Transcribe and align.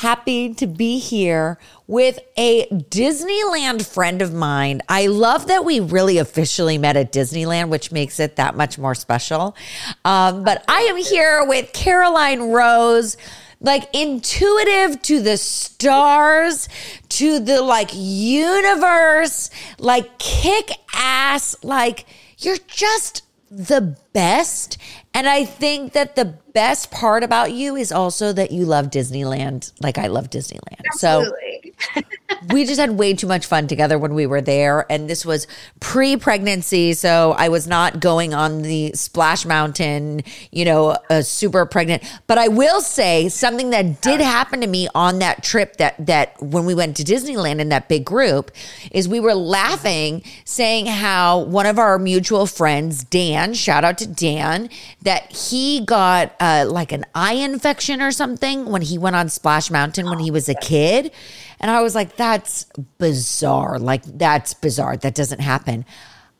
happy 0.00 0.54
to 0.54 0.66
be 0.66 0.98
here 0.98 1.58
with 1.86 2.18
a 2.38 2.66
Disneyland 2.68 3.86
friend 3.86 4.22
of 4.22 4.32
mine. 4.32 4.80
I 4.88 5.08
love 5.08 5.48
that 5.48 5.62
we 5.62 5.78
really 5.78 6.16
officially 6.16 6.78
met 6.78 6.96
at 6.96 7.12
Disneyland, 7.12 7.68
which 7.68 7.92
makes 7.92 8.18
it 8.18 8.36
that 8.36 8.56
much 8.56 8.78
more 8.78 8.94
special. 8.94 9.54
Um, 10.06 10.42
but 10.42 10.64
I 10.68 10.80
am 10.90 10.96
here 10.96 11.44
with 11.44 11.74
Caroline 11.74 12.50
Rose 12.50 13.18
like 13.60 13.94
intuitive 13.94 15.02
to 15.02 15.20
the 15.20 15.36
stars, 15.36 16.66
to 17.10 17.38
the 17.38 17.60
like 17.60 17.90
universe, 17.92 19.50
like 19.78 20.18
kick 20.18 20.70
ass, 20.94 21.54
like 21.62 22.06
you're 22.38 22.56
just 22.68 23.22
the 23.50 23.98
best. 24.12 24.78
And 25.12 25.28
I 25.28 25.44
think 25.44 25.92
that 25.92 26.16
the 26.16 26.36
best 26.52 26.90
part 26.90 27.22
about 27.22 27.52
you 27.52 27.76
is 27.76 27.92
also 27.92 28.32
that 28.32 28.50
you 28.50 28.64
love 28.64 28.86
Disneyland 28.86 29.72
like 29.80 29.98
I 29.98 30.08
love 30.08 30.30
Disneyland. 30.30 30.80
Absolutely. 30.92 31.74
So 31.94 32.02
we 32.52 32.64
just 32.64 32.80
had 32.80 32.92
way 32.92 33.14
too 33.14 33.26
much 33.26 33.46
fun 33.46 33.66
together 33.66 33.98
when 33.98 34.14
we 34.14 34.26
were 34.26 34.40
there. 34.40 34.86
And 34.90 35.08
this 35.08 35.24
was 35.24 35.46
pre 35.78 36.16
pregnancy. 36.16 36.92
So 36.92 37.34
I 37.36 37.48
was 37.48 37.66
not 37.66 38.00
going 38.00 38.34
on 38.34 38.62
the 38.62 38.92
Splash 38.94 39.44
Mountain, 39.44 40.22
you 40.50 40.64
know, 40.64 40.96
uh, 41.08 41.22
super 41.22 41.66
pregnant. 41.66 42.02
But 42.26 42.38
I 42.38 42.48
will 42.48 42.80
say 42.80 43.28
something 43.28 43.70
that 43.70 44.00
did 44.00 44.20
happen 44.20 44.60
to 44.60 44.66
me 44.66 44.88
on 44.94 45.18
that 45.20 45.42
trip 45.42 45.76
that, 45.76 46.06
that 46.06 46.40
when 46.42 46.64
we 46.64 46.74
went 46.74 46.96
to 46.96 47.04
Disneyland 47.04 47.60
in 47.60 47.68
that 47.70 47.88
big 47.88 48.04
group 48.04 48.50
is 48.90 49.08
we 49.08 49.20
were 49.20 49.34
laughing, 49.34 50.22
saying 50.44 50.86
how 50.86 51.40
one 51.40 51.66
of 51.66 51.78
our 51.78 51.98
mutual 51.98 52.46
friends, 52.46 53.04
Dan, 53.04 53.54
shout 53.54 53.84
out 53.84 53.98
Dan, 54.06 54.68
that 55.02 55.30
he 55.32 55.84
got 55.84 56.34
uh, 56.40 56.66
like 56.68 56.92
an 56.92 57.04
eye 57.14 57.34
infection 57.34 58.02
or 58.02 58.10
something 58.10 58.66
when 58.66 58.82
he 58.82 58.98
went 58.98 59.16
on 59.16 59.28
Splash 59.28 59.70
Mountain 59.70 60.06
when 60.06 60.18
he 60.18 60.30
was 60.30 60.48
a 60.48 60.54
kid. 60.54 61.12
And 61.60 61.70
I 61.70 61.82
was 61.82 61.94
like, 61.94 62.16
that's 62.16 62.66
bizarre. 62.98 63.78
Like, 63.78 64.02
that's 64.04 64.54
bizarre. 64.54 64.96
That 64.96 65.14
doesn't 65.14 65.40
happen. 65.40 65.84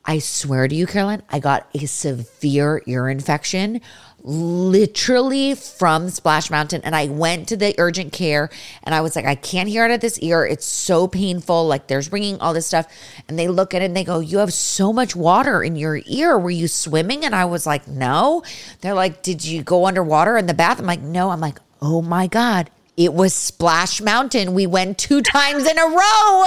I 0.03 0.17
swear 0.19 0.67
to 0.67 0.73
you, 0.73 0.87
Caroline, 0.87 1.21
I 1.29 1.39
got 1.39 1.69
a 1.75 1.85
severe 1.85 2.81
ear 2.87 3.07
infection 3.07 3.81
literally 4.23 5.55
from 5.55 6.09
Splash 6.09 6.49
Mountain. 6.49 6.81
And 6.83 6.95
I 6.95 7.07
went 7.07 7.47
to 7.49 7.57
the 7.57 7.75
urgent 7.77 8.13
care 8.13 8.49
and 8.83 8.93
I 8.93 9.01
was 9.01 9.15
like, 9.15 9.25
I 9.25 9.35
can't 9.35 9.69
hear 9.69 9.83
out 9.83 9.91
of 9.91 9.99
this 10.01 10.19
ear. 10.19 10.45
It's 10.45 10.65
so 10.65 11.07
painful. 11.07 11.67
Like 11.67 11.87
there's 11.87 12.11
ringing, 12.11 12.39
all 12.39 12.53
this 12.53 12.67
stuff. 12.67 12.87
And 13.27 13.37
they 13.37 13.47
look 13.47 13.73
at 13.73 13.81
it 13.81 13.85
and 13.85 13.95
they 13.95 14.03
go, 14.03 14.19
You 14.19 14.39
have 14.39 14.53
so 14.53 14.93
much 14.93 15.15
water 15.15 15.63
in 15.63 15.75
your 15.75 15.99
ear. 16.05 16.37
Were 16.37 16.49
you 16.49 16.67
swimming? 16.67 17.25
And 17.25 17.35
I 17.35 17.45
was 17.45 17.65
like, 17.65 17.87
No. 17.87 18.43
They're 18.81 18.93
like, 18.93 19.23
Did 19.23 19.43
you 19.43 19.63
go 19.63 19.85
underwater 19.85 20.37
in 20.37 20.45
the 20.45 20.53
bath? 20.53 20.79
I'm 20.79 20.85
like, 20.85 21.01
No. 21.01 21.29
I'm 21.29 21.41
like, 21.41 21.59
Oh 21.81 22.01
my 22.01 22.27
God. 22.27 22.69
It 22.97 23.13
was 23.13 23.33
Splash 23.33 24.01
Mountain. 24.01 24.53
We 24.53 24.67
went 24.67 24.97
two 24.97 25.21
times 25.23 25.67
in 25.67 25.79
a 25.79 25.85
row. 25.85 26.45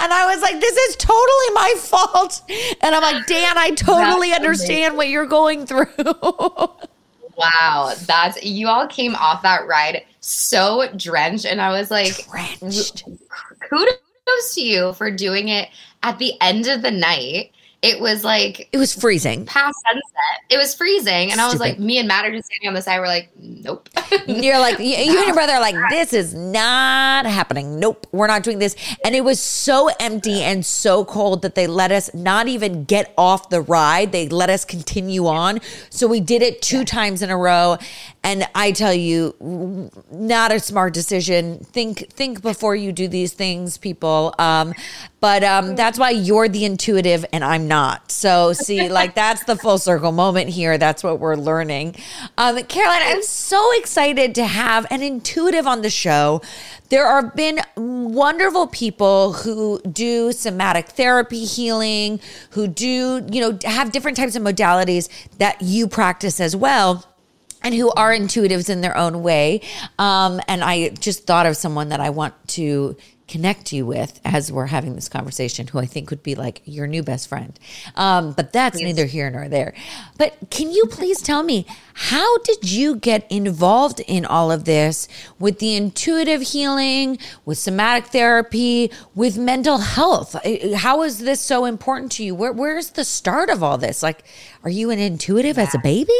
And 0.00 0.12
I 0.12 0.26
was 0.34 0.42
like, 0.42 0.60
this 0.60 0.76
is 0.76 0.96
totally 0.96 1.50
my 1.54 1.74
fault. 1.78 2.42
And 2.82 2.94
I'm 2.94 3.00
like, 3.00 3.26
Dan, 3.26 3.56
I 3.56 3.70
totally 3.70 4.30
That's 4.30 4.40
understand 4.40 4.94
amazing. 4.94 4.96
what 4.96 5.08
you're 5.08 5.26
going 5.26 5.66
through. 5.66 5.86
Wow, 7.36 7.94
that's 8.06 8.42
you 8.44 8.68
all 8.68 8.86
came 8.86 9.14
off 9.16 9.42
that 9.42 9.66
ride 9.66 10.04
so 10.20 10.88
drenched, 10.96 11.44
and 11.44 11.60
I 11.60 11.70
was 11.70 11.90
like, 11.90 12.26
Drenched. 12.30 13.04
kudos 13.68 14.54
to 14.54 14.62
you 14.62 14.92
for 14.94 15.10
doing 15.10 15.48
it 15.48 15.68
at 16.02 16.18
the 16.18 16.34
end 16.40 16.66
of 16.66 16.82
the 16.82 16.90
night. 16.90 17.52
It 17.84 18.00
was 18.00 18.24
like 18.24 18.68
It 18.72 18.78
was 18.78 18.94
freezing. 18.94 19.44
past 19.44 19.76
sunset. 19.84 20.40
It 20.48 20.56
was 20.56 20.74
freezing, 20.74 21.30
and 21.30 21.40
I 21.40 21.48
was 21.48 21.60
like, 21.60 21.78
me 21.78 21.98
and 21.98 22.08
Matt 22.08 22.24
are 22.24 22.32
just 22.32 22.46
standing 22.46 22.68
on 22.68 22.74
the 22.74 22.80
side. 22.80 22.98
We're 22.98 23.06
like, 23.06 23.28
nope. 23.38 23.88
You're 24.26 24.58
like, 24.58 24.78
you, 24.78 24.86
you 24.86 25.18
and 25.18 25.26
your 25.26 25.34
brother 25.40 25.52
are 25.52 25.60
like, 25.60 25.76
this 25.90 26.12
is 26.14 26.32
not 26.32 27.26
happening. 27.26 27.78
Nope, 27.78 28.06
we're 28.10 28.26
not 28.26 28.42
doing 28.42 28.58
this. 28.58 28.74
And 29.04 29.14
it 29.14 29.22
was 29.22 29.40
so 29.40 29.90
empty 30.00 30.40
and 30.42 30.64
so 30.64 31.04
cold 31.04 31.42
that 31.42 31.54
they 31.54 31.66
let 31.66 31.92
us 31.92 32.12
not 32.14 32.48
even 32.48 32.84
get 32.84 33.12
off 33.18 33.50
the 33.50 33.60
ride. 33.60 34.12
They 34.12 34.28
let 34.28 34.48
us 34.48 34.64
continue 34.64 35.26
on. 35.26 35.60
So 35.90 36.06
we 36.06 36.20
did 36.20 36.40
it 36.42 36.62
two 36.62 36.84
times 36.84 37.20
in 37.22 37.30
a 37.30 37.36
row. 37.36 37.76
And 38.24 38.48
I 38.54 38.72
tell 38.72 38.94
you, 38.94 39.90
not 40.10 40.50
a 40.50 40.58
smart 40.58 40.94
decision. 40.94 41.58
Think 41.58 42.10
think 42.10 42.40
before 42.40 42.74
you 42.74 42.90
do 42.90 43.06
these 43.06 43.34
things, 43.34 43.76
people. 43.76 44.34
Um, 44.38 44.72
but 45.20 45.44
um, 45.44 45.76
that's 45.76 45.98
why 45.98 46.10
you're 46.10 46.48
the 46.48 46.64
intuitive 46.64 47.24
and 47.32 47.44
I'm 47.44 47.68
not. 47.68 48.10
So 48.10 48.54
see, 48.54 48.88
like 48.88 49.14
that's 49.24 49.44
the 49.44 49.56
full 49.56 49.78
circle 49.78 50.10
moment 50.10 50.50
here. 50.50 50.78
That's 50.78 51.04
what 51.04 51.20
we're 51.20 51.36
learning. 51.36 51.96
Um, 52.38 52.62
Caroline, 52.64 53.02
I'm 53.02 53.22
so 53.22 53.72
excited 53.78 54.34
to 54.36 54.46
have 54.46 54.86
an 54.90 55.02
intuitive 55.02 55.66
on 55.66 55.82
the 55.82 55.90
show. 55.90 56.40
There 56.88 57.06
have 57.06 57.34
been 57.34 57.60
wonderful 57.76 58.68
people 58.68 59.32
who 59.34 59.80
do 59.82 60.32
somatic 60.32 60.88
therapy 60.88 61.44
healing, 61.44 62.20
who 62.50 62.68
do, 62.68 63.26
you 63.30 63.40
know, 63.40 63.58
have 63.64 63.92
different 63.92 64.16
types 64.16 64.36
of 64.36 64.42
modalities 64.42 65.08
that 65.38 65.60
you 65.60 65.88
practice 65.88 66.40
as 66.40 66.54
well 66.56 67.04
and 67.64 67.74
who 67.74 67.90
are 67.92 68.12
intuitives 68.12 68.70
in 68.70 68.82
their 68.82 68.96
own 68.96 69.22
way. 69.22 69.62
Um, 69.98 70.40
and 70.46 70.62
I 70.62 70.90
just 70.90 71.26
thought 71.26 71.46
of 71.46 71.56
someone 71.56 71.88
that 71.88 71.98
I 71.98 72.10
want 72.10 72.34
to 72.48 72.96
connect 73.26 73.72
you 73.72 73.86
with 73.86 74.20
as 74.24 74.52
we're 74.52 74.66
having 74.66 74.94
this 74.94 75.08
conversation, 75.08 75.66
who 75.66 75.78
I 75.78 75.86
think 75.86 76.10
would 76.10 76.22
be 76.22 76.34
like 76.34 76.60
your 76.66 76.86
new 76.86 77.02
best 77.02 77.26
friend. 77.26 77.58
Um, 77.96 78.32
but 78.32 78.52
that's 78.52 78.78
neither 78.78 79.06
here 79.06 79.30
nor 79.30 79.48
there. 79.48 79.72
But 80.18 80.36
can 80.50 80.70
you 80.70 80.84
please 80.90 81.22
tell 81.22 81.42
me, 81.42 81.66
how 81.94 82.38
did 82.38 82.70
you 82.70 82.96
get 82.96 83.26
involved 83.30 84.00
in 84.00 84.26
all 84.26 84.52
of 84.52 84.66
this 84.66 85.08
with 85.38 85.58
the 85.58 85.74
intuitive 85.74 86.42
healing, 86.42 87.18
with 87.46 87.56
somatic 87.56 88.06
therapy, 88.06 88.90
with 89.14 89.38
mental 89.38 89.78
health? 89.78 90.36
How 90.76 91.02
is 91.02 91.20
this 91.20 91.40
so 91.40 91.64
important 91.64 92.12
to 92.12 92.24
you? 92.24 92.34
Where, 92.34 92.52
where's 92.52 92.90
the 92.90 93.04
start 93.04 93.48
of 93.48 93.62
all 93.62 93.78
this? 93.78 94.02
Like, 94.02 94.24
are 94.64 94.70
you 94.70 94.90
an 94.90 94.98
intuitive 94.98 95.58
as 95.58 95.74
a 95.74 95.78
baby? 95.78 96.12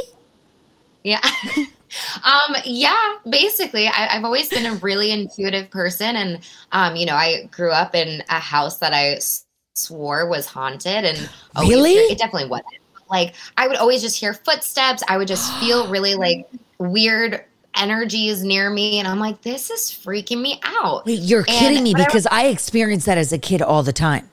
Yeah. 1.04 1.20
um, 2.24 2.56
yeah, 2.64 3.14
basically, 3.28 3.86
I, 3.88 4.08
I've 4.16 4.24
always 4.24 4.48
been 4.48 4.66
a 4.66 4.74
really 4.76 5.10
intuitive 5.12 5.70
person. 5.70 6.16
And, 6.16 6.40
um, 6.72 6.96
you 6.96 7.06
know, 7.06 7.14
I 7.14 7.48
grew 7.52 7.70
up 7.70 7.94
in 7.94 8.22
a 8.28 8.38
house 8.40 8.78
that 8.78 8.92
I 8.94 9.10
s- 9.16 9.44
swore 9.74 10.28
was 10.28 10.46
haunted. 10.46 11.04
And 11.04 11.30
Really? 11.56 11.92
it 11.92 12.18
definitely 12.18 12.48
wasn't. 12.48 12.68
Like, 13.10 13.34
I 13.58 13.68
would 13.68 13.76
always 13.76 14.02
just 14.02 14.18
hear 14.18 14.34
footsteps. 14.34 15.02
I 15.08 15.18
would 15.18 15.28
just 15.28 15.54
feel 15.60 15.88
really 15.90 16.14
like 16.14 16.46
weird 16.78 17.44
energies 17.76 18.42
near 18.42 18.70
me. 18.70 18.98
And 18.98 19.06
I'm 19.06 19.18
like, 19.20 19.42
this 19.42 19.70
is 19.70 19.82
freaking 19.90 20.40
me 20.40 20.60
out. 20.64 21.04
Wait, 21.04 21.20
you're 21.20 21.44
And 21.48 21.48
kidding 21.48 21.82
me 21.82 21.94
because 21.94 22.26
I 22.30 22.46
experienced 22.46 23.06
that 23.06 23.18
as 23.18 23.32
a 23.32 23.38
kid 23.38 23.60
all 23.62 23.82
the 23.82 23.92
time. 23.92 24.30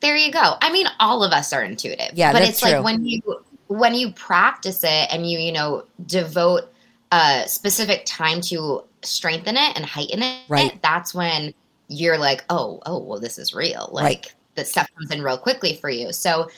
there 0.00 0.16
you 0.16 0.30
go. 0.32 0.54
I 0.60 0.70
mean, 0.72 0.86
all 1.00 1.24
of 1.24 1.32
us 1.32 1.52
are 1.52 1.62
intuitive. 1.62 2.10
Yeah, 2.14 2.32
but 2.32 2.42
it's 2.42 2.60
true. 2.60 2.70
like 2.72 2.84
when 2.84 3.04
you 3.04 3.20
when 3.68 3.94
you 3.94 4.12
practice 4.12 4.82
it 4.84 5.08
and 5.12 5.28
you 5.30 5.38
you 5.38 5.52
know 5.52 5.84
devote 6.06 6.72
a 7.12 7.44
specific 7.46 8.04
time 8.06 8.40
to 8.42 8.82
strengthen 9.02 9.56
it 9.56 9.76
and 9.76 9.84
heighten 9.84 10.22
it, 10.22 10.40
Right. 10.48 10.80
that's 10.82 11.14
when 11.14 11.54
you're 11.88 12.18
like, 12.18 12.44
oh, 12.50 12.80
oh, 12.86 12.98
well, 12.98 13.20
this 13.20 13.38
is 13.38 13.54
real. 13.54 13.88
Like 13.92 14.04
Right. 14.04 14.34
the 14.56 14.64
stuff 14.64 14.88
comes 14.98 15.10
in 15.12 15.22
real 15.22 15.38
quickly 15.38 15.76
for 15.76 15.88
you. 15.88 16.12
So 16.12 16.50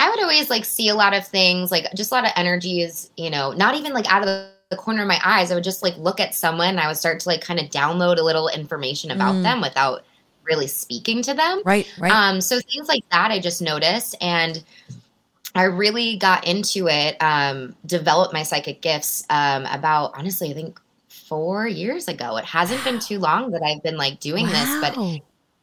I 0.00 0.10
would 0.10 0.20
always 0.20 0.50
like 0.50 0.64
see 0.64 0.88
a 0.88 0.94
lot 0.94 1.14
of 1.14 1.24
things, 1.26 1.70
like 1.70 1.86
just 1.94 2.10
a 2.10 2.14
lot 2.14 2.24
of 2.24 2.32
energies, 2.34 3.10
you 3.16 3.30
know, 3.30 3.52
not 3.52 3.76
even 3.76 3.92
like 3.92 4.12
out 4.12 4.22
of 4.22 4.26
the, 4.26 4.48
the 4.70 4.76
corner 4.76 5.02
of 5.02 5.08
my 5.08 5.20
eyes. 5.24 5.52
I 5.52 5.54
would 5.54 5.62
just 5.62 5.82
like 5.84 5.96
look 5.98 6.18
at 6.18 6.34
someone 6.34 6.70
and 6.70 6.80
I 6.80 6.88
would 6.88 6.96
start 6.96 7.20
to 7.20 7.28
like 7.28 7.40
kind 7.40 7.60
of 7.60 7.66
download 7.66 8.18
a 8.18 8.22
little 8.22 8.48
information 8.48 9.12
about 9.12 9.34
Mm. 9.36 9.42
them 9.44 9.60
without 9.60 10.02
really 10.42 10.66
speaking 10.66 11.22
to 11.22 11.34
them. 11.34 11.62
Right, 11.64 11.86
right. 12.00 12.10
Um, 12.10 12.40
so 12.40 12.58
things 12.58 12.88
like 12.88 13.04
that 13.12 13.30
I 13.30 13.38
just 13.38 13.62
noticed 13.62 14.16
and 14.20 14.64
I 15.54 15.64
really 15.64 16.16
got 16.16 16.46
into 16.46 16.88
it, 16.88 17.16
um, 17.20 17.76
developed 17.84 18.32
my 18.32 18.42
psychic 18.42 18.80
gifts 18.80 19.24
um, 19.28 19.66
about 19.66 20.12
honestly, 20.16 20.50
I 20.50 20.54
think 20.54 20.80
four 21.08 21.66
years 21.66 22.08
ago. 22.08 22.36
It 22.36 22.44
hasn't 22.44 22.82
been 22.84 22.98
too 22.98 23.18
long 23.18 23.50
that 23.52 23.62
I've 23.62 23.82
been 23.82 23.96
like 23.96 24.20
doing 24.20 24.46
this, 24.46 24.80
but 24.80 24.96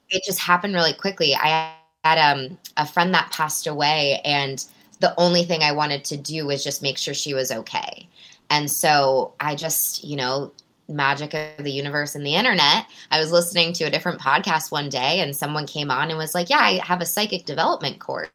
it 0.09 0.23
just 0.23 0.39
happened 0.39 0.73
really 0.73 0.93
quickly. 0.93 1.35
I 1.35 1.73
had 2.03 2.17
um, 2.17 2.57
a 2.77 2.85
friend 2.85 3.13
that 3.13 3.31
passed 3.31 3.67
away, 3.67 4.21
and 4.23 4.63
the 4.99 5.13
only 5.17 5.43
thing 5.43 5.63
I 5.63 5.71
wanted 5.71 6.03
to 6.05 6.17
do 6.17 6.45
was 6.45 6.63
just 6.63 6.81
make 6.81 6.97
sure 6.97 7.13
she 7.13 7.33
was 7.33 7.51
okay. 7.51 8.07
And 8.49 8.69
so 8.69 9.33
I 9.39 9.55
just, 9.55 10.03
you 10.03 10.15
know, 10.15 10.51
magic 10.87 11.33
of 11.33 11.63
the 11.63 11.71
universe 11.71 12.15
and 12.15 12.25
the 12.25 12.35
internet. 12.35 12.85
I 13.11 13.19
was 13.19 13.31
listening 13.31 13.73
to 13.73 13.83
a 13.83 13.89
different 13.91 14.19
podcast 14.19 14.71
one 14.71 14.89
day, 14.89 15.19
and 15.19 15.35
someone 15.35 15.67
came 15.67 15.91
on 15.91 16.09
and 16.09 16.17
was 16.17 16.35
like, 16.35 16.49
Yeah, 16.49 16.59
I 16.59 16.81
have 16.83 17.01
a 17.01 17.05
psychic 17.05 17.45
development 17.45 17.99
course. 17.99 18.29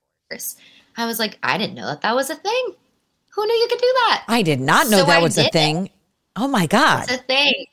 I 0.97 1.07
was 1.07 1.19
like, 1.19 1.39
I 1.43 1.59
didn't 1.59 1.75
know 1.75 1.87
that 1.87 2.03
that 2.03 2.15
was 2.15 2.31
a 2.31 2.37
thing. 2.37 2.75
Who 3.31 3.47
knew 3.47 3.55
you 3.55 3.69
could 3.69 3.81
do 3.81 3.93
that? 4.07 4.25
I 4.29 4.43
did 4.43 4.61
not 4.61 4.89
know 4.89 4.99
So 4.99 5.07
that 5.07 5.19
I 5.19 5.23
was 5.23 5.37
a 5.39 5.43
did 5.43 5.49
it. 5.49 5.53
thing. 5.53 5.91
Oh 6.37 6.49
my 6.49 6.67
God. 6.67 7.05
It's 7.05 7.13
a 7.13 7.25
thing. 7.25 7.67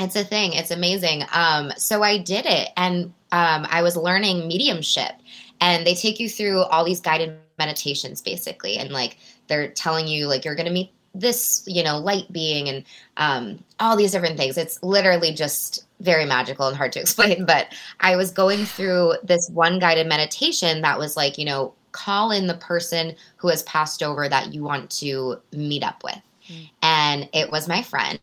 It's 0.00 0.16
a 0.16 0.24
thing. 0.24 0.52
It's 0.54 0.70
amazing. 0.70 1.22
Um, 1.32 1.72
so 1.76 2.02
I 2.02 2.18
did 2.18 2.46
it, 2.46 2.70
and 2.76 3.12
um, 3.30 3.66
I 3.70 3.82
was 3.82 3.96
learning 3.96 4.48
mediumship, 4.48 5.12
and 5.60 5.86
they 5.86 5.94
take 5.94 6.18
you 6.18 6.28
through 6.28 6.62
all 6.62 6.84
these 6.84 7.00
guided 7.00 7.38
meditations, 7.58 8.20
basically, 8.20 8.78
and 8.78 8.90
like 8.90 9.18
they're 9.46 9.68
telling 9.68 10.08
you 10.08 10.26
like 10.26 10.44
you're 10.44 10.56
going 10.56 10.66
to 10.66 10.72
meet 10.72 10.92
this, 11.14 11.62
you 11.66 11.84
know, 11.84 11.98
light 11.98 12.32
being 12.32 12.68
and 12.68 12.84
um, 13.18 13.62
all 13.78 13.96
these 13.96 14.12
different 14.12 14.36
things. 14.38 14.56
It's 14.56 14.82
literally 14.82 15.32
just 15.32 15.84
very 16.00 16.24
magical 16.24 16.66
and 16.66 16.76
hard 16.76 16.92
to 16.92 17.00
explain. 17.02 17.44
But 17.44 17.68
I 18.00 18.16
was 18.16 18.32
going 18.32 18.64
through 18.64 19.14
this 19.22 19.48
one 19.52 19.78
guided 19.78 20.08
meditation 20.08 20.80
that 20.82 20.98
was 20.98 21.16
like, 21.16 21.38
you 21.38 21.44
know, 21.44 21.74
call 21.92 22.30
in 22.30 22.46
the 22.46 22.54
person 22.54 23.14
who 23.36 23.48
has 23.48 23.62
passed 23.64 24.02
over 24.02 24.28
that 24.28 24.52
you 24.52 24.62
want 24.62 24.90
to 24.90 25.36
meet 25.52 25.84
up 25.84 26.02
with. 26.02 26.20
Mm. 26.48 26.70
And 26.82 27.28
it 27.32 27.50
was 27.50 27.68
my 27.68 27.82
friend. 27.82 28.20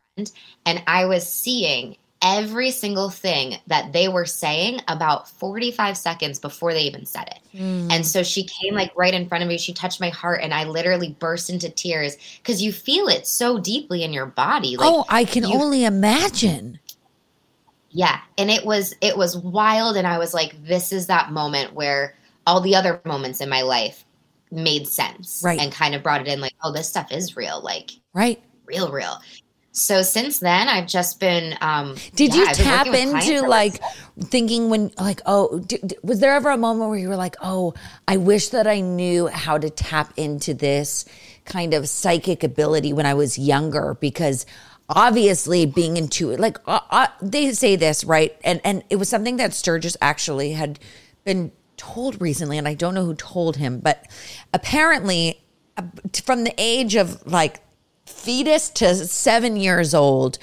And 0.66 0.84
I 0.88 1.06
was 1.06 1.28
seeing 1.28 1.96
every 2.22 2.72
single 2.72 3.10
thing 3.10 3.56
that 3.68 3.94
they 3.94 4.08
were 4.08 4.26
saying 4.26 4.82
about 4.88 5.30
45 5.30 5.98
seconds 5.98 6.40
before 6.40 6.74
they 6.74 6.82
even 6.82 7.06
said 7.06 7.30
it. 7.30 7.58
Mm. 7.58 7.92
And 7.92 8.06
so 8.06 8.24
she 8.24 8.44
came 8.44 8.74
like 8.74 8.92
right 8.96 9.14
in 9.14 9.28
front 9.28 9.44
of 9.44 9.48
me. 9.48 9.58
She 9.58 9.74
touched 9.74 10.02
my 10.02 10.10
heart 10.10 10.42
and 10.44 10.54
I 10.54 10.66
literally 10.66 11.16
burst 11.20 11.50
into 11.50 11.70
tears 11.70 12.18
because 12.42 12.62
you 12.62 12.74
feel 12.74 13.08
it 13.08 13.26
so 13.26 13.58
deeply 13.58 14.04
in 14.04 14.12
your 14.12 14.26
body. 14.26 14.76
Like, 14.76 14.90
oh, 14.92 15.06
I 15.08 15.24
can 15.24 15.44
you, 15.44 15.54
only 15.54 15.86
imagine. 15.86 16.80
Yeah. 17.92 18.20
And 18.38 18.52
it 18.52 18.66
was 18.66 18.94
it 19.02 19.18
was 19.18 19.38
wild 19.38 19.96
and 19.96 20.06
I 20.06 20.18
was 20.18 20.34
like 20.34 20.64
this 20.66 20.92
is 20.92 21.08
that 21.08 21.32
moment 21.32 21.74
where 21.74 22.16
all 22.50 22.62
the 22.62 22.76
other 22.76 23.02
moments 23.06 23.42
in 23.42 23.50
my 23.50 23.62
life 23.62 24.04
made 24.52 24.88
sense. 24.88 25.42
Right. 25.44 25.60
And 25.60 25.72
kind 25.72 25.94
of 25.94 26.04
brought 26.04 26.22
it 26.22 26.28
in 26.28 26.42
like, 26.42 26.54
oh, 26.64 26.72
this 26.74 26.90
stuff 26.90 27.12
is 27.12 27.36
real. 27.36 27.62
Like 27.62 27.92
Right. 28.14 28.42
Real, 28.66 28.92
real 28.92 29.20
so 29.72 30.02
since 30.02 30.40
then 30.40 30.68
i've 30.68 30.88
just 30.88 31.20
been 31.20 31.56
um 31.62 31.96
did 32.16 32.34
yeah, 32.34 32.42
you 32.42 32.54
tap 32.54 32.88
into 32.88 33.42
like 33.48 33.80
thinking 34.26 34.70
when 34.70 34.92
like 35.00 35.22
oh 35.26 35.64
was 36.02 36.20
there 36.20 36.34
ever 36.34 36.50
a 36.50 36.58
moment 36.58 36.90
where 36.90 37.00
you 37.00 37.08
were 37.08 37.16
like 37.16 37.36
oh 37.42 37.74
i 38.08 38.18
wish 38.18 38.50
that 38.50 38.66
i 38.66 38.80
knew 38.80 39.28
how 39.28 39.58
to 39.58 39.70
tap 39.70 40.12
into 40.18 40.54
this 40.54 41.06
kind 41.46 41.74
of 41.74 41.88
psychic 41.88 42.44
ability 42.44 42.94
when 42.94 43.06
i 43.06 43.14
was 43.14 43.38
younger 43.38 43.96
because 44.02 44.46
obviously 44.90 45.68
being 45.68 45.98
into 45.98 46.32
it 46.32 46.40
like 46.40 46.58
uh, 46.66 46.80
uh, 46.90 47.08
they 47.22 47.52
say 47.54 47.76
this 47.76 48.04
right 48.04 48.36
and 48.44 48.60
and 48.64 48.84
it 48.90 48.96
was 48.96 49.08
something 49.08 49.38
that 49.38 49.54
sturgis 49.54 49.96
actually 50.02 50.52
had 50.52 50.80
been 51.24 51.52
told 51.80 52.22
recently 52.22 52.58
and 52.58 52.68
i 52.68 52.74
don't 52.74 52.94
know 52.94 53.06
who 53.06 53.16
told 53.16 53.58
him 53.58 53.80
but 53.80 54.06
apparently 54.54 55.42
uh, 55.78 55.84
from 56.24 56.44
the 56.44 56.54
age 56.58 56.96
of 56.96 57.26
like 57.26 57.62
fetus 58.10 58.70
to 58.70 58.96
seven 58.96 59.56
years 59.56 59.94
old, 59.94 60.38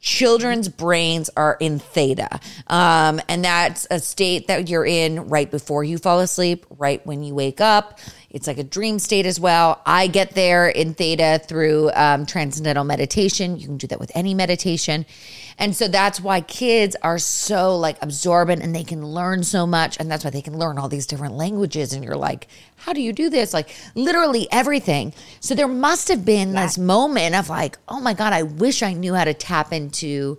children's 0.00 0.68
brains 0.68 1.30
are 1.36 1.56
in 1.60 1.78
theta. 1.78 2.40
Um, 2.66 3.20
and 3.28 3.44
that's 3.44 3.86
a 3.90 3.98
state 3.98 4.48
that 4.48 4.68
you're 4.68 4.84
in 4.84 5.28
right 5.28 5.50
before 5.50 5.82
you 5.82 5.96
fall 5.96 6.20
asleep, 6.20 6.66
right 6.70 7.04
when 7.06 7.22
you 7.22 7.34
wake 7.34 7.60
up. 7.60 7.98
It's 8.28 8.46
like 8.46 8.58
a 8.58 8.64
dream 8.64 8.98
state 8.98 9.24
as 9.26 9.40
well. 9.40 9.80
I 9.86 10.08
get 10.08 10.34
there 10.34 10.68
in 10.68 10.92
theta 10.92 11.40
through 11.46 11.90
um, 11.94 12.26
transcendental 12.26 12.84
meditation. 12.84 13.56
You 13.58 13.66
can 13.66 13.76
do 13.78 13.86
that 13.86 14.00
with 14.00 14.12
any 14.14 14.34
meditation. 14.34 15.06
And 15.58 15.74
so 15.74 15.88
that's 15.88 16.20
why 16.20 16.40
kids 16.40 16.96
are 17.02 17.18
so 17.18 17.76
like 17.76 17.96
absorbent 18.02 18.62
and 18.62 18.74
they 18.74 18.84
can 18.84 19.06
learn 19.06 19.44
so 19.44 19.66
much. 19.66 19.98
And 19.98 20.10
that's 20.10 20.24
why 20.24 20.30
they 20.30 20.42
can 20.42 20.58
learn 20.58 20.78
all 20.78 20.88
these 20.88 21.06
different 21.06 21.34
languages. 21.34 21.92
And 21.92 22.04
you're 22.04 22.16
like, 22.16 22.48
how 22.76 22.92
do 22.92 23.00
you 23.00 23.12
do 23.12 23.30
this? 23.30 23.54
Like 23.54 23.74
literally 23.94 24.48
everything. 24.50 25.12
So 25.40 25.54
there 25.54 25.68
must 25.68 26.08
have 26.08 26.24
been 26.24 26.52
yeah. 26.52 26.64
this 26.64 26.78
moment 26.78 27.34
of 27.34 27.48
like, 27.48 27.78
oh 27.88 28.00
my 28.00 28.14
God, 28.14 28.32
I 28.32 28.42
wish 28.42 28.82
I 28.82 28.92
knew 28.92 29.14
how 29.14 29.24
to 29.24 29.34
tap 29.34 29.72
into 29.72 30.38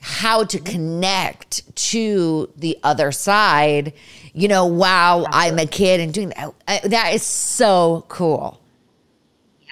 how 0.00 0.44
to 0.44 0.58
mm-hmm. 0.58 0.66
connect 0.66 1.76
to 1.76 2.50
the 2.56 2.78
other 2.82 3.12
side, 3.12 3.92
you 4.32 4.48
know, 4.48 4.66
while 4.66 5.26
I'm 5.30 5.58
a 5.58 5.66
kid 5.66 6.00
and 6.00 6.12
doing 6.12 6.32
that. 6.36 6.90
That 6.90 7.14
is 7.14 7.22
so 7.22 8.04
cool. 8.08 8.60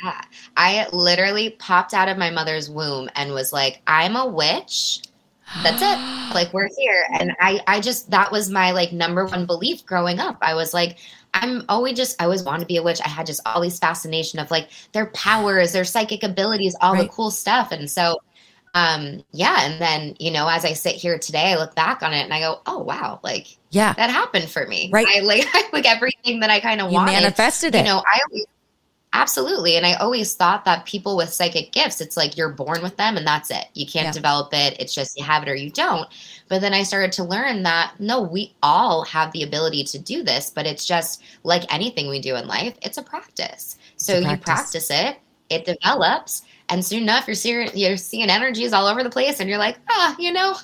Yeah. 0.03 0.21
I 0.59 0.89
literally 0.93 1.51
popped 1.51 1.95
out 1.95 2.09
of 2.09 2.19
my 2.19 2.31
mother's 2.31 2.69
womb 2.69 3.09
and 3.15 3.33
was 3.33 3.53
like, 3.53 3.81
I'm 3.87 4.17
a 4.17 4.27
witch. 4.27 5.01
That's 5.63 5.81
it. 5.81 6.35
like 6.35 6.53
we're 6.53 6.69
here. 6.77 7.07
And 7.19 7.33
I 7.41 7.61
I 7.67 7.81
just 7.81 8.11
that 8.11 8.31
was 8.33 8.51
my 8.51 8.73
like 8.73 8.93
number 8.93 9.25
one 9.25 9.47
belief 9.47 9.87
growing 9.87 10.19
up. 10.19 10.37
I 10.43 10.55
was 10.55 10.75
like, 10.75 10.99
I'm 11.33 11.65
always 11.69 11.97
just 11.97 12.21
I 12.21 12.25
always 12.25 12.43
wanted 12.43 12.63
to 12.63 12.67
be 12.67 12.77
a 12.77 12.83
witch. 12.83 13.01
I 13.05 13.09
had 13.09 13.25
just 13.25 13.41
all 13.47 13.61
these 13.61 13.79
fascination 13.79 14.41
of 14.41 14.51
like 14.51 14.69
their 14.93 15.07
powers, 15.07 15.73
their 15.73 15.85
psychic 15.85 16.25
abilities, 16.25 16.77
all 16.81 16.95
right. 16.95 17.05
the 17.05 17.09
cool 17.09 17.31
stuff. 17.31 17.71
And 17.71 17.89
so 17.89 18.19
um 18.75 19.25
yeah 19.33 19.63
and 19.63 19.81
then 19.81 20.15
you 20.19 20.31
know 20.31 20.47
as 20.47 20.63
i 20.63 20.75
sit 20.75 20.95
here 20.95 21.19
today 21.19 21.53
i 21.53 21.57
look 21.57 21.75
back 21.75 22.03
on 22.03 22.13
it 22.13 22.21
and 22.21 22.35
i 22.35 22.39
go 22.39 22.61
oh 22.67 22.79
wow 22.79 23.19
like 23.25 23.57
yeah 23.71 23.95
that 23.95 24.11
happened 24.11 24.47
for 24.49 24.67
me 24.67 24.91
right 24.93 25.07
i 25.17 25.21
like 25.21 25.47
like 25.73 25.87
everything 25.87 26.39
that 26.41 26.51
i 26.51 26.61
kind 26.61 26.83
of 26.83 26.93
wanted 26.93 27.13
manifested 27.13 27.75
it 27.75 27.79
you 27.79 27.85
know 27.85 28.03
i 28.13 28.21
always 28.29 28.45
absolutely 29.13 29.77
and 29.77 29.87
i 29.87 29.95
always 29.95 30.35
thought 30.35 30.65
that 30.65 30.85
people 30.85 31.17
with 31.17 31.33
psychic 31.33 31.73
gifts 31.73 32.01
it's 32.01 32.17
like 32.17 32.37
you're 32.37 32.51
born 32.51 32.83
with 32.83 32.97
them 32.97 33.17
and 33.17 33.27
that's 33.27 33.51
it 33.51 33.67
you 33.75 33.87
can't 33.87 34.07
yeah. 34.07 34.13
develop 34.13 34.53
it 34.53 34.79
it's 34.79 34.95
just 34.95 35.19
you 35.19 35.25
have 35.25 35.43
it 35.43 35.49
or 35.49 35.55
you 35.55 35.71
don't 35.71 36.09
but 36.49 36.61
then 36.61 36.75
i 36.75 36.83
started 36.83 37.11
to 37.11 37.25
learn 37.25 37.63
that 37.63 37.93
no 37.99 38.21
we 38.21 38.55
all 38.63 39.05
have 39.05 39.33
the 39.33 39.43
ability 39.43 39.83
to 39.83 39.99
do 39.99 40.23
this 40.23 40.51
but 40.51 40.67
it's 40.67 40.85
just 40.85 41.23
like 41.43 41.73
anything 41.73 42.09
we 42.09 42.21
do 42.21 42.37
in 42.37 42.47
life 42.47 42.77
it's 42.83 42.99
a 42.99 43.03
practice 43.03 43.79
so 43.97 44.19
a 44.19 44.21
practice. 44.21 44.31
you 44.31 44.45
practice 44.45 44.91
it 44.91 45.19
it 45.49 45.65
develops 45.65 46.43
and 46.69 46.85
soon 46.85 47.03
enough, 47.03 47.27
you're 47.27 47.35
seeing 47.35 47.69
you're 47.75 47.97
seeing 47.97 48.29
energies 48.29 48.73
all 48.73 48.87
over 48.87 49.03
the 49.03 49.11
place, 49.11 49.41
and 49.41 49.49
you're 49.49 49.59
like, 49.59 49.79
ah, 49.89 50.15
you 50.19 50.33
know, 50.33 50.57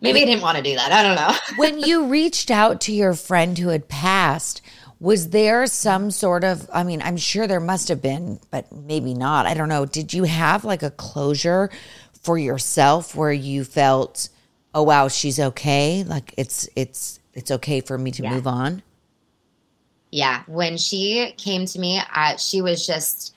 maybe 0.00 0.22
I 0.22 0.24
didn't 0.24 0.42
want 0.42 0.56
to 0.56 0.62
do 0.62 0.74
that. 0.76 0.92
I 0.92 1.02
don't 1.02 1.16
know. 1.16 1.34
when 1.56 1.80
you 1.80 2.06
reached 2.06 2.50
out 2.50 2.80
to 2.82 2.92
your 2.92 3.14
friend 3.14 3.58
who 3.58 3.68
had 3.68 3.88
passed, 3.88 4.62
was 5.00 5.30
there 5.30 5.66
some 5.66 6.10
sort 6.10 6.44
of? 6.44 6.68
I 6.72 6.84
mean, 6.84 7.00
I'm 7.02 7.16
sure 7.16 7.46
there 7.46 7.60
must 7.60 7.88
have 7.88 8.02
been, 8.02 8.38
but 8.50 8.70
maybe 8.70 9.14
not. 9.14 9.46
I 9.46 9.54
don't 9.54 9.70
know. 9.70 9.86
Did 9.86 10.12
you 10.12 10.24
have 10.24 10.64
like 10.64 10.82
a 10.82 10.90
closure 10.90 11.70
for 12.22 12.38
yourself 12.38 13.14
where 13.14 13.32
you 13.32 13.64
felt, 13.64 14.28
oh 14.74 14.82
wow, 14.82 15.08
she's 15.08 15.40
okay. 15.40 16.04
Like 16.04 16.34
it's 16.36 16.68
it's 16.76 17.18
it's 17.32 17.50
okay 17.50 17.80
for 17.80 17.96
me 17.96 18.10
to 18.12 18.22
yeah. 18.22 18.34
move 18.34 18.46
on. 18.46 18.82
Yeah, 20.10 20.42
when 20.46 20.76
she 20.76 21.32
came 21.38 21.64
to 21.66 21.78
me, 21.78 22.00
uh, 22.14 22.36
she 22.36 22.60
was 22.60 22.86
just 22.86 23.34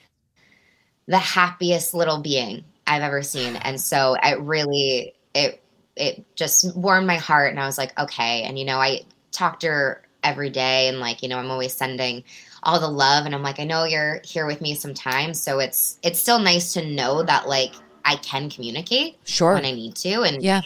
the 1.06 1.18
happiest 1.18 1.94
little 1.94 2.20
being 2.20 2.64
I've 2.86 3.02
ever 3.02 3.22
seen. 3.22 3.56
And 3.62 3.80
so 3.80 4.16
it 4.22 4.38
really 4.40 5.14
it 5.34 5.62
it 5.96 6.36
just 6.36 6.76
warmed 6.76 7.06
my 7.06 7.16
heart 7.16 7.52
and 7.52 7.60
I 7.60 7.66
was 7.66 7.78
like, 7.78 7.98
okay. 7.98 8.42
And 8.42 8.58
you 8.58 8.66
know, 8.66 8.78
I 8.78 9.02
talked 9.32 9.60
to 9.60 9.68
her 9.68 10.03
every 10.24 10.50
day 10.50 10.88
and 10.88 10.98
like, 10.98 11.22
you 11.22 11.28
know, 11.28 11.38
I'm 11.38 11.50
always 11.50 11.72
sending 11.72 12.24
all 12.62 12.80
the 12.80 12.88
love 12.88 13.26
and 13.26 13.34
I'm 13.34 13.42
like, 13.42 13.60
I 13.60 13.64
know 13.64 13.84
you're 13.84 14.20
here 14.24 14.46
with 14.46 14.60
me 14.60 14.74
sometimes. 14.74 15.40
So 15.40 15.60
it's 15.60 15.98
it's 16.02 16.18
still 16.18 16.38
nice 16.38 16.72
to 16.72 16.84
know 16.84 17.22
that 17.22 17.46
like 17.48 17.74
I 18.04 18.16
can 18.16 18.50
communicate 18.50 19.18
sure 19.24 19.54
when 19.54 19.64
I 19.64 19.72
need 19.72 19.94
to 19.96 20.22
and 20.22 20.42
yeah. 20.42 20.62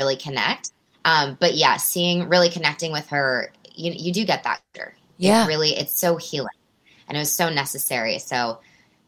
really 0.00 0.16
connect. 0.16 0.70
Um, 1.04 1.36
but 1.40 1.54
yeah, 1.54 1.76
seeing 1.76 2.28
really 2.28 2.48
connecting 2.48 2.92
with 2.92 3.08
her, 3.08 3.52
you 3.74 3.92
you 3.94 4.12
do 4.12 4.24
get 4.24 4.44
that. 4.44 4.62
Yeah. 5.18 5.44
It 5.44 5.48
really 5.48 5.76
it's 5.76 5.98
so 5.98 6.16
healing. 6.16 6.48
And 7.08 7.16
it 7.16 7.20
was 7.20 7.32
so 7.32 7.50
necessary. 7.50 8.18
So 8.18 8.60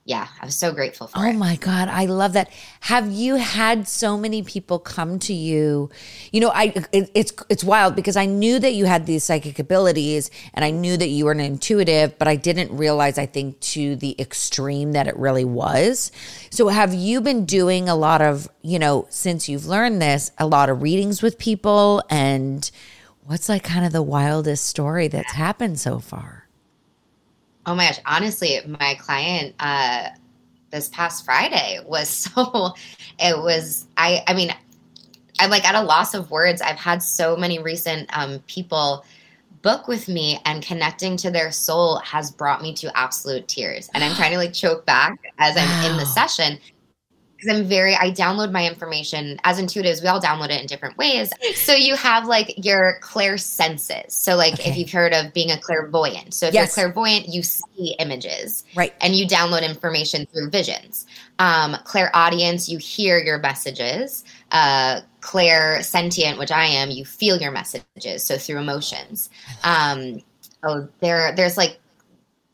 yeah, 0.06 0.28
I'm 0.42 0.50
so 0.50 0.70
grateful 0.70 1.06
for 1.06 1.18
oh 1.18 1.22
it. 1.22 1.30
Oh 1.30 1.32
my 1.32 1.56
God. 1.56 1.88
I 1.88 2.04
love 2.04 2.34
that. 2.34 2.50
Have 2.80 3.10
you 3.10 3.36
had 3.36 3.88
so 3.88 4.18
many 4.18 4.42
people 4.42 4.78
come 4.78 5.18
to 5.20 5.32
you? 5.32 5.88
You 6.30 6.40
know, 6.40 6.50
I 6.50 6.74
it, 6.92 7.10
it's 7.14 7.32
it's 7.48 7.64
wild 7.64 7.96
because 7.96 8.14
I 8.14 8.26
knew 8.26 8.58
that 8.58 8.74
you 8.74 8.84
had 8.84 9.06
these 9.06 9.24
psychic 9.24 9.58
abilities 9.58 10.30
and 10.52 10.62
I 10.62 10.72
knew 10.72 10.98
that 10.98 11.08
you 11.08 11.24
were 11.24 11.32
an 11.32 11.40
intuitive, 11.40 12.18
but 12.18 12.28
I 12.28 12.36
didn't 12.36 12.76
realize, 12.76 13.16
I 13.16 13.24
think, 13.24 13.58
to 13.60 13.96
the 13.96 14.14
extreme 14.20 14.92
that 14.92 15.08
it 15.08 15.16
really 15.16 15.46
was. 15.46 16.12
So 16.50 16.68
have 16.68 16.92
you 16.92 17.22
been 17.22 17.46
doing 17.46 17.88
a 17.88 17.96
lot 17.96 18.20
of, 18.20 18.46
you 18.60 18.78
know, 18.78 19.06
since 19.08 19.48
you've 19.48 19.64
learned 19.64 20.02
this, 20.02 20.32
a 20.36 20.46
lot 20.46 20.68
of 20.68 20.82
readings 20.82 21.22
with 21.22 21.38
people 21.38 22.02
and 22.10 22.70
what's 23.22 23.48
like 23.48 23.64
kind 23.64 23.86
of 23.86 23.92
the 23.92 24.02
wildest 24.02 24.66
story 24.66 25.08
that's 25.08 25.32
happened 25.32 25.80
so 25.80 25.98
far? 25.98 26.43
Oh 27.66 27.74
my 27.74 27.86
gosh, 27.86 28.00
honestly, 28.06 28.60
my 28.66 28.94
client 28.94 29.54
uh 29.60 30.08
this 30.70 30.88
past 30.88 31.24
Friday 31.24 31.80
was 31.86 32.08
so 32.34 32.74
it 33.18 33.38
was 33.38 33.86
I 33.96 34.22
I 34.26 34.34
mean 34.34 34.54
I'm 35.40 35.50
like 35.50 35.64
at 35.64 35.74
a 35.74 35.82
loss 35.82 36.14
of 36.14 36.30
words. 36.30 36.62
I've 36.62 36.76
had 36.76 37.02
so 37.02 37.36
many 37.36 37.58
recent 37.58 38.16
um 38.16 38.40
people 38.46 39.04
book 39.62 39.88
with 39.88 40.08
me 40.08 40.38
and 40.44 40.62
connecting 40.62 41.16
to 41.16 41.30
their 41.30 41.50
soul 41.50 41.96
has 42.00 42.30
brought 42.30 42.60
me 42.60 42.74
to 42.74 42.94
absolute 42.96 43.48
tears. 43.48 43.88
And 43.94 44.04
I'm 44.04 44.14
trying 44.14 44.32
to 44.32 44.36
like 44.36 44.52
choke 44.52 44.84
back 44.84 45.18
as 45.38 45.56
I'm 45.56 45.66
wow. 45.66 45.90
in 45.90 45.96
the 45.96 46.04
session 46.04 46.58
because 47.44 47.60
I'm 47.60 47.66
very 47.66 47.94
I 47.94 48.10
download 48.10 48.52
my 48.52 48.66
information 48.66 49.38
as 49.44 49.60
intuitives. 49.60 50.02
We 50.02 50.08
all 50.08 50.20
download 50.20 50.50
it 50.50 50.60
in 50.60 50.66
different 50.66 50.96
ways. 50.96 51.30
So 51.54 51.72
you 51.74 51.94
have 51.96 52.26
like 52.26 52.54
your 52.64 52.98
clair 53.00 53.38
senses. 53.38 54.14
So 54.14 54.36
like 54.36 54.54
okay. 54.54 54.70
if 54.70 54.76
you've 54.76 54.90
heard 54.90 55.12
of 55.12 55.32
being 55.32 55.50
a 55.50 55.58
clairvoyant. 55.58 56.34
So 56.34 56.46
if 56.46 56.54
yes. 56.54 56.76
you're 56.76 56.92
clairvoyant, 56.92 57.28
you 57.28 57.42
see 57.42 57.96
images, 57.98 58.64
right? 58.74 58.94
And 59.00 59.14
you 59.14 59.26
download 59.26 59.68
information 59.68 60.26
through 60.26 60.50
visions. 60.50 61.06
Um, 61.38 61.76
clairaudience, 61.84 62.68
you 62.68 62.78
hear 62.78 63.18
your 63.18 63.38
messages. 63.38 64.24
Uh, 64.50 65.00
clairsentient, 65.20 66.38
which 66.38 66.52
I 66.52 66.66
am, 66.66 66.90
you 66.90 67.04
feel 67.04 67.38
your 67.38 67.50
messages. 67.50 68.22
So 68.22 68.36
through 68.36 68.58
emotions. 68.58 69.30
Um, 69.64 70.22
oh, 70.62 70.88
there, 71.00 71.34
there's 71.34 71.56
like 71.56 71.80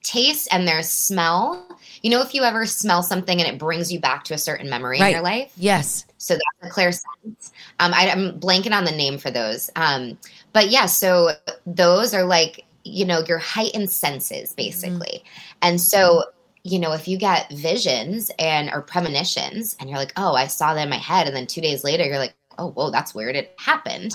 taste 0.03 0.49
and 0.53 0.67
there's 0.67 0.89
smell. 0.89 1.67
You 2.03 2.11
know, 2.11 2.23
if 2.23 2.35
you 2.35 2.43
ever 2.43 2.65
smell 2.67 3.03
something 3.03 3.41
and 3.41 3.49
it 3.49 3.59
brings 3.59 3.93
you 3.93 4.01
back 4.01 4.25
to 4.25 4.35
a 4.35 4.39
certain 4.39 4.71
memory 4.71 4.99
Right. 5.01 5.09
in 5.09 5.13
your 5.13 5.23
life. 5.23 5.53
Yes. 5.57 6.07
So 6.19 6.35
that's 6.35 6.71
a 6.71 6.73
clair 6.73 6.93
sense. 6.93 7.53
Um, 7.79 7.93
I, 7.95 8.11
I'm 8.11 8.39
blanking 8.41 8.73
on 8.73 8.85
the 8.85 8.93
name 8.93 9.19
for 9.19 9.31
those. 9.31 9.71
Um, 9.77 10.19
but 10.53 10.71
yeah, 10.71 10.87
so 10.87 11.31
those 11.67 12.15
are 12.15 12.25
like, 12.25 12.65
you 12.85 13.05
know, 13.05 13.23
your 13.29 13.39
heightened 13.39 13.91
senses 13.91 14.55
basically. 14.55 15.23
And 15.63 15.81
so, 15.81 16.25
you 16.65 16.79
know, 16.79 16.93
if 16.93 17.07
you 17.09 17.17
get 17.19 17.51
visions 17.53 18.31
and 18.39 18.71
or 18.71 18.81
premonitions 18.83 19.77
and 19.81 19.89
you're 19.91 19.99
like, 19.99 20.13
oh, 20.17 20.35
I 20.35 20.47
saw 20.47 20.75
that 20.75 20.83
in 20.83 20.91
my 20.91 20.97
head. 20.97 21.27
And 21.27 21.37
then 21.37 21.47
two 21.47 21.61
days 21.61 21.85
later, 21.85 22.05
you're 22.05 22.19
like, 22.19 22.35
oh, 22.59 22.71
whoa, 22.71 22.91
that's 22.91 23.15
weird. 23.15 23.37
It 23.37 23.55
happened. 23.59 24.13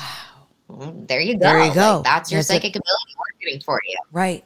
Well, 0.68 0.94
there 1.08 1.20
you 1.20 1.34
go. 1.34 1.40
There 1.42 1.58
you 1.60 1.66
Like, 1.66 1.74
go. 1.76 2.02
that's 2.04 2.32
your 2.32 2.40
That's 2.40 2.48
psychic 2.48 2.76
ability 2.76 3.16
working 3.44 3.62
for 3.62 3.80
you. 3.88 3.98
Right. 4.12 4.44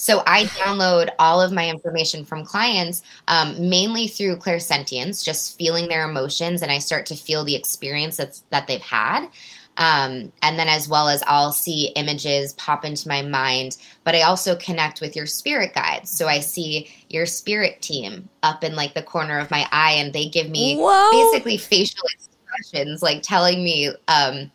So 0.00 0.22
I 0.26 0.44
download 0.44 1.10
all 1.18 1.42
of 1.42 1.52
my 1.52 1.68
information 1.68 2.24
from 2.24 2.42
clients, 2.42 3.02
um, 3.28 3.68
mainly 3.68 4.08
through 4.08 4.38
clairsentience, 4.38 5.22
just 5.22 5.58
feeling 5.58 5.88
their 5.88 6.08
emotions, 6.08 6.62
and 6.62 6.72
I 6.72 6.78
start 6.78 7.04
to 7.06 7.14
feel 7.14 7.44
the 7.44 7.54
experience 7.54 8.16
that's, 8.16 8.42
that 8.48 8.66
they've 8.66 8.80
had. 8.80 9.28
Um, 9.76 10.32
and 10.40 10.58
then, 10.58 10.68
as 10.68 10.88
well 10.88 11.10
as 11.10 11.22
I'll 11.26 11.52
see 11.52 11.88
images 11.96 12.54
pop 12.54 12.86
into 12.86 13.08
my 13.08 13.20
mind, 13.20 13.76
but 14.02 14.14
I 14.14 14.22
also 14.22 14.56
connect 14.56 15.02
with 15.02 15.14
your 15.14 15.26
spirit 15.26 15.74
guides. 15.74 16.10
So 16.10 16.26
I 16.26 16.40
see 16.40 16.90
your 17.10 17.26
spirit 17.26 17.82
team 17.82 18.26
up 18.42 18.64
in 18.64 18.74
like 18.74 18.94
the 18.94 19.02
corner 19.02 19.38
of 19.38 19.50
my 19.50 19.68
eye, 19.70 19.92
and 19.92 20.14
they 20.14 20.30
give 20.30 20.48
me 20.48 20.78
Whoa. 20.78 21.10
basically 21.12 21.58
facial 21.58 22.04
expressions, 22.14 23.02
like 23.02 23.22
telling 23.22 23.62
me 23.62 23.90
um, 24.08 24.50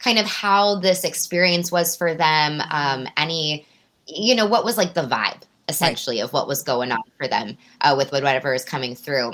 kind 0.00 0.18
of 0.18 0.26
how 0.26 0.80
this 0.80 1.04
experience 1.04 1.70
was 1.70 1.96
for 1.96 2.14
them, 2.14 2.60
um, 2.72 3.06
any, 3.16 3.64
you 4.08 4.34
know, 4.34 4.46
what 4.46 4.64
was 4.64 4.76
like 4.76 4.94
the 4.94 5.02
vibe 5.02 5.42
essentially 5.68 6.20
of 6.20 6.32
what 6.32 6.48
was 6.48 6.62
going 6.62 6.90
on 6.90 7.02
for 7.18 7.28
them 7.28 7.56
uh, 7.82 7.94
with 7.96 8.10
whatever 8.10 8.54
is 8.54 8.64
coming 8.64 8.94
through. 8.94 9.32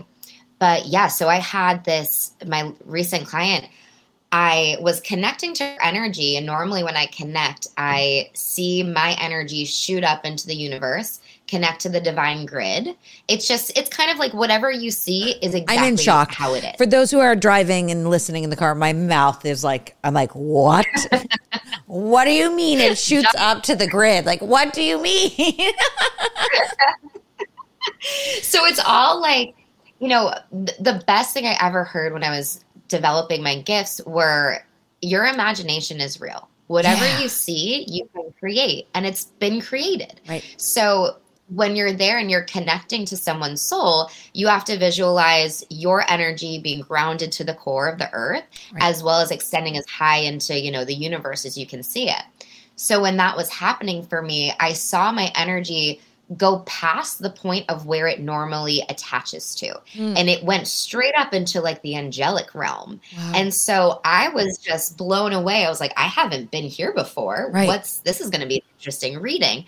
But 0.58 0.86
yeah, 0.86 1.08
so 1.08 1.28
I 1.28 1.36
had 1.36 1.84
this, 1.84 2.32
my 2.46 2.72
recent 2.84 3.26
client, 3.26 3.68
I 4.32 4.76
was 4.80 5.00
connecting 5.00 5.54
to 5.54 5.64
her 5.64 5.82
energy. 5.82 6.36
And 6.36 6.44
normally 6.44 6.82
when 6.82 6.96
I 6.96 7.06
connect, 7.06 7.68
I 7.76 8.30
see 8.34 8.82
my 8.82 9.16
energy 9.20 9.64
shoot 9.64 10.02
up 10.02 10.24
into 10.24 10.46
the 10.46 10.56
universe, 10.56 11.20
connect 11.54 11.80
to 11.82 11.88
the 11.88 12.00
divine 12.00 12.46
grid. 12.46 12.96
It's 13.28 13.46
just, 13.46 13.76
it's 13.78 13.88
kind 13.88 14.10
of 14.10 14.18
like 14.18 14.34
whatever 14.34 14.70
you 14.72 14.90
see 14.90 15.32
is 15.42 15.54
exactly 15.54 15.76
I'm 15.78 15.84
in 15.92 15.96
shock. 15.96 16.32
how 16.32 16.54
it 16.54 16.64
is. 16.64 16.72
For 16.76 16.86
those 16.86 17.12
who 17.12 17.20
are 17.20 17.36
driving 17.36 17.92
and 17.92 18.10
listening 18.10 18.42
in 18.42 18.50
the 18.50 18.56
car, 18.56 18.74
my 18.74 18.92
mouth 18.92 19.44
is 19.44 19.62
like, 19.62 19.96
I'm 20.02 20.14
like, 20.14 20.32
what? 20.32 20.86
what 21.86 22.24
do 22.24 22.32
you 22.32 22.54
mean 22.54 22.80
it 22.80 22.98
shoots 22.98 23.32
up 23.38 23.62
to 23.64 23.76
the 23.76 23.86
grid? 23.86 24.26
Like, 24.26 24.42
what 24.42 24.72
do 24.72 24.82
you 24.82 25.00
mean? 25.00 25.30
so 28.42 28.64
it's 28.66 28.80
all 28.84 29.20
like 29.20 29.54
you 30.00 30.08
know 30.08 30.34
th- 30.50 30.78
the 30.78 31.02
best 31.06 31.32
thing 31.34 31.46
i 31.46 31.56
ever 31.60 31.84
heard 31.84 32.12
when 32.12 32.22
i 32.24 32.30
was 32.30 32.64
developing 32.88 33.42
my 33.42 33.60
gifts 33.62 34.00
were 34.06 34.58
your 35.00 35.24
imagination 35.24 36.00
is 36.00 36.20
real 36.20 36.48
whatever 36.66 37.04
Yeah. 37.04 37.20
you 37.20 37.28
see 37.28 37.84
you 37.88 38.08
can 38.14 38.32
create 38.38 38.86
and 38.94 39.06
it's 39.06 39.24
been 39.24 39.60
created 39.60 40.20
right. 40.28 40.44
so 40.56 41.16
when 41.48 41.76
you're 41.76 41.92
there 41.92 42.18
and 42.18 42.30
you're 42.30 42.44
connecting 42.44 43.04
to 43.06 43.16
someone's 43.16 43.60
soul, 43.60 44.10
you 44.32 44.46
have 44.46 44.64
to 44.64 44.78
visualize 44.78 45.62
your 45.68 46.10
energy 46.10 46.58
being 46.58 46.80
grounded 46.80 47.30
to 47.32 47.44
the 47.44 47.54
core 47.54 47.88
of 47.88 47.98
the 47.98 48.10
earth, 48.12 48.44
Right. 48.72 48.82
as 48.82 49.02
well 49.02 49.20
as 49.20 49.30
extending 49.30 49.76
as 49.76 49.86
high 49.86 50.18
into, 50.18 50.58
you 50.58 50.70
know, 50.70 50.84
the 50.84 50.94
universe 50.94 51.44
as 51.44 51.58
you 51.58 51.66
can 51.66 51.82
see 51.82 52.08
it. 52.08 52.22
So 52.76 53.00
when 53.02 53.16
that 53.18 53.36
was 53.36 53.50
happening 53.50 54.04
for 54.04 54.22
me, 54.22 54.52
I 54.58 54.72
saw 54.72 55.12
my 55.12 55.30
energy 55.36 56.00
go 56.38 56.60
past 56.60 57.20
the 57.20 57.30
point 57.30 57.66
of 57.68 57.86
where 57.86 58.06
it 58.06 58.20
normally 58.20 58.82
attaches 58.88 59.54
to. 59.56 59.74
Mm. 59.92 60.18
And 60.18 60.30
it 60.30 60.42
went 60.42 60.66
straight 60.66 61.14
up 61.16 61.34
into 61.34 61.60
like 61.60 61.82
the 61.82 61.96
angelic 61.96 62.54
realm. 62.54 63.00
Wow. 63.16 63.32
And 63.34 63.54
so 63.54 64.00
I 64.04 64.30
was 64.30 64.58
just 64.58 64.96
blown 64.96 65.32
away. 65.34 65.66
I 65.66 65.68
was 65.68 65.80
like, 65.80 65.92
I 65.96 66.06
haven't 66.06 66.50
been 66.50 66.64
here 66.64 66.92
before. 66.94 67.50
Right. 67.52 67.68
What's 67.68 67.98
this 67.98 68.20
is 68.20 68.30
going 68.30 68.40
to 68.40 68.46
be 68.46 68.56
an 68.56 68.62
interesting 68.78 69.20
reading. 69.20 69.66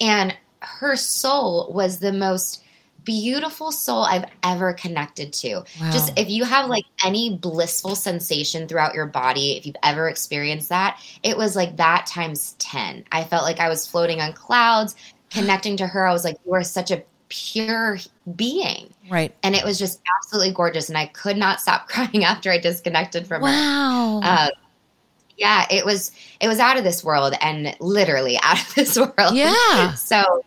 And 0.00 0.36
her 0.64 0.96
soul 0.96 1.72
was 1.72 1.98
the 1.98 2.12
most 2.12 2.64
beautiful 3.04 3.70
soul 3.70 4.02
I've 4.02 4.24
ever 4.42 4.72
connected 4.72 5.32
to. 5.34 5.56
Wow. 5.80 5.90
Just 5.90 6.18
if 6.18 6.28
you 6.28 6.44
have 6.44 6.68
like 6.68 6.86
any 7.04 7.36
blissful 7.36 7.94
sensation 7.94 8.66
throughout 8.66 8.94
your 8.94 9.06
body, 9.06 9.56
if 9.56 9.66
you've 9.66 9.76
ever 9.82 10.08
experienced 10.08 10.70
that, 10.70 11.00
it 11.22 11.36
was 11.36 11.54
like 11.54 11.76
that 11.76 12.06
times 12.06 12.54
10. 12.58 13.04
I 13.12 13.24
felt 13.24 13.42
like 13.42 13.60
I 13.60 13.68
was 13.68 13.86
floating 13.86 14.20
on 14.20 14.32
clouds, 14.32 14.96
connecting 15.30 15.76
to 15.78 15.86
her. 15.86 16.06
I 16.06 16.12
was 16.12 16.24
like, 16.24 16.38
you 16.46 16.54
are 16.54 16.64
such 16.64 16.90
a 16.90 17.02
pure 17.28 17.98
being. 18.36 18.92
right. 19.10 19.34
And 19.42 19.54
it 19.54 19.64
was 19.64 19.78
just 19.78 20.00
absolutely 20.18 20.52
gorgeous. 20.52 20.88
And 20.88 20.96
I 20.96 21.06
could 21.06 21.36
not 21.36 21.60
stop 21.60 21.88
crying 21.88 22.24
after 22.24 22.50
I 22.50 22.58
disconnected 22.58 23.26
from 23.26 23.42
her. 23.42 23.48
Wow. 23.48 24.20
Uh, 24.22 24.48
yeah, 25.36 25.66
it 25.68 25.84
was 25.84 26.12
it 26.40 26.46
was 26.46 26.60
out 26.60 26.76
of 26.76 26.84
this 26.84 27.02
world 27.02 27.34
and 27.40 27.74
literally 27.80 28.38
out 28.42 28.60
of 28.60 28.74
this 28.74 28.96
world. 29.18 29.34
Yeah. 29.34 29.94
So 29.94 30.44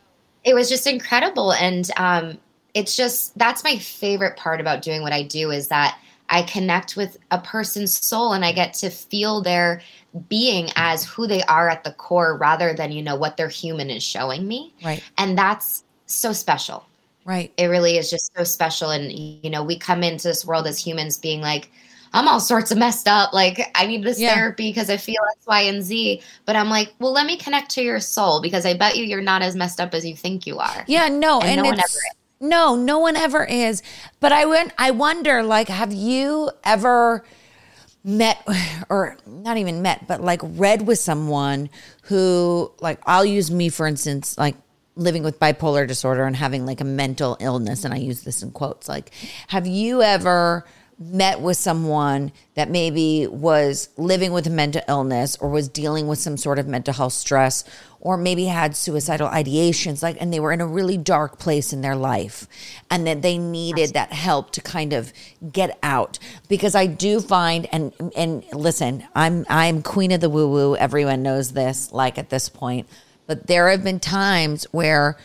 it 0.48 0.56
was 0.56 0.70
just 0.70 0.88
incredible, 0.88 1.52
and 1.52 1.90
um, 1.98 2.38
it's 2.74 2.96
just 2.96 3.38
that's 3.38 3.64
my 3.64 3.78
favorite 3.78 4.38
part 4.38 4.62
about 4.62 4.82
doing 4.82 5.02
what 5.02 5.12
I 5.12 5.24
do 5.24 5.52
is 5.52 5.68
that 5.68 6.00
I 6.30 6.44
connect 6.44 6.96
with 6.96 7.18
a 7.32 7.40
person's 7.40 7.98
soul 7.98 8.32
and 8.32 8.46
I 8.46 8.54
get 8.54 8.74
to 8.76 8.90
feel 8.90 9.42
their 9.42 9.82
being 10.30 10.70
as 10.78 11.04
who 11.04 11.28
they 11.28 11.44
are 11.44 11.70
at 11.70 11.84
the 11.84 11.92
core, 11.92 12.38
rather 12.38 12.74
than 12.74 12.94
you 12.94 13.04
know 13.04 13.18
what 13.18 13.36
their 13.36 13.50
human 13.50 13.90
is 13.90 14.04
showing 14.04 14.48
me, 14.48 14.74
right. 14.82 15.04
and 15.18 15.38
that's 15.38 15.84
so 16.06 16.32
special 16.32 16.86
Right. 17.26 17.52
it 17.58 17.66
really 17.66 17.98
is 17.98 18.10
just 18.10 18.32
so 18.38 18.46
special 18.46 18.90
and 18.90 19.12
you 19.12 19.50
know 19.50 19.62
we 19.62 19.78
come 19.78 20.02
into 20.02 20.30
this 20.30 20.46
world 20.46 20.66
as 20.66 20.80
humans 20.80 21.18
being 21.18 21.42
like 21.42 21.70
i'm 22.14 22.28
all 22.28 22.40
sorts 22.40 22.72
of 22.72 22.78
messed 22.78 23.08
up 23.08 23.34
like 23.34 23.60
i 23.76 23.86
need 23.86 24.04
this 24.04 24.20
Yeah. 24.20 24.34
therapy 24.36 24.70
because 24.70 24.90
i 24.90 24.98
feel 24.98 25.18
x 25.36 25.46
y 25.48 25.62
and 25.62 25.84
z 25.84 26.22
but 26.46 26.56
i'm 26.56 26.70
like 26.70 26.94
well 27.00 27.12
let 27.12 27.26
me 27.26 27.38
connect 27.38 27.70
to 27.72 27.82
your 27.84 28.00
soul 28.00 28.42
because 28.42 28.66
i 28.66 28.74
bet 28.74 28.98
you 28.98 29.04
you're 29.06 29.22
not 29.22 29.42
as 29.42 29.56
messed 29.56 29.80
up 29.80 29.94
as 29.94 30.06
you 30.06 30.16
think 30.16 30.46
you 30.48 30.58
are 30.60 30.84
Yeah, 30.88 31.08
no, 31.10 31.40
And 31.42 31.50
and, 31.52 31.58
no 31.62 31.70
one 31.70 31.80
ever 31.80 31.84
is. 31.84 32.16
no, 32.40 32.76
no 32.76 33.00
one 33.00 33.16
ever 33.16 33.44
is. 33.44 33.82
But 34.20 34.32
I 34.32 34.46
went. 34.46 34.72
I 34.78 34.92
wonder, 34.92 35.42
like, 35.44 35.70
have 35.70 35.92
you 35.92 36.52
ever 36.64 37.24
met, 38.04 38.46
or 38.90 39.18
not 39.26 39.58
even 39.58 39.82
met, 39.82 40.08
but 40.08 40.22
like 40.22 40.40
read 40.44 40.86
with 40.88 41.00
someone 41.00 41.70
who, 42.04 42.72
like, 42.80 43.00
I'll 43.06 43.26
use 43.26 43.50
me 43.52 43.70
for 43.70 43.88
instance, 43.88 44.38
like 44.38 44.56
living 44.96 45.24
with 45.24 45.40
bipolar 45.40 45.88
disorder 45.88 46.24
and 46.26 46.36
having 46.36 46.66
like 46.66 46.82
a 46.82 46.86
mental 46.86 47.38
illness, 47.40 47.84
and 47.86 47.94
I 47.94 47.98
use 47.98 48.22
this 48.24 48.42
in 48.44 48.52
quotes. 48.52 48.88
Like, 48.88 49.12
have 49.48 49.68
you 49.68 50.02
ever? 50.02 50.66
Met 51.00 51.40
with 51.40 51.56
someone 51.56 52.32
that 52.56 52.72
maybe 52.72 53.28
was 53.28 53.90
living 53.98 54.32
with 54.32 54.48
a 54.48 54.50
mental 54.50 54.82
illness 54.88 55.38
or 55.38 55.50
was 55.50 55.70
dealing 55.70 56.08
with 56.08 56.18
some 56.18 56.36
sort 56.36 56.58
of 56.58 56.68
mental 56.68 56.94
health 56.94 57.14
stress 57.14 57.64
or 58.00 58.18
maybe 58.18 58.46
had 58.46 58.76
suicidal 58.76 59.28
ideations 59.30 60.02
like 60.02 60.18
and 60.20 60.34
they 60.34 60.40
were 60.40 60.52
in 60.52 60.60
a 60.60 60.66
really 60.66 60.98
dark 60.98 61.38
place 61.38 61.72
in 61.72 61.82
their 61.82 61.96
life 61.96 62.48
and 62.90 63.06
that 63.06 63.22
they 63.22 63.38
needed 63.38 63.94
that 63.94 64.12
help 64.12 64.52
to 64.52 64.62
kind 64.62 64.92
of 64.92 65.14
get 65.52 65.78
out. 65.84 66.18
Because 66.48 66.74
I 66.74 66.88
do 66.88 67.20
find 67.20 67.68
and 67.72 67.94
and 68.16 68.44
listen 68.52 69.08
I'm 69.14 69.46
I'm 69.50 69.84
queen 69.84 70.12
of 70.12 70.22
the 70.22 70.32
woo 70.32 70.50
woo 70.50 70.76
everyone 70.78 71.22
knows 71.22 71.52
this 71.54 71.92
like 71.92 72.18
at 72.18 72.32
this 72.32 72.50
point. 72.50 72.88
But 73.28 73.46
there 73.46 73.70
have 73.70 73.84
been 73.84 74.00
times 74.00 74.64
where 74.72 75.16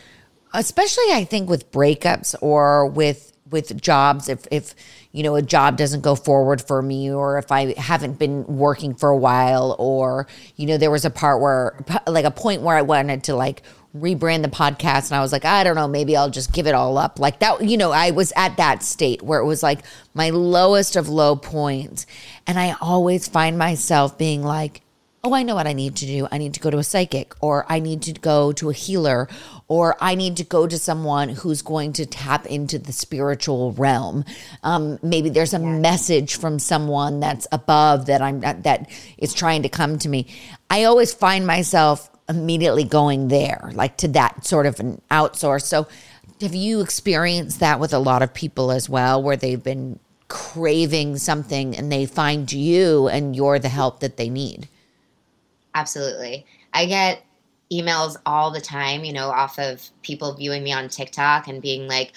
especially 0.53 1.11
I 1.11 1.25
think 1.25 1.49
with 1.49 1.71
breakups 1.71 2.35
or 2.41 2.85
with 2.85 3.33
with 3.49 3.79
jobs 3.81 4.29
if 4.29 4.45
if 4.51 4.75
you 5.13 5.23
know 5.23 5.35
a 5.35 5.41
job 5.41 5.77
doesn't 5.77 6.01
go 6.01 6.15
forward 6.15 6.61
for 6.61 6.81
me 6.81 7.09
or 7.09 7.37
if 7.37 7.51
I 7.51 7.79
haven't 7.79 8.19
been 8.19 8.45
working 8.45 8.95
for 8.95 9.09
a 9.09 9.17
while 9.17 9.75
or 9.79 10.27
you 10.57 10.65
know 10.65 10.77
there 10.77 10.91
was 10.91 11.05
a 11.05 11.09
part 11.09 11.39
where 11.39 11.77
like 12.07 12.25
a 12.25 12.31
point 12.31 12.63
where 12.63 12.75
I 12.75 12.81
wanted 12.81 13.23
to 13.25 13.35
like 13.35 13.61
rebrand 13.95 14.41
the 14.41 14.49
podcast 14.49 15.11
and 15.11 15.13
I 15.13 15.21
was 15.21 15.31
like 15.31 15.45
I 15.45 15.63
don't 15.63 15.75
know 15.75 15.87
maybe 15.87 16.17
I'll 16.17 16.31
just 16.31 16.51
give 16.51 16.67
it 16.67 16.73
all 16.73 16.97
up. 16.97 17.19
Like 17.19 17.39
that 17.39 17.63
you 17.63 17.77
know 17.77 17.91
I 17.91 18.11
was 18.11 18.33
at 18.35 18.57
that 18.57 18.83
state 18.83 19.21
where 19.21 19.39
it 19.39 19.45
was 19.45 19.63
like 19.63 19.79
my 20.13 20.31
lowest 20.31 20.95
of 20.95 21.07
low 21.07 21.35
points. 21.35 22.05
And 22.45 22.59
I 22.59 22.75
always 22.81 23.27
find 23.27 23.57
myself 23.57 24.17
being 24.17 24.43
like 24.43 24.81
oh, 25.25 25.33
I 25.33 25.43
know 25.43 25.55
what 25.55 25.67
I 25.67 25.73
need 25.73 25.95
to 25.97 26.05
do. 26.05 26.27
I 26.29 26.37
need 26.37 26.53
to 26.55 26.59
go 26.59 26.69
to 26.69 26.79
a 26.79 26.83
psychic, 26.83 27.33
or 27.39 27.65
I 27.69 27.79
need 27.79 28.01
to 28.03 28.13
go 28.13 28.51
to 28.53 28.69
a 28.69 28.73
healer, 28.73 29.29
or 29.69 29.95
I 30.01 30.15
need 30.15 30.35
to 30.37 30.43
go 30.43 30.67
to 30.67 30.77
someone 30.77 31.29
who's 31.29 31.61
going 31.61 31.93
to 31.93 32.05
tap 32.05 32.45
into 32.45 32.77
the 32.77 32.91
spiritual 32.91 33.71
realm. 33.71 34.25
Um, 34.63 34.99
maybe 35.01 35.29
there's 35.29 35.53
a 35.53 35.59
message 35.59 36.35
from 36.35 36.59
someone 36.59 37.21
that's 37.21 37.47
above 37.53 38.07
that 38.07 38.21
I'm 38.21 38.41
that 38.41 38.89
is 39.17 39.33
trying 39.33 39.63
to 39.63 39.69
come 39.69 39.97
to 39.99 40.09
me. 40.09 40.27
I 40.69 40.83
always 40.83 41.13
find 41.13 41.47
myself 41.47 42.09
immediately 42.27 42.83
going 42.83 43.29
there, 43.29 43.71
like 43.73 43.95
to 43.97 44.09
that 44.09 44.45
sort 44.45 44.65
of 44.65 44.81
an 44.81 45.01
outsource. 45.09 45.63
So, 45.63 45.87
have 46.41 46.53
you 46.53 46.81
experienced 46.81 47.61
that 47.61 47.79
with 47.79 47.93
a 47.93 47.99
lot 47.99 48.23
of 48.23 48.33
people 48.33 48.71
as 48.71 48.89
well, 48.89 49.23
where 49.23 49.37
they've 49.37 49.63
been 49.63 49.99
craving 50.27 51.15
something 51.17 51.77
and 51.77 51.91
they 51.91 52.05
find 52.05 52.51
you 52.51 53.07
and 53.07 53.35
you're 53.35 53.59
the 53.59 53.69
help 53.69 53.99
that 53.99 54.17
they 54.17 54.29
need. 54.29 54.67
Absolutely. 55.75 56.45
I 56.73 56.85
get 56.85 57.23
emails 57.71 58.15
all 58.25 58.51
the 58.51 58.61
time, 58.61 59.03
you 59.03 59.13
know, 59.13 59.29
off 59.29 59.57
of 59.57 59.89
people 60.01 60.33
viewing 60.33 60.63
me 60.63 60.71
on 60.71 60.89
TikTok 60.89 61.47
and 61.47 61.61
being 61.61 61.87
like, 61.87 62.13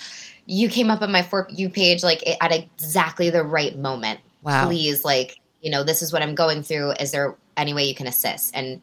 you 0.47 0.69
came 0.69 0.91
up 0.91 1.03
on 1.03 1.11
my 1.11 1.23
For 1.23 1.49
You 1.51 1.69
page 1.69 2.03
like 2.03 2.23
at 2.41 2.53
exactly 2.53 3.31
the 3.31 3.43
right 3.43 3.77
moment. 3.79 4.21
Wow. 4.43 4.67
Please, 4.67 5.05
like, 5.05 5.41
you 5.61 5.71
know, 5.71 5.83
this 5.83 6.03
is 6.03 6.13
what 6.13 6.23
I'm 6.23 6.35
going 6.35 6.63
through. 6.63 6.93
Is 6.93 7.11
there 7.11 7.37
any 7.57 7.75
way 7.75 7.85
you 7.85 7.95
can 7.95 8.07
assist? 8.07 8.55
And 8.55 8.81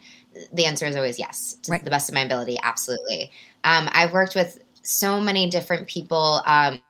the 0.51 0.65
answer 0.65 0.86
is 0.86 0.96
always 0.96 1.20
yes, 1.20 1.53
to 1.63 1.72
Right. 1.72 1.84
the 1.84 1.92
best 1.92 2.10
of 2.10 2.15
my 2.15 2.22
ability. 2.22 2.58
Absolutely. 2.63 3.32
Um, 3.63 3.88
I've 3.94 4.12
worked 4.12 4.36
with 4.36 4.60
so 4.82 5.22
many 5.22 5.50
different 5.50 5.88
people 5.88 6.42
um, 6.46 6.82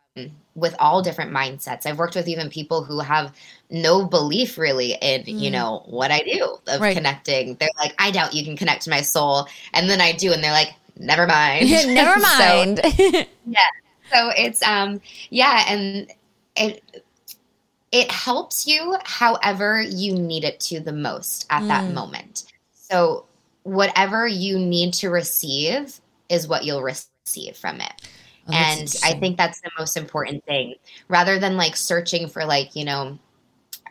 with 0.55 0.75
all 0.79 1.01
different 1.01 1.31
mindsets. 1.31 1.85
I've 1.85 1.99
worked 1.99 2.15
with 2.15 2.27
even 2.27 2.49
people 2.49 2.83
who 2.83 2.99
have 2.99 3.33
no 3.73 4.05
belief 4.05 4.57
really 4.57 4.93
in, 5.01 5.23
you 5.25 5.49
know, 5.51 5.83
what 5.87 6.11
I 6.11 6.19
do 6.21 6.43
of 6.67 6.79
Mm. 6.79 6.81
Right. 6.81 6.95
connecting. 6.95 7.55
They're 7.55 7.69
like, 7.77 7.93
I 7.99 8.11
doubt 8.11 8.33
you 8.33 8.45
can 8.45 8.55
connect 8.55 8.83
to 8.83 8.89
my 8.89 9.01
soul. 9.01 9.47
And 9.73 9.89
then 9.89 9.99
I 9.99 10.11
do. 10.13 10.31
And 10.31 10.41
they're 10.43 10.51
like, 10.53 10.73
never 10.97 11.27
mind. 11.27 11.69
Never 11.93 12.19
So- 12.37 12.75
yeah 13.47 13.59
so 14.13 14.29
it's 14.37 14.61
um 14.63 15.01
yeah 15.31 15.65
and 15.67 16.11
it 16.55 16.83
it 17.91 18.11
helps 18.11 18.67
you 18.67 18.95
however 19.05 19.81
you 19.81 20.13
need 20.13 20.43
it 20.43 20.59
to 20.59 20.79
the 20.79 20.91
most 20.93 21.45
at 21.49 21.67
that 21.67 21.83
Mm. 21.85 21.93
moment 21.93 22.43
so 22.73 23.25
whatever 23.63 24.27
you 24.27 24.59
need 24.59 24.93
to 24.95 25.09
receive 25.09 25.99
is 26.29 26.47
what 26.47 26.63
you'll 26.63 26.83
receive 26.83 27.55
from 27.57 27.81
it 27.81 27.93
Oh, 28.47 28.53
and 28.53 28.93
i 29.03 29.13
think 29.13 29.37
that's 29.37 29.61
the 29.61 29.71
most 29.79 29.95
important 29.97 30.43
thing 30.45 30.75
rather 31.07 31.39
than 31.39 31.55
like 31.57 31.75
searching 31.75 32.27
for 32.27 32.43
like 32.45 32.75
you 32.75 32.83
know 32.85 33.17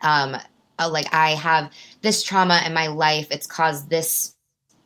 um 0.02 0.36
oh, 0.78 0.88
like 0.88 1.12
i 1.12 1.30
have 1.30 1.70
this 2.02 2.22
trauma 2.22 2.62
in 2.66 2.74
my 2.74 2.88
life. 2.88 3.28
It's 3.30 3.46
caused 3.46 3.88
this 3.88 4.34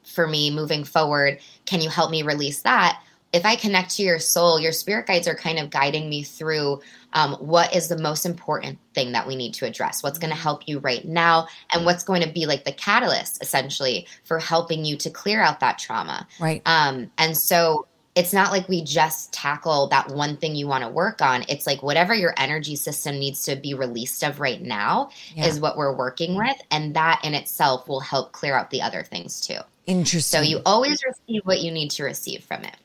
for 0.05 0.27
me 0.27 0.51
moving 0.51 0.85
forward. 0.85 1.41
Can 1.65 1.81
you 1.81 1.91
help 1.91 2.11
me 2.11 2.23
release 2.23 2.63
that? 2.63 3.03
If 3.33 3.45
i 3.45 3.57
connect 3.57 3.97
to 3.97 4.03
your 4.03 4.19
soul 4.19 4.61
your 4.61 4.73
spirit 4.73 5.07
guides 5.07 5.29
are 5.29 5.35
kind 5.35 5.59
of 5.59 5.71
guiding 5.71 6.09
me 6.09 6.23
through 6.23 6.81
um, 7.13 7.33
what 7.35 7.75
is 7.75 7.89
the 7.89 7.97
most 7.97 8.27
important 8.27 8.79
thing 8.95 9.13
that 9.13 9.27
we 9.27 9.37
need 9.37 9.55
to 9.55 9.65
address? 9.65 10.03
What's 10.03 10.19
going 10.19 10.31
to 10.31 10.37
help 10.37 10.69
you 10.69 10.81
right 10.81 11.03
now? 11.03 11.49
And 11.73 11.87
what's 11.87 12.05
going 12.05 12.23
to 12.23 12.31
be 12.31 12.45
like 12.45 12.65
the 12.65 12.73
catalyst 12.73 13.43
essentially 13.43 14.07
for 14.25 14.39
helping 14.39 14.85
you 14.85 14.99
to 14.99 15.09
clear 15.09 15.41
out 15.41 15.61
that 15.61 15.79
trauma? 15.79 16.29
Right. 16.39 16.61
um, 16.67 17.11
and 17.17 17.35
so 17.35 17.87
it's 18.17 18.33
not 18.33 18.51
like 18.51 18.67
we 18.69 18.83
just 18.83 19.33
tackle 19.33 19.89
that 19.89 20.09
one 20.09 20.39
thing 20.39 20.57
you 20.57 20.67
want 20.67 20.83
to 20.83 20.89
work 20.89 21.21
on. 21.21 21.45
It's 21.49 21.67
like 21.67 21.83
whatever 21.83 22.15
your 22.15 22.33
energy 22.39 22.75
system 22.75 23.19
needs 23.19 23.43
to 23.45 23.57
be 23.57 23.75
released 23.75 24.25
of 24.25 24.41
right 24.41 24.61
now 24.61 25.11
Yeah. 25.35 25.47
is 25.47 25.61
what 25.61 25.77
we're 25.77 25.95
working 25.95 26.35
with. 26.35 26.57
And 26.71 26.97
that 26.97 27.21
in 27.23 27.35
itself 27.35 27.87
will 27.87 28.01
help 28.01 28.33
clear 28.33 28.57
out 28.57 28.71
the 28.71 28.81
other 28.81 29.03
things 29.03 29.41
too. 29.41 29.59
Interesting. 29.87 30.43
So 30.43 30.43
you 30.49 30.63
always 30.65 30.99
receive 31.05 31.43
what 31.45 31.61
you 31.61 31.71
need 31.71 31.91
to 31.93 32.05
receive 32.05 32.43
from 32.43 32.65
it. 32.65 32.77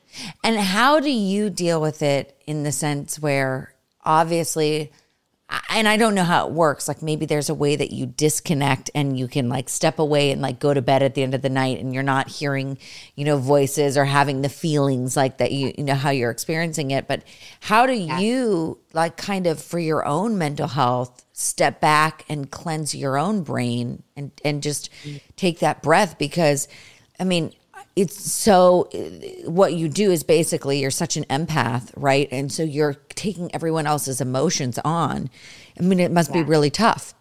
And 0.44 0.56
how 0.58 1.00
do 1.00 1.10
you 1.10 1.48
deal 1.48 1.80
with 1.80 2.02
it 2.02 2.36
in 2.46 2.62
the 2.62 2.70
sense 2.70 3.18
where 3.18 3.72
obviously, 4.04 4.92
and 5.68 5.88
I 5.88 5.96
don't 5.96 6.14
know 6.14 6.24
how 6.24 6.46
it 6.46 6.52
works. 6.52 6.88
Like 6.88 7.02
maybe 7.02 7.26
there's 7.26 7.48
a 7.48 7.54
way 7.54 7.76
that 7.76 7.92
you 7.92 8.06
disconnect 8.06 8.90
and 8.94 9.18
you 9.18 9.28
can 9.28 9.48
like 9.48 9.68
step 9.68 9.98
away 9.98 10.30
and 10.30 10.40
like 10.40 10.58
go 10.58 10.72
to 10.72 10.82
bed 10.82 11.02
at 11.02 11.14
the 11.14 11.22
end 11.22 11.34
of 11.34 11.42
the 11.42 11.48
night 11.48 11.78
and 11.78 11.92
you're 11.92 12.02
not 12.02 12.28
hearing, 12.28 12.78
you 13.16 13.24
know, 13.24 13.36
voices 13.38 13.96
or 13.96 14.04
having 14.04 14.42
the 14.42 14.48
feelings 14.48 15.16
like 15.16 15.38
that 15.38 15.52
you, 15.52 15.72
you 15.76 15.84
know, 15.84 15.94
how 15.94 16.10
you're 16.10 16.30
experiencing 16.30 16.90
it. 16.90 17.06
But 17.06 17.24
how 17.60 17.86
do 17.86 17.94
you 17.94 18.78
like 18.92 19.16
kind 19.16 19.46
of 19.46 19.62
for 19.62 19.78
your 19.78 20.06
own 20.06 20.38
mental 20.38 20.68
health 20.68 21.24
step 21.32 21.80
back 21.80 22.24
and 22.28 22.50
cleanse 22.50 22.94
your 22.94 23.18
own 23.18 23.42
brain 23.42 24.02
and, 24.16 24.30
and 24.44 24.62
just 24.62 24.90
mm. 25.04 25.20
take 25.36 25.58
that 25.60 25.82
breath? 25.82 26.18
Because 26.18 26.68
I 27.18 27.24
mean, 27.24 27.52
it's 27.94 28.32
so 28.32 28.88
what 29.44 29.74
you 29.74 29.88
do 29.88 30.10
is 30.10 30.22
basically 30.22 30.80
you're 30.80 30.90
such 30.90 31.16
an 31.16 31.24
empath, 31.24 31.92
right? 31.96 32.28
And 32.32 32.50
so 32.50 32.62
you're 32.62 32.94
taking 33.10 33.54
everyone 33.54 33.86
else's 33.86 34.20
emotions 34.20 34.78
on. 34.84 35.28
I 35.78 35.82
mean, 35.82 36.00
it 36.00 36.10
must 36.10 36.32
be 36.32 36.42
really 36.42 36.70
tough. 36.70 37.14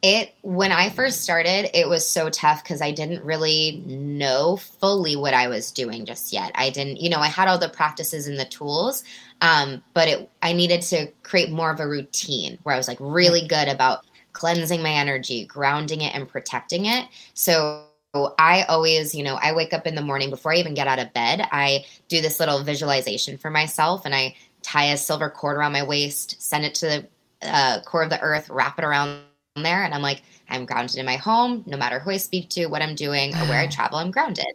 It 0.00 0.34
when 0.40 0.72
I 0.72 0.88
first 0.90 1.20
started, 1.20 1.70
it 1.78 1.88
was 1.88 2.08
so 2.08 2.28
tough 2.28 2.64
because 2.64 2.82
I 2.82 2.90
didn't 2.90 3.24
really 3.24 3.84
know 3.86 4.56
fully 4.56 5.14
what 5.16 5.32
I 5.32 5.46
was 5.48 5.70
doing 5.70 6.06
just 6.06 6.32
yet. 6.32 6.50
I 6.56 6.70
didn't, 6.70 7.00
you 7.00 7.08
know, 7.08 7.20
I 7.20 7.28
had 7.28 7.46
all 7.46 7.58
the 7.58 7.68
practices 7.68 8.26
and 8.26 8.38
the 8.38 8.44
tools, 8.46 9.04
um, 9.42 9.82
but 9.94 10.08
it 10.08 10.30
I 10.42 10.54
needed 10.54 10.82
to 10.82 11.08
create 11.22 11.50
more 11.50 11.70
of 11.70 11.78
a 11.78 11.86
routine 11.86 12.58
where 12.62 12.74
I 12.74 12.78
was 12.78 12.88
like 12.88 12.98
really 13.00 13.46
good 13.46 13.68
about 13.68 14.06
cleansing 14.32 14.82
my 14.82 14.92
energy, 14.92 15.44
grounding 15.44 16.00
it, 16.00 16.14
and 16.14 16.26
protecting 16.26 16.86
it. 16.86 17.06
So 17.34 17.84
I 18.14 18.64
always, 18.68 19.14
you 19.14 19.24
know, 19.24 19.38
I 19.40 19.54
wake 19.54 19.72
up 19.72 19.86
in 19.86 19.94
the 19.94 20.02
morning 20.02 20.28
before 20.28 20.52
I 20.52 20.56
even 20.56 20.74
get 20.74 20.86
out 20.86 20.98
of 20.98 21.14
bed. 21.14 21.48
I 21.50 21.86
do 22.08 22.20
this 22.20 22.38
little 22.38 22.62
visualization 22.62 23.38
for 23.38 23.50
myself, 23.50 24.04
and 24.04 24.14
I 24.14 24.36
tie 24.60 24.86
a 24.86 24.98
silver 24.98 25.30
cord 25.30 25.56
around 25.56 25.72
my 25.72 25.82
waist, 25.82 26.40
send 26.40 26.66
it 26.66 26.74
to 26.76 26.86
the 26.86 27.06
uh, 27.48 27.80
core 27.86 28.02
of 28.02 28.10
the 28.10 28.20
earth, 28.20 28.50
wrap 28.50 28.78
it 28.78 28.84
around 28.84 29.22
there, 29.56 29.82
and 29.82 29.94
I'm 29.94 30.02
like, 30.02 30.22
I'm 30.50 30.66
grounded 30.66 30.96
in 30.96 31.06
my 31.06 31.16
home. 31.16 31.64
No 31.66 31.78
matter 31.78 32.00
who 32.00 32.10
I 32.10 32.18
speak 32.18 32.50
to, 32.50 32.66
what 32.66 32.82
I'm 32.82 32.94
doing, 32.94 33.34
or 33.34 33.46
where 33.46 33.60
I 33.60 33.66
travel, 33.70 33.98
I'm 33.98 34.10
grounded. 34.10 34.54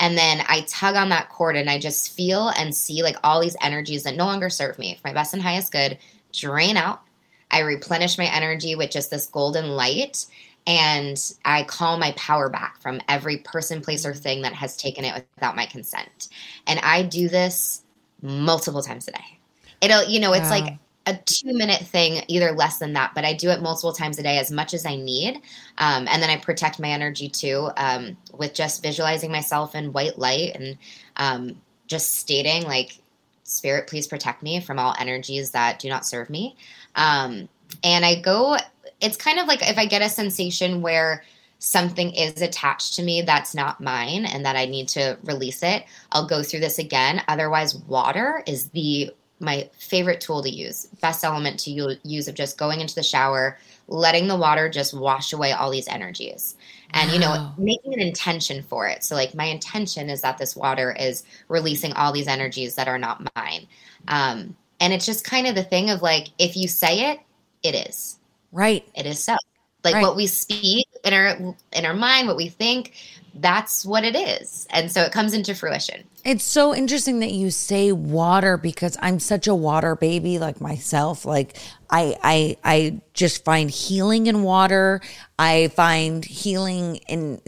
And 0.00 0.16
then 0.16 0.42
I 0.48 0.62
tug 0.62 0.96
on 0.96 1.10
that 1.10 1.28
cord, 1.28 1.56
and 1.56 1.68
I 1.68 1.78
just 1.78 2.16
feel 2.16 2.48
and 2.56 2.74
see 2.74 3.02
like 3.02 3.16
all 3.22 3.38
these 3.38 3.56
energies 3.60 4.04
that 4.04 4.16
no 4.16 4.24
longer 4.24 4.48
serve 4.48 4.78
me 4.78 4.94
for 4.94 5.08
my 5.08 5.14
best 5.14 5.34
and 5.34 5.42
highest 5.42 5.72
good 5.72 5.98
drain 6.32 6.78
out. 6.78 7.02
I 7.50 7.60
replenish 7.60 8.16
my 8.16 8.34
energy 8.34 8.74
with 8.74 8.90
just 8.90 9.10
this 9.10 9.26
golden 9.26 9.72
light 9.72 10.24
and 10.66 11.16
I 11.44 11.64
call 11.64 11.98
my 11.98 12.12
power 12.12 12.48
back 12.48 12.80
from 12.80 13.00
every 13.08 13.38
person, 13.38 13.82
place, 13.82 14.06
or 14.06 14.14
thing 14.14 14.42
that 14.42 14.54
has 14.54 14.76
taken 14.76 15.04
it 15.04 15.26
without 15.36 15.56
my 15.56 15.66
consent. 15.66 16.28
And 16.66 16.80
I 16.80 17.02
do 17.02 17.28
this 17.28 17.82
multiple 18.22 18.82
times 18.82 19.08
a 19.08 19.12
day. 19.12 19.38
It'll, 19.80 20.04
you 20.04 20.20
know, 20.20 20.32
it's 20.32 20.50
Wow. 20.50 20.50
like 20.50 20.78
a 21.06 21.18
two 21.26 21.52
minute 21.52 21.82
thing, 21.82 22.24
either 22.28 22.52
less 22.52 22.78
than 22.78 22.94
that, 22.94 23.12
but 23.14 23.24
I 23.26 23.34
do 23.34 23.50
it 23.50 23.60
multiple 23.60 23.92
times 23.92 24.18
a 24.18 24.22
day 24.22 24.38
as 24.38 24.50
much 24.50 24.72
as 24.72 24.86
I 24.86 24.96
need. 24.96 25.36
Um, 25.76 26.08
and 26.08 26.22
then 26.22 26.30
I 26.30 26.36
protect 26.38 26.80
my 26.80 26.88
energy 26.88 27.28
too 27.28 27.70
um, 27.76 28.16
with 28.32 28.54
just 28.54 28.82
visualizing 28.82 29.30
myself 29.30 29.74
in 29.74 29.92
white 29.92 30.18
light 30.18 30.56
and 30.56 30.78
um, 31.16 31.60
just 31.88 32.14
stating, 32.16 32.64
like, 32.64 32.98
Spirit, 33.42 33.86
please 33.86 34.06
protect 34.06 34.42
me 34.42 34.60
from 34.60 34.78
all 34.78 34.94
energies 34.98 35.50
that 35.50 35.78
do 35.78 35.90
not 35.90 36.06
serve 36.06 36.30
me. 36.30 36.56
Um, 36.94 37.48
and 37.82 38.04
I 38.04 38.14
go, 38.22 38.56
it's 39.04 39.16
kind 39.16 39.38
of 39.38 39.46
like 39.46 39.62
if 39.62 39.78
I 39.78 39.86
get 39.86 40.02
a 40.02 40.08
sensation 40.08 40.80
where 40.82 41.22
something 41.58 42.12
is 42.14 42.42
attached 42.42 42.94
to 42.94 43.02
me 43.02 43.22
that's 43.22 43.54
not 43.54 43.80
mine 43.80 44.26
and 44.26 44.44
that 44.44 44.56
I 44.56 44.66
need 44.66 44.88
to 44.88 45.16
release 45.24 45.62
it, 45.62 45.84
I'll 46.12 46.26
go 46.26 46.42
through 46.42 46.60
this 46.60 46.78
again. 46.78 47.22
Otherwise, 47.28 47.76
water 47.76 48.42
is 48.46 48.70
the 48.70 49.12
my 49.40 49.68
favorite 49.78 50.20
tool 50.20 50.42
to 50.42 50.48
use, 50.48 50.86
best 51.00 51.24
element 51.24 51.58
to 51.60 51.98
use 52.02 52.28
of 52.28 52.34
just 52.34 52.56
going 52.56 52.80
into 52.80 52.94
the 52.94 53.02
shower, 53.02 53.58
letting 53.88 54.28
the 54.28 54.36
water 54.36 54.68
just 54.68 54.94
wash 54.94 55.32
away 55.32 55.52
all 55.52 55.70
these 55.70 55.88
energies. 55.88 56.56
And 56.90 57.10
you 57.10 57.18
know, 57.18 57.52
making 57.58 57.92
an 57.92 58.00
intention 58.00 58.62
for 58.62 58.86
it. 58.86 59.02
So 59.02 59.16
like 59.16 59.34
my 59.34 59.44
intention 59.44 60.08
is 60.08 60.22
that 60.22 60.38
this 60.38 60.54
water 60.54 60.96
is 60.98 61.24
releasing 61.48 61.92
all 61.92 62.12
these 62.12 62.28
energies 62.28 62.76
that 62.76 62.88
are 62.88 62.98
not 62.98 63.28
mine. 63.34 63.66
Um, 64.08 64.56
and 64.80 64.92
it's 64.92 65.06
just 65.06 65.24
kind 65.24 65.46
of 65.46 65.54
the 65.54 65.64
thing 65.64 65.90
of 65.90 66.00
like 66.00 66.28
if 66.38 66.56
you 66.56 66.68
say 66.68 67.10
it, 67.10 67.20
it 67.62 67.74
is. 67.88 68.18
Right. 68.54 68.88
It 68.94 69.04
is 69.04 69.22
so. 69.22 69.36
Like 69.82 69.96
Right. 69.96 70.02
what 70.02 70.16
we 70.16 70.26
speak 70.26 70.86
in 71.04 71.12
our 71.12 71.54
in 71.72 71.84
our 71.84 71.92
mind, 71.92 72.26
what 72.26 72.36
we 72.36 72.48
think, 72.48 72.94
that's 73.34 73.84
what 73.84 74.04
it 74.04 74.16
is. 74.16 74.66
And 74.70 74.90
so 74.90 75.02
it 75.02 75.12
comes 75.12 75.34
into 75.34 75.54
fruition. 75.54 76.04
It's 76.24 76.44
so 76.44 76.74
interesting 76.74 77.18
that 77.18 77.32
you 77.32 77.50
say 77.50 77.92
water 77.92 78.56
because 78.56 78.96
I'm 79.02 79.18
such 79.18 79.46
a 79.46 79.54
water 79.54 79.96
baby 79.96 80.38
like 80.38 80.60
myself. 80.60 81.26
Like 81.26 81.58
I 81.90 82.16
I 82.22 82.56
I 82.64 83.00
just 83.12 83.44
find 83.44 83.70
healing 83.70 84.26
in 84.26 84.42
water. 84.42 85.02
I 85.38 85.68
find 85.68 86.24
healing 86.24 86.96
in 87.08 87.42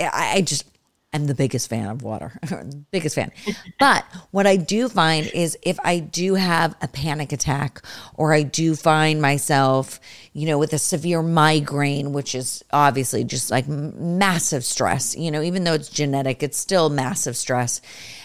I 0.00 0.40
just 0.42 0.64
I'm 1.12 1.26
the 1.26 1.34
biggest 1.34 1.70
fan 1.70 1.88
of 1.88 2.02
water. 2.02 2.38
biggest 2.90 3.14
fan. 3.14 3.32
But 3.78 4.04
what 4.30 4.46
I 4.46 4.56
do 4.56 4.90
find 4.90 5.26
is 5.28 5.56
if 5.62 5.78
I 5.82 6.00
do 6.00 6.34
have 6.34 6.76
a 6.82 6.88
panic 6.88 7.32
attack 7.32 7.82
or 8.14 8.34
I 8.34 8.42
do 8.42 8.76
find 8.76 9.20
myself, 9.20 10.00
you 10.34 10.46
know, 10.46 10.58
with 10.58 10.74
a 10.74 10.78
severe 10.78 11.22
migraine, 11.22 12.12
which 12.12 12.34
is 12.34 12.62
obviously 12.72 13.24
just 13.24 13.50
like 13.50 13.66
massive 13.66 14.64
stress, 14.64 15.16
you 15.16 15.30
know, 15.30 15.40
even 15.40 15.64
though 15.64 15.72
it's 15.72 15.88
genetic, 15.88 16.42
it's 16.42 16.58
still 16.58 16.90
massive 16.90 17.38
stress. 17.38 17.80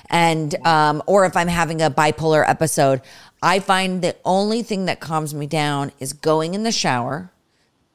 And, 0.10 0.54
um, 0.65 1.02
or 1.08 1.26
if 1.26 1.38
I'm 1.38 1.48
having 1.48 1.82
a 1.82 1.89
bipolar 1.89 2.43
episode, 2.48 3.02
I 3.41 3.60
find 3.60 4.02
the 4.02 4.15
only 4.26 4.62
thing 4.62 4.86
that 4.86 5.00
calms 5.00 5.34
me 5.34 5.48
down 5.48 5.93
is 6.00 6.12
going 6.12 6.54
in 6.54 6.63
the 6.63 6.72
shower, 6.72 7.32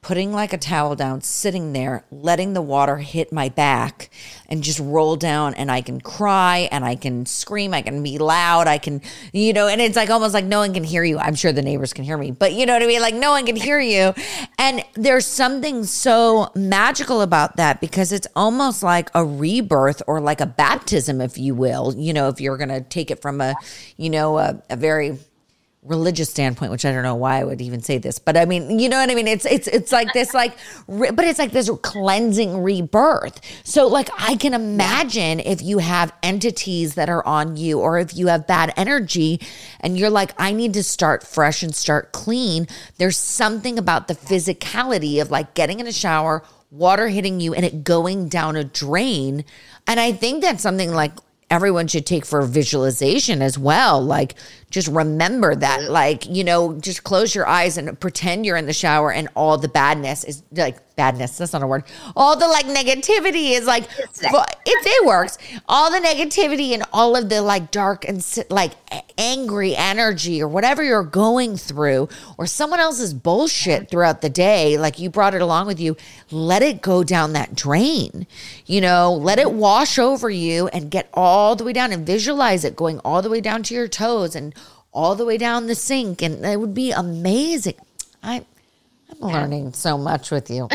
putting 0.01 0.31
like 0.31 0.53
a 0.53 0.57
towel 0.57 0.95
down, 0.95 1.21
sitting 1.21 1.73
there, 1.73 2.05
letting 2.09 2.53
the 2.53 2.61
water 2.61 2.97
hit 2.97 3.33
my 3.33 3.49
back 3.49 4.09
and 4.47 4.63
just 4.63 4.79
roll 4.79 5.17
down 5.17 5.53
and 5.55 5.69
I 5.69 5.81
can 5.81 5.99
cry 5.99 6.69
and 6.71 6.85
I 6.85 6.95
can 6.95 7.25
scream, 7.25 7.73
I 7.73 7.81
can 7.81 8.01
be 8.01 8.17
loud, 8.17 8.67
I 8.67 8.77
can, 8.77 9.01
you 9.33 9.51
know, 9.51 9.67
and 9.67 9.81
it's 9.81 9.97
like 9.97 10.09
almost 10.09 10.33
like 10.33 10.45
no 10.45 10.59
one 10.59 10.73
can 10.73 10.85
hear 10.85 11.03
you. 11.03 11.19
I'm 11.19 11.35
sure 11.35 11.51
the 11.51 11.61
neighbors 11.61 11.91
can 11.91 12.05
hear 12.05 12.17
me, 12.17 12.31
but 12.31 12.53
you 12.53 12.65
know 12.65 12.73
what 12.73 12.81
I 12.81 12.87
mean? 12.87 13.01
Like 13.01 13.13
no 13.13 13.31
one 13.31 13.45
can 13.45 13.57
hear 13.57 13.79
you. 13.79 14.13
And 14.57 14.83
there's 14.93 15.25
something 15.25 15.83
so 15.83 16.49
magical 16.55 17.21
about 17.21 17.57
that 17.57 17.81
because 17.81 18.13
it's 18.13 18.27
almost 18.37 18.81
like 18.81 19.09
a 19.13 19.25
rebirth 19.25 20.01
or 20.07 20.21
like 20.21 20.39
a 20.39 20.45
baptism, 20.45 21.19
if 21.19 21.37
you 21.37 21.53
will, 21.55 21.93
you 21.97 22.13
know, 22.13 22.29
if 22.29 22.39
you're 22.39 22.57
going 22.57 22.69
to 22.69 22.81
take 22.81 23.11
it 23.11 23.21
from 23.21 23.41
a, 23.41 23.53
you 23.97 24.09
know, 24.09 24.37
a, 24.37 24.63
a 24.69 24.77
very, 24.77 25.17
religious 25.81 26.29
standpoint, 26.29 26.71
which 26.71 26.83
I 26.83 26.91
don't 26.91 27.03
know 27.03 27.15
why 27.15 27.39
I 27.39 27.43
would 27.43 27.61
even 27.61 27.81
say 27.81 27.97
this, 27.97 28.19
but 28.19 28.35
I 28.35 28.45
mean, 28.45 28.79
you 28.79 28.89
know 28.89 28.97
what 28.97 29.09
I 29.09 29.15
mean? 29.15 29.27
It's 29.27 29.45
it's 29.45 29.67
it's 29.67 29.91
like 29.91 30.11
this 30.13 30.33
like 30.33 30.57
but 30.87 31.23
it's 31.23 31.39
like 31.39 31.51
this 31.51 31.69
cleansing 31.81 32.61
rebirth. 32.61 33.39
So 33.63 33.87
like 33.87 34.09
I 34.17 34.35
can 34.35 34.53
imagine 34.53 35.39
if 35.39 35.61
you 35.61 35.77
have 35.77 36.13
entities 36.21 36.95
that 36.95 37.09
are 37.09 37.25
on 37.25 37.55
you 37.55 37.79
or 37.79 37.97
if 37.97 38.15
you 38.15 38.27
have 38.27 38.45
bad 38.45 38.73
energy 38.75 39.39
and 39.79 39.97
you're 39.97 40.09
like 40.09 40.33
I 40.37 40.51
need 40.51 40.73
to 40.73 40.83
start 40.83 41.25
fresh 41.25 41.63
and 41.63 41.73
start 41.73 42.11
clean, 42.11 42.67
there's 42.97 43.17
something 43.17 43.79
about 43.79 44.09
the 44.09 44.15
physicality 44.15 45.21
of 45.21 45.31
like 45.31 45.53
getting 45.53 45.79
in 45.79 45.87
a 45.87 45.93
shower, 45.93 46.43
water 46.71 47.07
hitting 47.07 47.39
you 47.39 47.53
and 47.53 47.63
it 47.63 47.85
going 47.85 48.27
down 48.27 48.57
a 48.57 48.65
drain. 48.65 49.45
And 49.87 49.99
I 49.99 50.11
think 50.11 50.41
that's 50.41 50.61
something 50.61 50.91
like 50.91 51.13
everyone 51.49 51.87
should 51.87 52.05
take 52.05 52.25
for 52.25 52.41
visualization 52.43 53.41
as 53.41 53.57
well. 53.57 54.01
Like, 54.03 54.35
just 54.69 54.87
remember 54.87 55.55
that. 55.55 55.89
Like, 55.89 56.27
you 56.27 56.43
know, 56.43 56.73
just 56.79 57.03
close 57.03 57.33
your 57.33 57.47
eyes 57.47 57.77
and 57.77 57.99
pretend 57.99 58.45
you're 58.45 58.57
in 58.57 58.65
the 58.65 58.73
shower 58.73 59.11
and 59.11 59.27
all 59.35 59.57
the 59.57 59.67
badness 59.67 60.23
is 60.23 60.43
like 60.51 60.77
badness. 60.95 61.37
That's 61.37 61.53
not 61.53 61.63
a 61.63 61.67
word. 61.67 61.85
All 62.15 62.37
the 62.37 62.47
like 62.47 62.65
negativity 62.65 63.51
is 63.51 63.65
like, 63.65 63.85
it, 63.85 64.59
it 64.65 65.05
works. 65.05 65.37
All 65.67 65.89
the 65.89 65.99
negativity 65.99 66.73
and 66.73 66.83
all 66.91 67.15
of 67.15 67.29
the 67.29 67.41
like 67.41 67.71
dark 67.71 68.05
and 68.05 68.23
like 68.49 68.73
angry 69.17 69.75
energy 69.75 70.41
or 70.41 70.47
whatever 70.47 70.83
you're 70.83 71.03
going 71.03 71.55
through 71.55 72.09
or 72.37 72.45
someone 72.45 72.79
else's 72.79 73.13
bullshit 73.13 73.89
throughout 73.89 74.21
the 74.21 74.29
day, 74.29 74.77
like 74.77 74.99
you 74.99 75.09
brought 75.09 75.33
it 75.33 75.41
along 75.41 75.67
with 75.67 75.79
you, 75.79 75.95
let 76.31 76.61
it 76.61 76.81
go 76.81 77.03
down 77.03 77.33
that 77.33 77.55
drain. 77.55 78.27
You 78.65 78.81
know, 78.81 79.13
let 79.13 79.39
it 79.39 79.51
wash 79.51 79.97
over 79.97 80.29
you 80.29 80.67
and 80.67 80.91
get 80.91 81.09
all 81.13 81.55
the 81.55 81.63
way 81.63 81.73
down 81.73 81.93
and 81.93 82.05
visualize 82.05 82.65
it 82.65 82.75
going 82.75 82.99
all 83.05 83.21
the 83.21 83.29
way 83.29 83.41
down 83.41 83.63
to 83.63 83.73
your 83.73 83.87
toes 83.87 84.35
and 84.35 84.53
all 84.91 85.15
the 85.15 85.25
way 85.25 85.37
down 85.37 85.67
the 85.67 85.75
sink. 85.75 86.21
And 86.21 86.45
it 86.45 86.59
would 86.59 86.73
be 86.73 86.91
amazing. 86.91 87.75
I 88.23 88.45
I'm 89.11 89.19
learning 89.19 89.73
so 89.73 89.97
much 89.97 90.31
with 90.31 90.49
you. 90.49 90.67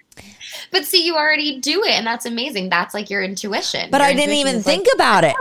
but 0.70 0.84
see, 0.84 1.04
you 1.06 1.16
already 1.16 1.60
do 1.60 1.82
it, 1.84 1.92
and 1.92 2.06
that's 2.06 2.26
amazing. 2.26 2.68
That's 2.68 2.94
like 2.94 3.10
your 3.10 3.22
intuition. 3.22 3.90
But 3.90 4.00
your 4.00 4.08
I 4.08 4.14
didn't 4.14 4.34
even 4.34 4.62
think 4.62 4.86
like, 4.86 4.94
about 4.94 5.24
it. 5.24 5.34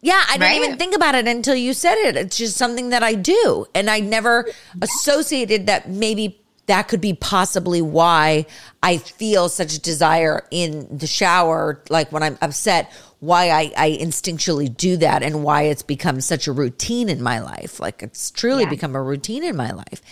Yeah, 0.00 0.22
I 0.28 0.32
didn't 0.34 0.42
right? 0.42 0.62
even 0.62 0.76
think 0.78 0.94
about 0.94 1.14
it 1.14 1.26
until 1.26 1.56
you 1.56 1.72
said 1.72 1.96
it. 1.96 2.16
It's 2.16 2.36
just 2.36 2.56
something 2.56 2.90
that 2.90 3.02
I 3.02 3.14
do. 3.14 3.66
And 3.74 3.90
I 3.90 3.98
never 4.00 4.48
associated 4.80 5.66
that 5.66 5.88
maybe 5.88 6.40
that 6.68 6.86
could 6.86 7.00
be 7.00 7.14
possibly 7.14 7.82
why 7.82 8.46
I 8.82 8.98
feel 8.98 9.48
such 9.48 9.74
a 9.74 9.80
desire 9.80 10.46
in 10.50 10.86
the 10.96 11.06
shower, 11.06 11.82
like 11.88 12.12
when 12.12 12.22
I'm 12.22 12.38
upset, 12.40 12.92
why 13.20 13.50
I, 13.50 13.72
I 13.76 13.98
instinctually 14.00 14.74
do 14.74 14.98
that 14.98 15.22
and 15.22 15.42
why 15.42 15.62
it's 15.62 15.82
become 15.82 16.20
such 16.20 16.46
a 16.46 16.52
routine 16.52 17.08
in 17.08 17.22
my 17.22 17.40
life. 17.40 17.80
Like 17.80 18.02
it's 18.02 18.30
truly 18.30 18.64
yeah. 18.64 18.70
become 18.70 18.94
a 18.94 19.02
routine 19.02 19.42
in 19.42 19.56
my 19.56 19.72
life. 19.72 20.02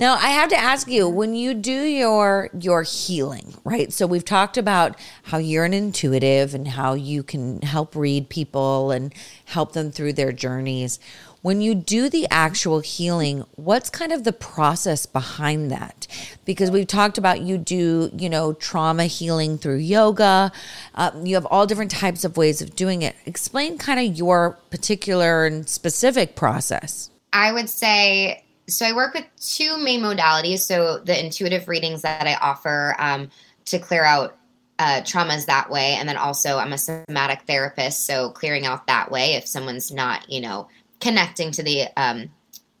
Now, 0.00 0.14
I 0.14 0.30
have 0.30 0.48
to 0.50 0.56
ask 0.56 0.88
you 0.88 1.08
when 1.08 1.34
you 1.34 1.54
do 1.54 1.82
your 1.84 2.50
your 2.58 2.82
healing, 2.82 3.54
right? 3.64 3.92
So 3.92 4.06
we've 4.06 4.24
talked 4.24 4.56
about 4.56 4.98
how 5.24 5.38
you're 5.38 5.64
an 5.64 5.72
intuitive 5.72 6.52
and 6.52 6.66
how 6.66 6.94
you 6.94 7.22
can 7.22 7.62
help 7.62 7.94
read 7.94 8.28
people 8.28 8.90
and 8.90 9.14
help 9.44 9.72
them 9.72 9.92
through 9.92 10.14
their 10.14 10.32
journeys. 10.32 10.98
When 11.42 11.60
you 11.60 11.74
do 11.74 12.08
the 12.08 12.26
actual 12.30 12.80
healing, 12.80 13.44
what's 13.54 13.90
kind 13.90 14.12
of 14.12 14.24
the 14.24 14.32
process 14.32 15.04
behind 15.04 15.70
that? 15.70 16.06
Because 16.46 16.70
we've 16.70 16.86
talked 16.86 17.18
about 17.18 17.42
you 17.42 17.58
do, 17.58 18.10
you 18.16 18.30
know, 18.30 18.54
trauma 18.54 19.04
healing 19.04 19.58
through 19.58 19.76
yoga. 19.76 20.50
Uh, 20.94 21.10
you 21.22 21.34
have 21.34 21.44
all 21.46 21.66
different 21.66 21.90
types 21.90 22.24
of 22.24 22.38
ways 22.38 22.62
of 22.62 22.74
doing 22.74 23.02
it. 23.02 23.14
Explain 23.26 23.76
kind 23.76 24.00
of 24.00 24.16
your 24.16 24.58
particular 24.70 25.44
and 25.44 25.68
specific 25.68 26.34
process. 26.34 27.10
I 27.34 27.52
would 27.52 27.68
say 27.68 28.43
so 28.66 28.86
I 28.86 28.92
work 28.92 29.14
with 29.14 29.26
two 29.36 29.76
main 29.78 30.00
modalities. 30.00 30.60
So 30.60 30.98
the 30.98 31.18
intuitive 31.22 31.68
readings 31.68 32.02
that 32.02 32.26
I 32.26 32.34
offer 32.34 32.94
um, 32.98 33.30
to 33.66 33.78
clear 33.78 34.04
out 34.04 34.36
uh, 34.78 35.02
traumas 35.02 35.46
that 35.46 35.70
way, 35.70 35.94
and 35.94 36.08
then 36.08 36.16
also 36.16 36.58
I'm 36.58 36.72
a 36.72 36.78
somatic 36.78 37.42
therapist, 37.42 38.06
so 38.06 38.30
clearing 38.30 38.66
out 38.66 38.86
that 38.86 39.10
way 39.10 39.34
if 39.34 39.46
someone's 39.46 39.92
not, 39.92 40.28
you 40.30 40.40
know, 40.40 40.68
connecting 41.00 41.52
to 41.52 41.62
the 41.62 41.86
um, 41.96 42.30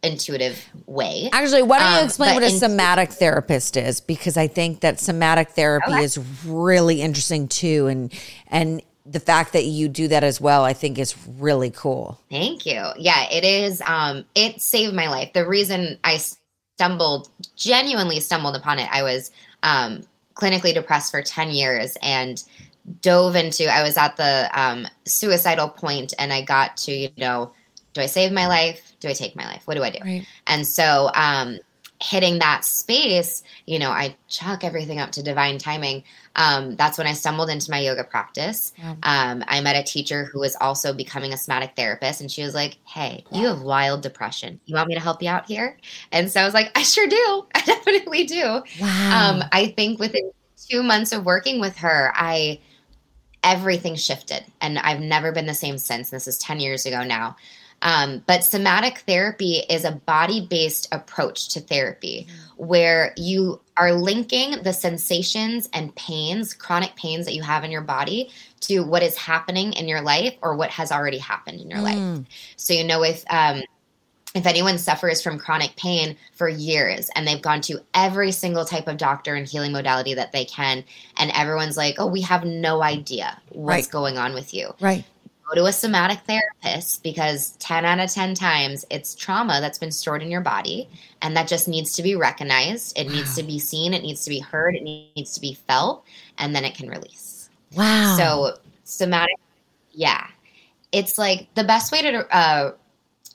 intuitive 0.02 0.68
way. 0.86 1.28
Actually, 1.32 1.62
why 1.62 1.78
don't 1.78 1.92
you 1.92 1.98
um, 1.98 2.04
explain 2.04 2.30
um, 2.30 2.34
what 2.36 2.44
a 2.44 2.50
somatic 2.50 3.10
therapist 3.12 3.76
is? 3.76 4.00
Because 4.00 4.36
I 4.36 4.48
think 4.48 4.80
that 4.80 4.98
somatic 4.98 5.50
therapy 5.50 5.92
okay. 5.92 6.04
is 6.04 6.18
really 6.44 7.00
interesting 7.00 7.46
too, 7.48 7.86
and 7.86 8.12
and 8.48 8.82
the 9.06 9.20
fact 9.20 9.52
that 9.52 9.64
you 9.64 9.88
do 9.88 10.08
that 10.08 10.24
as 10.24 10.40
well, 10.40 10.64
I 10.64 10.72
think 10.72 10.98
is 10.98 11.14
really 11.38 11.70
cool. 11.70 12.18
Thank 12.30 12.64
you. 12.64 12.82
Yeah, 12.96 13.26
it 13.30 13.44
is. 13.44 13.82
Um, 13.86 14.24
it 14.34 14.62
saved 14.62 14.94
my 14.94 15.08
life. 15.08 15.32
The 15.34 15.46
reason 15.46 15.98
I 16.04 16.18
stumbled, 16.76 17.28
genuinely 17.56 18.20
stumbled 18.20 18.56
upon 18.56 18.78
it, 18.78 18.88
I 18.90 19.02
was 19.02 19.30
um, 19.62 20.04
clinically 20.34 20.72
depressed 20.72 21.10
for 21.10 21.22
10 21.22 21.50
years 21.50 21.96
and 22.02 22.42
dove 23.02 23.36
into, 23.36 23.70
I 23.70 23.82
was 23.82 23.96
at 23.96 24.16
the 24.16 24.50
um, 24.52 24.86
suicidal 25.04 25.68
point 25.68 26.14
and 26.18 26.32
I 26.32 26.42
got 26.42 26.76
to, 26.78 26.92
you 26.92 27.10
know, 27.18 27.52
do 27.92 28.00
I 28.00 28.06
save 28.06 28.32
my 28.32 28.48
life? 28.48 28.92
Do 29.00 29.08
I 29.08 29.12
take 29.12 29.36
my 29.36 29.46
life? 29.46 29.62
What 29.66 29.74
do 29.74 29.82
I 29.82 29.90
do? 29.90 29.98
Right. 30.02 30.26
And 30.46 30.66
so, 30.66 31.10
um, 31.14 31.58
hitting 32.02 32.40
that 32.40 32.64
space, 32.64 33.42
you 33.66 33.78
know, 33.78 33.90
I 33.90 34.16
chalk 34.28 34.64
everything 34.64 34.98
up 34.98 35.12
to 35.12 35.22
divine 35.22 35.58
timing 35.58 36.04
um, 36.36 36.76
that's 36.76 36.98
when 36.98 37.06
I 37.06 37.12
stumbled 37.12 37.48
into 37.48 37.70
my 37.70 37.78
yoga 37.78 38.04
practice. 38.04 38.72
Yeah. 38.78 38.94
Um, 39.02 39.44
I 39.46 39.60
met 39.60 39.76
a 39.76 39.82
teacher 39.82 40.24
who 40.24 40.40
was 40.40 40.56
also 40.60 40.92
becoming 40.92 41.32
a 41.32 41.36
somatic 41.36 41.76
therapist, 41.76 42.20
and 42.20 42.30
she 42.30 42.42
was 42.42 42.54
like, 42.54 42.78
Hey, 42.86 43.24
you 43.30 43.46
have 43.46 43.62
wild 43.62 44.02
depression. 44.02 44.60
You 44.66 44.74
want 44.74 44.88
me 44.88 44.94
to 44.94 45.00
help 45.00 45.22
you 45.22 45.28
out 45.28 45.46
here? 45.46 45.78
And 46.12 46.30
so 46.30 46.40
I 46.40 46.44
was 46.44 46.54
like, 46.54 46.76
I 46.76 46.82
sure 46.82 47.06
do. 47.06 47.46
I 47.54 47.60
definitely 47.62 48.24
do. 48.24 48.62
Wow. 48.80 49.40
Um, 49.40 49.44
I 49.52 49.72
think 49.76 50.00
within 50.00 50.30
two 50.68 50.82
months 50.82 51.12
of 51.12 51.24
working 51.24 51.60
with 51.60 51.76
her, 51.78 52.12
I 52.14 52.60
everything 53.42 53.94
shifted, 53.94 54.44
and 54.60 54.78
I've 54.78 55.00
never 55.00 55.30
been 55.30 55.46
the 55.46 55.54
same 55.54 55.78
since. 55.78 56.10
This 56.10 56.26
is 56.26 56.38
10 56.38 56.60
years 56.60 56.86
ago 56.86 57.04
now. 57.04 57.36
Um, 57.82 58.22
but 58.26 58.42
somatic 58.42 58.98
therapy 59.00 59.62
is 59.68 59.84
a 59.84 59.92
body 59.92 60.46
based 60.46 60.88
approach 60.90 61.50
to 61.50 61.60
therapy 61.60 62.26
mm. 62.28 62.66
where 62.66 63.12
you 63.16 63.60
are 63.76 63.92
linking 63.92 64.62
the 64.62 64.72
sensations 64.72 65.68
and 65.72 65.94
pains, 65.96 66.54
chronic 66.54 66.94
pains 66.96 67.26
that 67.26 67.34
you 67.34 67.42
have 67.42 67.64
in 67.64 67.70
your 67.70 67.82
body, 67.82 68.30
to 68.60 68.80
what 68.80 69.02
is 69.02 69.16
happening 69.16 69.72
in 69.72 69.88
your 69.88 70.00
life 70.00 70.34
or 70.42 70.56
what 70.56 70.70
has 70.70 70.92
already 70.92 71.18
happened 71.18 71.60
in 71.60 71.70
your 71.70 71.80
mm. 71.80 72.16
life. 72.16 72.26
So, 72.56 72.72
you 72.72 72.84
know, 72.84 73.02
if, 73.02 73.24
um, 73.28 73.62
if 74.34 74.46
anyone 74.46 74.78
suffers 74.78 75.22
from 75.22 75.38
chronic 75.38 75.76
pain 75.76 76.16
for 76.32 76.48
years 76.48 77.08
and 77.14 77.26
they've 77.26 77.42
gone 77.42 77.60
to 77.62 77.80
every 77.94 78.32
single 78.32 78.64
type 78.64 78.88
of 78.88 78.96
doctor 78.96 79.34
and 79.34 79.46
healing 79.46 79.72
modality 79.72 80.14
that 80.14 80.32
they 80.32 80.44
can, 80.44 80.84
and 81.16 81.30
everyone's 81.32 81.76
like, 81.76 81.96
oh, 81.98 82.06
we 82.06 82.22
have 82.22 82.44
no 82.44 82.82
idea 82.82 83.40
what's 83.50 83.86
right. 83.86 83.90
going 83.90 84.18
on 84.18 84.34
with 84.34 84.54
you. 84.54 84.74
Right 84.80 85.04
to 85.54 85.66
a 85.66 85.72
somatic 85.72 86.20
therapist 86.20 87.02
because 87.02 87.52
10 87.58 87.84
out 87.84 88.00
of 88.00 88.10
10 88.10 88.34
times 88.34 88.84
it's 88.90 89.14
trauma 89.14 89.60
that's 89.60 89.78
been 89.78 89.90
stored 89.90 90.22
in 90.22 90.30
your 90.30 90.40
body 90.40 90.88
and 91.22 91.36
that 91.36 91.48
just 91.48 91.68
needs 91.68 91.94
to 91.94 92.02
be 92.02 92.14
recognized. 92.14 92.98
It 92.98 93.06
wow. 93.06 93.12
needs 93.14 93.36
to 93.36 93.42
be 93.42 93.58
seen, 93.58 93.94
it 93.94 94.02
needs 94.02 94.24
to 94.24 94.30
be 94.30 94.40
heard, 94.40 94.74
it 94.74 94.82
needs 94.82 95.34
to 95.34 95.40
be 95.40 95.54
felt, 95.54 96.04
and 96.38 96.54
then 96.54 96.64
it 96.64 96.74
can 96.74 96.88
release. 96.88 97.48
Wow. 97.74 98.16
So, 98.16 98.58
somatic, 98.84 99.36
yeah. 99.92 100.26
It's 100.92 101.18
like 101.18 101.48
the 101.54 101.64
best 101.64 101.92
way 101.92 102.02
to 102.02 102.36
uh, 102.36 102.72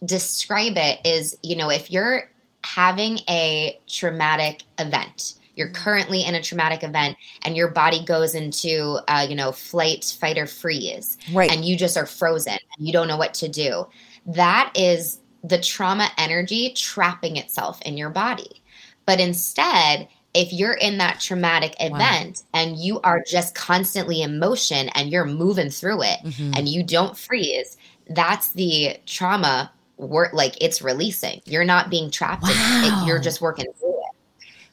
describe 0.06 0.78
it 0.78 1.00
is 1.06 1.38
you 1.42 1.56
know, 1.56 1.70
if 1.70 1.92
you're 1.92 2.30
having 2.64 3.20
a 3.30 3.80
traumatic 3.88 4.64
event, 4.78 5.36
you're 5.60 5.70
currently 5.70 6.24
in 6.24 6.34
a 6.34 6.42
traumatic 6.42 6.84
event 6.84 7.18
and 7.44 7.56
your 7.58 7.68
body 7.68 8.04
goes 8.06 8.34
into 8.34 8.98
uh, 9.10 9.28
you 9.30 9.36
know 9.36 9.52
flight 9.52 10.16
fight 10.20 10.38
or 10.38 10.48
freeze 10.48 11.18
right 11.34 11.52
and 11.52 11.66
you 11.66 11.76
just 11.76 11.98
are 11.98 12.06
frozen 12.06 12.54
and 12.54 12.88
you 12.88 12.94
don't 12.94 13.10
know 13.10 13.18
what 13.18 13.34
to 13.34 13.50
do 13.50 13.86
that 14.26 14.72
is 14.74 15.20
the 15.44 15.60
trauma 15.60 16.10
energy 16.18 16.74
trapping 16.74 17.36
itself 17.36 17.82
in 17.84 17.98
your 17.98 18.10
body 18.10 18.64
but 19.06 19.20
instead 19.20 20.08
if 20.34 20.54
you're 20.54 20.74
in 20.74 20.98
that 21.00 21.20
traumatic 21.20 21.76
event 21.80 22.44
wow. 22.54 22.62
and 22.62 22.78
you 22.78 23.02
are 23.02 23.22
just 23.28 23.56
constantly 23.56 24.22
in 24.22 24.40
motion 24.40 24.90
and 24.90 25.10
you're 25.10 25.26
moving 25.26 25.70
through 25.70 26.02
it 26.02 26.20
mm-hmm. 26.24 26.54
and 26.56 26.70
you 26.70 26.84
don't 26.84 27.18
freeze 27.18 27.78
that's 28.12 28.54
the 28.54 28.96
trauma 29.06 29.72
work 29.98 30.32
like 30.34 30.56
it's 30.62 30.82
releasing 30.82 31.42
you're 31.46 31.66
not 31.66 31.90
being 31.90 32.10
trapped 32.10 32.44
wow. 32.44 33.02
it 33.04 33.08
you're 33.08 33.20
just 33.20 33.42
working 33.42 33.66
through 33.78 33.89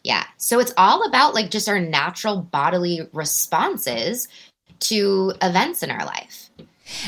Yeah. 0.07 0.23
So 0.37 0.61
it's 0.61 0.73
all 0.77 1.03
about 1.03 1.35
like 1.35 1.51
just 1.51 1.69
our 1.69 1.81
natural 1.81 2.41
bodily 2.41 3.01
responses 3.13 4.29
to 4.79 5.33
events 5.43 5.83
in 5.83 5.91
our 5.91 6.07
life. 6.07 6.49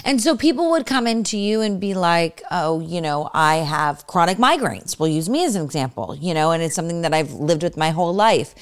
And 0.05 0.21
so 0.21 0.37
people 0.37 0.73
would 0.73 0.85
come 0.85 1.07
into 1.07 1.39
you 1.39 1.61
and 1.61 1.81
be 1.81 1.95
like, 1.95 2.43
oh, 2.51 2.81
you 2.81 3.01
know, 3.01 3.31
I 3.33 3.59
have 3.59 4.09
chronic 4.09 4.39
migraines. 4.39 4.99
We'll 4.99 5.11
use 5.11 5.29
me 5.29 5.45
as 5.45 5.55
an 5.55 5.65
example, 5.65 6.17
you 6.21 6.35
know, 6.35 6.51
and 6.51 6.61
it's 6.61 6.75
something 6.75 7.03
that 7.03 7.15
I've 7.15 7.31
lived 7.35 7.63
with 7.63 7.77
my 7.77 7.91
whole 7.91 8.13
life. 8.13 8.53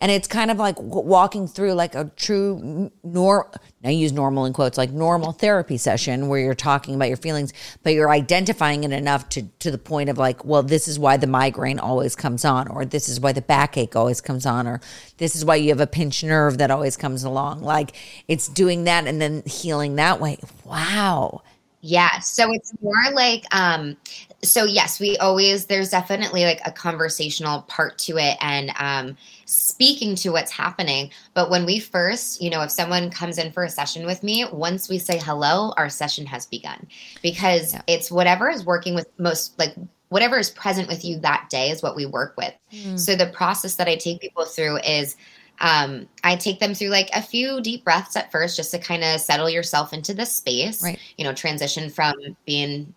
And 0.00 0.10
it's 0.10 0.28
kind 0.28 0.50
of 0.50 0.58
like 0.58 0.76
walking 0.78 1.48
through 1.48 1.72
like 1.72 1.94
a 1.94 2.10
true 2.16 2.90
nor 3.02 3.50
I 3.84 3.90
use 3.90 4.12
normal 4.12 4.46
in 4.46 4.52
quotes, 4.52 4.76
like 4.76 4.90
normal 4.90 5.32
therapy 5.32 5.76
session 5.76 6.28
where 6.28 6.40
you're 6.40 6.54
talking 6.54 6.94
about 6.94 7.08
your 7.08 7.16
feelings, 7.16 7.52
but 7.82 7.92
you're 7.92 8.10
identifying 8.10 8.84
it 8.84 8.92
enough 8.92 9.28
to 9.30 9.42
to 9.60 9.70
the 9.70 9.78
point 9.78 10.08
of 10.08 10.18
like, 10.18 10.44
well, 10.44 10.62
this 10.62 10.88
is 10.88 10.98
why 10.98 11.16
the 11.16 11.26
migraine 11.26 11.78
always 11.78 12.16
comes 12.16 12.44
on, 12.44 12.68
or 12.68 12.84
this 12.84 13.08
is 13.08 13.20
why 13.20 13.32
the 13.32 13.42
backache 13.42 13.94
always 13.94 14.20
comes 14.20 14.44
on, 14.44 14.66
or 14.66 14.80
this 15.18 15.36
is 15.36 15.44
why 15.44 15.56
you 15.56 15.68
have 15.70 15.80
a 15.80 15.86
pinched 15.86 16.24
nerve 16.24 16.58
that 16.58 16.70
always 16.70 16.96
comes 16.96 17.24
along. 17.24 17.62
Like 17.62 17.94
it's 18.28 18.48
doing 18.48 18.84
that 18.84 19.06
and 19.06 19.20
then 19.20 19.42
healing 19.46 19.96
that 19.96 20.20
way. 20.20 20.38
Wow. 20.64 21.42
Yeah. 21.80 22.18
So 22.18 22.52
it's 22.52 22.72
more 22.82 23.12
like, 23.12 23.44
um, 23.54 23.96
so 24.42 24.64
yes, 24.64 25.00
we 25.00 25.16
always, 25.18 25.66
there's 25.66 25.90
definitely 25.90 26.44
like 26.44 26.60
a 26.64 26.70
conversational 26.70 27.62
part 27.62 27.98
to 27.98 28.18
it 28.18 28.36
and 28.40 28.70
um, 28.78 29.16
speaking 29.44 30.14
to 30.16 30.30
what's 30.30 30.52
happening. 30.52 31.10
But 31.34 31.50
when 31.50 31.66
we 31.66 31.78
first, 31.78 32.42
you 32.42 32.50
know, 32.50 32.62
if 32.62 32.70
someone 32.70 33.10
comes 33.10 33.38
in 33.38 33.50
for 33.52 33.64
a 33.64 33.70
session 33.70 34.06
with 34.06 34.22
me, 34.22 34.44
once 34.52 34.88
we 34.88 34.98
say 34.98 35.18
hello, 35.18 35.72
our 35.76 35.88
session 35.88 36.26
has 36.26 36.46
begun 36.46 36.86
because 37.22 37.74
yeah. 37.74 37.82
it's 37.86 38.10
whatever 38.10 38.48
is 38.50 38.64
working 38.64 38.94
with 38.94 39.08
most, 39.18 39.58
like, 39.58 39.74
whatever 40.08 40.38
is 40.38 40.50
present 40.50 40.86
with 40.88 41.04
you 41.04 41.18
that 41.18 41.48
day 41.50 41.70
is 41.70 41.82
what 41.82 41.96
we 41.96 42.06
work 42.06 42.36
with. 42.36 42.54
Mm. 42.72 42.98
So 42.98 43.16
the 43.16 43.26
process 43.26 43.74
that 43.76 43.88
I 43.88 43.96
take 43.96 44.20
people 44.20 44.44
through 44.44 44.78
is, 44.78 45.16
um, 45.60 46.06
I 46.22 46.36
take 46.36 46.60
them 46.60 46.74
through 46.74 46.90
like 46.90 47.08
a 47.14 47.22
few 47.22 47.60
deep 47.60 47.82
breaths 47.82 48.14
at 48.14 48.30
first 48.30 48.56
just 48.56 48.70
to 48.72 48.78
kind 48.78 49.02
of 49.02 49.20
settle 49.20 49.48
yourself 49.48 49.92
into 49.92 50.12
the 50.12 50.26
space, 50.26 50.82
right. 50.82 50.98
you 51.16 51.24
know, 51.24 51.32
transition 51.32 51.90
from 51.90 52.14
being, 52.44 52.94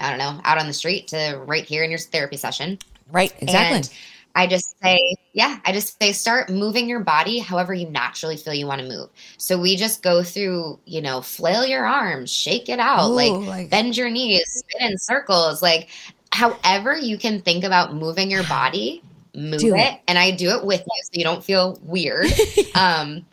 I 0.00 0.10
don't 0.10 0.18
know, 0.18 0.40
out 0.44 0.58
on 0.58 0.66
the 0.66 0.72
street 0.72 1.08
to 1.08 1.40
right 1.46 1.64
here 1.64 1.84
in 1.84 1.90
your 1.90 1.98
therapy 1.98 2.36
session. 2.36 2.78
Right, 3.12 3.34
exactly. 3.40 3.76
And 3.76 3.90
I 4.34 4.46
just 4.46 4.76
say, 4.80 5.16
yeah, 5.32 5.58
I 5.64 5.72
just 5.72 6.00
say 6.00 6.12
start 6.12 6.50
moving 6.50 6.88
your 6.88 7.00
body 7.00 7.38
however 7.38 7.74
you 7.74 7.88
naturally 7.90 8.36
feel 8.36 8.54
you 8.54 8.66
want 8.66 8.80
to 8.80 8.86
move. 8.86 9.08
So 9.38 9.60
we 9.60 9.76
just 9.76 10.02
go 10.02 10.22
through, 10.22 10.78
you 10.84 11.02
know, 11.02 11.20
flail 11.20 11.66
your 11.66 11.84
arms, 11.84 12.30
shake 12.30 12.68
it 12.68 12.78
out, 12.78 13.08
Ooh, 13.08 13.14
like, 13.14 13.48
like 13.48 13.70
bend 13.70 13.96
your 13.96 14.10
knees, 14.10 14.44
spin 14.46 14.92
in 14.92 14.98
circles, 14.98 15.62
like 15.62 15.88
however 16.32 16.96
you 16.96 17.18
can 17.18 17.40
think 17.40 17.64
about 17.64 17.94
moving 17.94 18.30
your 18.30 18.44
body 18.48 19.02
move 19.34 19.62
it. 19.62 19.76
it. 19.76 20.00
and 20.08 20.18
I 20.18 20.32
do 20.32 20.50
it 20.50 20.64
with 20.64 20.80
you 20.80 21.02
so 21.02 21.10
you 21.12 21.24
don't 21.24 21.44
feel 21.44 21.78
weird. 21.82 22.26
um 22.74 23.24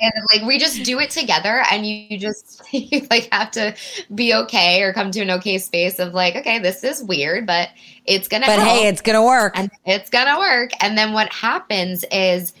and 0.00 0.12
like 0.32 0.42
we 0.42 0.58
just 0.58 0.82
do 0.82 0.98
it 0.98 1.10
together 1.10 1.62
and 1.70 1.86
you, 1.86 2.06
you 2.08 2.18
just 2.18 2.62
you 2.72 3.06
like 3.10 3.28
have 3.32 3.50
to 3.50 3.74
be 4.14 4.34
okay 4.34 4.82
or 4.82 4.92
come 4.92 5.10
to 5.10 5.20
an 5.20 5.30
okay 5.30 5.58
space 5.58 5.98
of 5.98 6.14
like 6.14 6.34
okay 6.36 6.58
this 6.58 6.82
is 6.82 7.02
weird 7.04 7.46
but 7.46 7.68
it's 8.06 8.28
gonna 8.28 8.46
but 8.46 8.58
hey 8.60 8.88
it's 8.88 9.00
gonna 9.00 9.24
work. 9.24 9.56
And 9.56 9.70
it's 9.84 10.10
gonna 10.10 10.38
work. 10.38 10.70
And 10.80 10.96
then 10.96 11.12
what 11.12 11.32
happens 11.32 12.04
is 12.10 12.52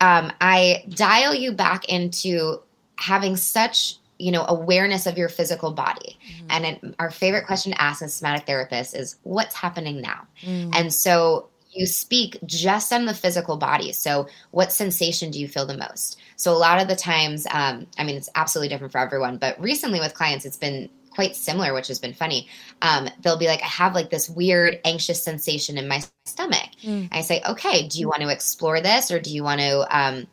um, 0.00 0.32
i 0.40 0.84
dial 0.90 1.34
you 1.34 1.52
back 1.52 1.88
into 1.88 2.60
having 2.96 3.36
such 3.36 3.96
you 4.18 4.32
know 4.32 4.44
awareness 4.48 5.06
of 5.06 5.18
your 5.18 5.28
physical 5.28 5.72
body. 5.72 6.18
Mm-hmm. 6.28 6.46
and 6.50 6.64
it, 6.66 6.94
our 6.98 7.10
favorite 7.10 7.46
question 7.46 7.72
to 7.72 7.82
ask 7.82 8.02
as 8.02 8.14
somatic 8.14 8.46
therapists 8.46 8.96
is 8.96 9.16
what's 9.22 9.54
happening 9.54 10.00
now? 10.00 10.26
Mm-hmm. 10.42 10.70
and 10.74 10.92
so 10.92 11.48
you 11.76 11.86
speak 11.86 12.38
just 12.46 12.92
on 12.92 13.06
the 13.06 13.14
physical 13.14 13.56
body. 13.56 13.92
So, 13.92 14.28
what 14.50 14.72
sensation 14.72 15.30
do 15.30 15.38
you 15.38 15.48
feel 15.48 15.66
the 15.66 15.76
most? 15.76 16.18
So, 16.36 16.52
a 16.52 16.56
lot 16.56 16.80
of 16.80 16.88
the 16.88 16.96
times, 16.96 17.46
um, 17.50 17.86
I 17.98 18.04
mean, 18.04 18.16
it's 18.16 18.30
absolutely 18.34 18.68
different 18.68 18.92
for 18.92 18.98
everyone, 18.98 19.38
but 19.38 19.60
recently 19.60 20.00
with 20.00 20.14
clients, 20.14 20.44
it's 20.44 20.56
been 20.56 20.88
quite 21.16 21.34
similar, 21.34 21.72
which 21.72 21.88
has 21.88 21.98
been 21.98 22.12
funny. 22.12 22.46
Um, 22.82 23.08
they'll 23.22 23.38
be 23.38 23.46
like, 23.46 23.62
I 23.62 23.66
have 23.66 23.94
like 23.94 24.10
this 24.10 24.28
weird 24.28 24.78
anxious 24.84 25.22
sensation 25.22 25.78
in 25.78 25.88
my 25.88 26.02
stomach. 26.26 26.68
Mm. 26.82 27.08
I 27.10 27.22
say, 27.22 27.40
okay, 27.48 27.88
do 27.88 27.98
you 27.98 28.06
want 28.06 28.20
to 28.20 28.28
explore 28.28 28.80
this 28.80 29.10
or 29.10 29.18
do 29.18 29.30
you 29.30 29.42
want 29.42 29.60
to 29.62 29.98
um, 29.98 30.26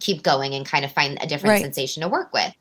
keep 0.00 0.24
going 0.24 0.54
and 0.54 0.66
kind 0.66 0.84
of 0.84 0.92
find 0.92 1.18
a 1.22 1.26
different 1.26 1.52
right. 1.52 1.62
sensation 1.62 2.02
to 2.02 2.08
work 2.08 2.32
with? 2.32 2.52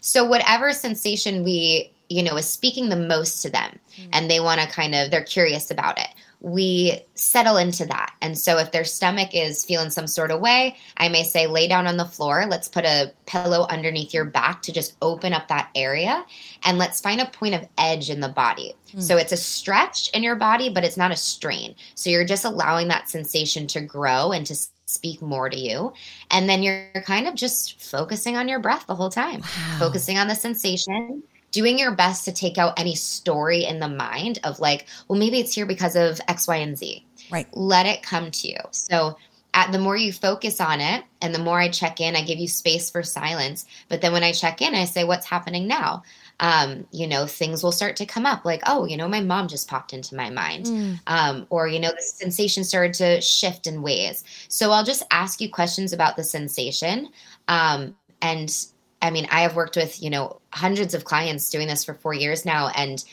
So, 0.00 0.24
whatever 0.24 0.72
sensation 0.72 1.42
we, 1.42 1.90
you 2.10 2.22
know, 2.22 2.36
is 2.36 2.46
speaking 2.46 2.90
the 2.90 2.96
most 2.96 3.40
to 3.42 3.50
them 3.50 3.78
mm. 3.96 4.08
and 4.12 4.30
they 4.30 4.40
want 4.40 4.60
to 4.60 4.66
kind 4.66 4.94
of, 4.94 5.10
they're 5.10 5.24
curious 5.24 5.70
about 5.70 5.98
it 5.98 6.08
we 6.42 7.00
settle 7.14 7.56
into 7.56 7.86
that. 7.86 8.14
And 8.20 8.36
so 8.36 8.58
if 8.58 8.72
their 8.72 8.84
stomach 8.84 9.30
is 9.32 9.64
feeling 9.64 9.90
some 9.90 10.08
sort 10.08 10.32
of 10.32 10.40
way, 10.40 10.76
I 10.96 11.08
may 11.08 11.22
say, 11.22 11.46
lay 11.46 11.68
down 11.68 11.86
on 11.86 11.96
the 11.96 12.04
floor. 12.04 12.46
Let's 12.48 12.68
put 12.68 12.84
a 12.84 13.12
pillow 13.26 13.66
underneath 13.70 14.12
your 14.12 14.24
back 14.24 14.60
to 14.62 14.72
just 14.72 14.96
open 15.00 15.32
up 15.32 15.46
that 15.48 15.70
area. 15.76 16.24
And 16.64 16.78
let's 16.78 17.00
find 17.00 17.20
a 17.20 17.26
point 17.26 17.54
of 17.54 17.68
edge 17.78 18.10
in 18.10 18.18
the 18.18 18.28
body. 18.28 18.74
Mm. 18.92 19.02
So 19.02 19.16
it's 19.16 19.30
a 19.30 19.36
stretch 19.36 20.10
in 20.10 20.24
your 20.24 20.34
body, 20.34 20.68
but 20.68 20.84
it's 20.84 20.96
not 20.96 21.12
a 21.12 21.16
strain. 21.16 21.76
So 21.94 22.10
you're 22.10 22.24
just 22.24 22.44
allowing 22.44 22.88
that 22.88 23.08
sensation 23.08 23.68
to 23.68 23.80
grow 23.80 24.32
and 24.32 24.44
to 24.46 24.56
speak 24.86 25.22
more 25.22 25.48
to 25.48 25.56
you. 25.56 25.92
And 26.32 26.48
then 26.48 26.64
you're 26.64 26.90
kind 27.06 27.28
of 27.28 27.36
just 27.36 27.80
focusing 27.80 28.36
on 28.36 28.48
your 28.48 28.58
breath 28.58 28.86
the 28.88 28.96
whole 28.96 29.10
time, 29.10 29.42
wow. 29.42 29.78
focusing 29.78 30.18
on 30.18 30.26
the 30.26 30.34
sensation 30.34 31.22
doing 31.52 31.78
your 31.78 31.94
best 31.94 32.24
to 32.24 32.32
take 32.32 32.58
out 32.58 32.78
any 32.78 32.94
story 32.94 33.64
in 33.64 33.78
the 33.78 33.88
mind 33.88 34.40
of 34.42 34.58
like, 34.58 34.86
well, 35.06 35.18
maybe 35.18 35.38
it's 35.38 35.54
here 35.54 35.66
because 35.66 35.94
of 35.94 36.20
X, 36.26 36.48
Y, 36.48 36.56
and 36.56 36.76
Z. 36.76 37.06
Right. 37.30 37.46
Let 37.52 37.86
it 37.86 38.02
come 38.02 38.30
to 38.30 38.48
you. 38.48 38.58
So 38.70 39.16
at 39.54 39.70
the 39.70 39.78
more 39.78 39.96
you 39.96 40.12
focus 40.12 40.60
on 40.60 40.80
it 40.80 41.04
and 41.20 41.34
the 41.34 41.38
more 41.38 41.60
I 41.60 41.68
check 41.68 42.00
in, 42.00 42.16
I 42.16 42.22
give 42.22 42.38
you 42.38 42.48
space 42.48 42.90
for 42.90 43.02
silence. 43.02 43.66
But 43.88 44.00
then 44.00 44.12
when 44.12 44.24
I 44.24 44.32
check 44.32 44.62
in, 44.62 44.74
I 44.74 44.86
say, 44.86 45.04
what's 45.04 45.26
happening 45.26 45.66
now? 45.66 46.02
Um, 46.40 46.86
you 46.90 47.06
know, 47.06 47.26
things 47.26 47.62
will 47.62 47.70
start 47.70 47.96
to 47.96 48.06
come 48.06 48.24
up 48.24 48.46
like, 48.46 48.62
oh, 48.66 48.86
you 48.86 48.96
know, 48.96 49.06
my 49.06 49.20
mom 49.20 49.48
just 49.48 49.68
popped 49.68 49.92
into 49.92 50.16
my 50.16 50.30
mind. 50.30 50.66
Mm. 50.66 51.00
Um, 51.06 51.46
or, 51.50 51.68
you 51.68 51.78
know, 51.78 51.90
the 51.90 52.02
sensation 52.02 52.64
started 52.64 52.94
to 52.94 53.20
shift 53.20 53.66
in 53.66 53.82
ways. 53.82 54.24
So 54.48 54.70
I'll 54.70 54.84
just 54.84 55.02
ask 55.10 55.40
you 55.40 55.50
questions 55.50 55.92
about 55.92 56.16
the 56.16 56.24
sensation. 56.24 57.10
Um, 57.46 57.94
and 58.22 58.66
I 59.02 59.10
mean, 59.10 59.26
I 59.30 59.40
have 59.40 59.56
worked 59.56 59.76
with, 59.76 60.00
you 60.00 60.08
know, 60.08 60.40
hundreds 60.52 60.94
of 60.94 61.04
clients 61.04 61.50
doing 61.50 61.66
this 61.66 61.84
for 61.84 61.94
four 61.94 62.14
years 62.14 62.46
now. 62.46 62.68
And 62.68 63.04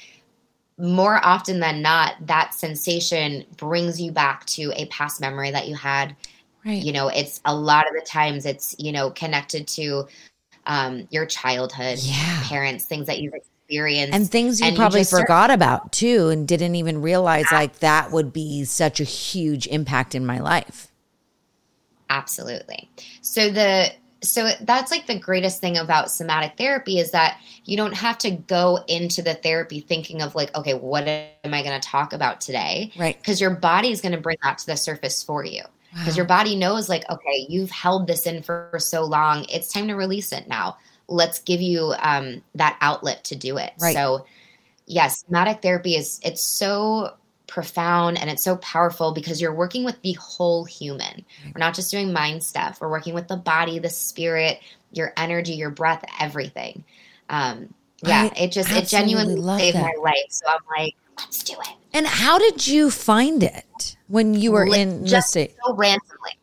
more 0.78 1.20
often 1.26 1.60
than 1.60 1.82
not, 1.82 2.14
that 2.28 2.54
sensation 2.54 3.44
brings 3.58 4.00
you 4.00 4.12
back 4.12 4.46
to 4.46 4.72
a 4.76 4.86
past 4.86 5.20
memory 5.20 5.52
that 5.52 5.68
you 5.68 5.76
had. 5.76 6.16
Right. 6.66 6.82
You 6.82 6.94
know, 6.94 7.08
it's 7.08 7.42
a 7.44 7.56
lot 7.56 7.88
of 7.88 7.94
the 7.94 8.06
times 8.06 8.46
it's, 8.46 8.76
you 8.78 8.92
know, 8.92 9.10
connected 9.10 9.68
to 9.70 10.08
um, 10.68 11.08
your 11.10 11.26
childhood, 11.26 11.98
yeah. 12.00 12.44
parents, 12.44 12.86
things 12.86 13.08
that 13.08 13.20
you've 13.20 13.34
experienced. 13.34 14.14
And 14.14 14.30
things 14.30 14.62
you 14.62 14.68
and 14.68 14.78
probably 14.78 15.00
you 15.00 15.06
forgot 15.06 15.46
start- 15.46 15.52
about 15.52 15.92
too 15.92 16.30
and 16.30 16.48
didn't 16.48 16.76
even 16.76 17.02
realize 17.02 17.46
like 17.52 17.80
that 17.80 18.12
would 18.12 18.32
be 18.32 18.64
such 18.66 19.00
a 19.00 19.06
huge 19.06 19.68
impact 19.68 20.14
in 20.16 20.26
my 20.26 20.40
life. 20.40 20.92
Absolutely. 22.10 22.90
So 23.22 23.50
the 23.50 23.92
so 24.22 24.50
that's 24.62 24.92
like 24.92 25.08
the 25.08 25.18
greatest 25.18 25.62
thing 25.62 25.78
about 25.78 26.12
somatic 26.12 26.58
therapy 26.58 27.00
is 27.00 27.12
that 27.12 27.40
you 27.66 27.78
don't 27.78 27.94
have 27.94 28.18
to 28.18 28.32
go 28.32 28.84
into 28.88 29.22
the 29.22 29.36
therapy 29.36 29.80
thinking 29.80 30.22
of 30.22 30.36
like 30.36 30.54
okay 30.56 30.74
what 30.74 31.08
am 31.08 31.54
i 31.54 31.64
going 31.64 31.80
to 31.80 31.88
talk 31.88 32.14
about 32.14 32.42
today? 32.42 32.92
Right. 32.98 33.18
Because 33.18 33.40
your 33.40 33.52
body 33.52 33.92
is 33.92 34.02
going 34.02 34.12
to 34.12 34.22
bring 34.22 34.38
that 34.44 34.58
to 34.60 34.66
the 34.66 34.76
surface 34.76 35.24
for 35.24 35.46
you. 35.46 35.64
Because 35.94 36.14
wow. 36.14 36.18
your 36.18 36.26
body 36.26 36.56
knows 36.56 36.90
like 36.90 37.10
okay 37.10 37.46
you've 37.48 37.72
held 37.72 38.08
this 38.08 38.26
in 38.26 38.44
for 38.44 38.76
so 38.78 39.04
long 39.04 39.46
it's 39.50 39.72
time 39.72 39.88
to 39.88 39.96
release 39.96 40.32
it 40.32 40.48
now. 40.48 40.78
Let's 41.08 41.40
give 41.40 41.62
you 41.62 41.96
um, 42.00 42.44
that 42.56 42.78
outlet 42.82 43.24
to 43.26 43.36
do 43.36 43.58
it. 43.58 43.74
Right. 43.80 43.96
so 43.96 44.26
yes 44.86 45.24
somatic 45.26 45.62
therapy 45.62 45.96
is 45.96 46.20
it's 46.24 46.42
so 46.42 47.14
profound 47.50 48.18
and 48.18 48.30
it's 48.30 48.44
so 48.44 48.56
powerful 48.58 49.12
because 49.12 49.42
you're 49.42 49.54
working 49.54 49.84
with 49.84 50.02
the 50.02 50.14
whole 50.14 50.64
human. 50.64 51.26
We're 51.46 51.60
not 51.60 51.74
just 51.74 51.92
doing 51.92 52.14
mind 52.14 52.44
stuff. 52.44 52.80
We're 52.80 52.90
working 52.90 53.14
with 53.14 53.28
the 53.28 53.36
body, 53.36 53.80
the 53.80 53.90
spirit, 53.90 54.60
your 54.92 55.14
energy, 55.18 55.54
your 55.54 55.70
breath, 55.70 56.04
everything. 56.20 56.84
Um, 57.30 57.74
yeah, 58.02 58.30
I 58.32 58.44
it 58.44 58.52
just 58.52 58.72
it 58.72 58.88
genuinely 58.88 59.42
saved 59.58 59.76
that. 59.76 59.82
my 59.84 60.02
life. 60.02 60.16
So 60.30 60.46
I'm 60.48 60.60
like, 60.78 60.96
let's 61.18 61.44
do 61.44 61.54
it. 61.54 61.76
And 61.92 62.08
how 62.08 62.38
did 62.38 62.66
you 62.66 62.92
find 62.92 63.44
it 63.44 63.98
when 64.08 64.34
you 64.34 64.52
were 64.52 64.66
in 64.66 65.04
the 65.04 65.22
state? 65.22 65.56
So 65.66 65.74
randomly. 65.76 66.39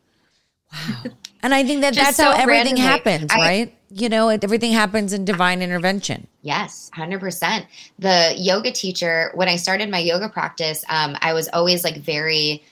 Wow. 0.88 1.12
And 1.46 1.54
I 1.54 1.62
think 1.64 1.82
that 1.82 1.94
that's 1.94 2.16
so 2.16 2.24
how 2.24 2.32
everything 2.32 2.74
randomly. 2.74 2.80
happens, 2.80 3.30
I, 3.30 3.38
right? 3.38 3.78
You 3.90 4.08
know, 4.08 4.30
everything 4.30 4.72
happens 4.72 5.12
in 5.12 5.24
divine 5.24 5.62
intervention. 5.62 6.26
Yes, 6.42 6.90
100%. 6.96 7.66
The 8.00 8.34
yoga 8.36 8.72
teacher, 8.72 9.30
when 9.34 9.48
I 9.48 9.54
started 9.54 9.88
my 9.88 10.00
yoga 10.00 10.28
practice, 10.28 10.84
um, 10.88 11.16
I 11.20 11.34
was 11.34 11.48
always 11.52 11.84
like 11.84 11.98
very, 11.98 12.64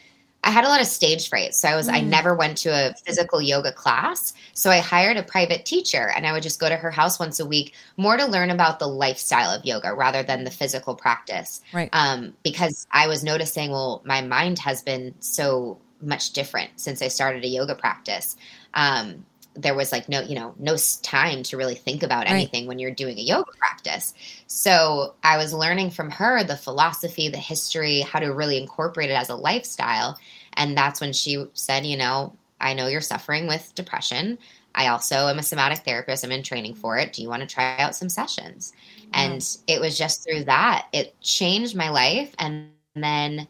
I 0.43 0.51
had 0.51 0.65
a 0.65 0.69
lot 0.69 0.81
of 0.81 0.89
stage 0.89 1.29
fright. 1.29 1.55
So 1.55 1.69
I 1.69 1.77
was, 1.77 1.89
mm. 1.89 1.93
I 1.95 2.01
never 2.01 2.35
went 2.35 2.59
to 2.59 2.71
a 2.71 2.95
physical 3.07 3.41
yoga 3.41 3.71
class. 3.71 4.35
So 4.55 4.71
I 4.71 4.79
hired 4.79 5.19
a 5.19 5.23
private 5.23 5.65
teacher 5.65 6.11
and 6.11 6.27
I 6.27 6.33
would 6.33 6.43
just 6.43 6.59
go 6.59 6.69
to 6.69 6.77
her 6.77 6.91
house 6.91 7.21
once 7.21 7.39
a 7.39 7.47
week 7.47 7.75
more 7.97 8.17
to 8.17 8.27
learn 8.27 8.51
about 8.51 8.81
the 8.81 8.89
lifestyle 8.89 9.51
of 9.51 9.65
yoga 9.65 9.95
rather 9.95 10.25
than 10.25 10.43
the 10.43 10.51
physical 10.51 10.97
practice. 10.97 11.61
Right. 11.73 11.91
Um, 11.93 12.35
because 12.43 12.89
I 12.91 13.07
was 13.07 13.23
noticing, 13.23 13.71
well, 13.71 14.03
my 14.05 14.21
mind 14.21 14.59
has 14.59 14.83
been 14.83 15.15
so 15.21 15.79
much 16.05 16.33
different 16.33 16.71
since 16.77 17.03
I 17.03 17.09
started 17.09 17.45
a 17.45 17.49
yoga 17.49 17.75
practice. 17.75 18.37
Um, 18.75 19.25
there 19.57 19.75
was 19.75 19.93
like 19.93 20.09
no, 20.09 20.21
you 20.21 20.35
know, 20.35 20.55
no 20.59 20.77
time 21.03 21.43
to 21.45 21.57
really 21.57 21.77
think 21.77 22.03
about 22.03 22.27
anything 22.27 22.65
right. 22.65 22.69
when 22.69 22.79
you're 22.79 22.91
doing 22.91 23.19
a 23.19 23.23
yoga 23.23 23.53
practice. 23.57 24.13
So 24.49 25.15
I 25.23 25.37
was 25.37 25.53
learning 25.53 25.91
from 25.91 26.11
her 26.11 26.43
the 26.43 26.57
philosophy, 26.57 27.29
the 27.29 27.39
history, 27.39 28.01
how 28.01 28.19
to 28.19 28.33
really 28.33 28.59
incorporate 28.59 29.11
it 29.11 29.15
as 29.15 29.29
a 29.29 29.37
lifestyle. 29.37 30.19
And 30.55 30.77
that's 30.77 31.01
when 31.01 31.13
she 31.13 31.47
said, 31.55 31.87
you 31.87 31.97
know, 31.97 32.35
I 32.61 32.75
know 32.75 32.89
you're 32.89 33.01
suffering 33.01 33.47
with 33.47 33.75
depression. 33.75 34.39
I 34.75 34.89
also 34.89 35.29
am 35.29 35.39
a 35.39 35.43
somatic 35.43 35.85
therapist. 35.85 36.25
I'm 36.25 36.33
in 36.33 36.43
training 36.43 36.75
for 36.75 36.99
it. 36.99 37.13
Do 37.13 37.23
you 37.23 37.29
want 37.29 37.43
to 37.43 37.47
try 37.47 37.77
out 37.77 37.95
some 37.95 38.09
sessions? 38.09 38.73
And 39.13 39.47
it 39.69 39.81
was 39.81 39.97
just 39.97 40.25
through 40.25 40.45
that, 40.45 40.89
it 40.93 41.19
changed 41.21 41.77
my 41.77 41.91
life. 41.91 42.35
And 42.39 42.71
then 42.97 43.47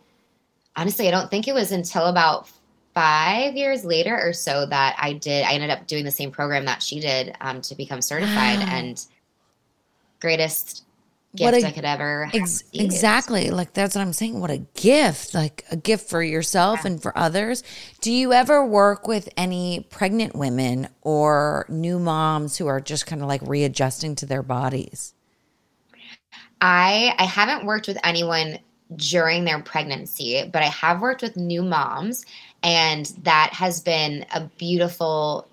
honestly, 0.77 1.09
I 1.09 1.11
don't 1.11 1.31
think 1.31 1.49
it 1.49 1.55
was 1.55 1.73
until 1.73 2.07
about 2.07 2.51
five 2.95 3.57
years 3.57 3.85
later 3.85 4.17
or 4.17 4.33
so 4.33 4.67
that 4.67 4.97
I 4.99 5.15
did, 5.15 5.45
I 5.45 5.53
ended 5.53 5.71
up 5.71 5.87
doing 5.87 6.05
the 6.05 6.11
same 6.11 6.31
program 6.31 6.65
that 6.67 6.83
she 6.83 7.01
did 7.01 7.37
um, 7.41 7.61
to 7.63 7.75
become 7.75 8.01
certified. 8.01 8.61
Wow. 8.61 8.69
And 8.71 9.07
greatest 10.21 10.85
gift 11.37 11.65
a, 11.65 11.67
I 11.67 11.73
could 11.73 11.85
ever 11.85 12.31
ex- 12.33 12.65
exactly 12.73 13.51
like 13.51 13.73
that's 13.73 13.95
what 13.95 14.03
I'm 14.03 14.13
saying 14.13 14.41
what 14.41 14.51
a 14.51 14.59
gift 14.75 15.35
like 15.35 15.65
a 15.71 15.77
gift 15.77 16.09
for 16.09 16.23
yourself 16.23 16.81
yeah. 16.83 16.93
and 16.93 17.03
for 17.03 17.17
others 17.19 17.63
do 18.01 18.13
you 18.13 18.33
ever 18.33 18.65
work 18.65 19.09
with 19.09 19.29
any 19.37 19.87
pregnant 19.91 20.35
women 20.37 20.89
or 21.03 21.67
new 21.69 21.99
moms 21.99 22.57
who 22.57 22.67
are 22.69 22.81
just 22.81 23.07
kind 23.07 23.21
of 23.21 23.29
like 23.29 23.43
readjusting 23.43 24.15
to 24.17 24.27
their 24.27 24.43
bodies 24.43 25.13
I 26.61 27.15
I 27.19 27.25
haven't 27.25 27.67
worked 27.67 27.89
with 27.89 27.99
anyone 28.05 28.59
during 28.97 29.45
their 29.45 29.61
pregnancy, 29.61 30.49
but 30.53 30.63
I 30.63 30.67
have 30.67 31.01
worked 31.01 31.23
with 31.23 31.37
new 31.37 31.63
moms, 31.63 32.25
and 32.63 33.07
that 33.23 33.51
has 33.53 33.81
been 33.81 34.27
a 34.35 34.45
beautiful. 34.59 35.49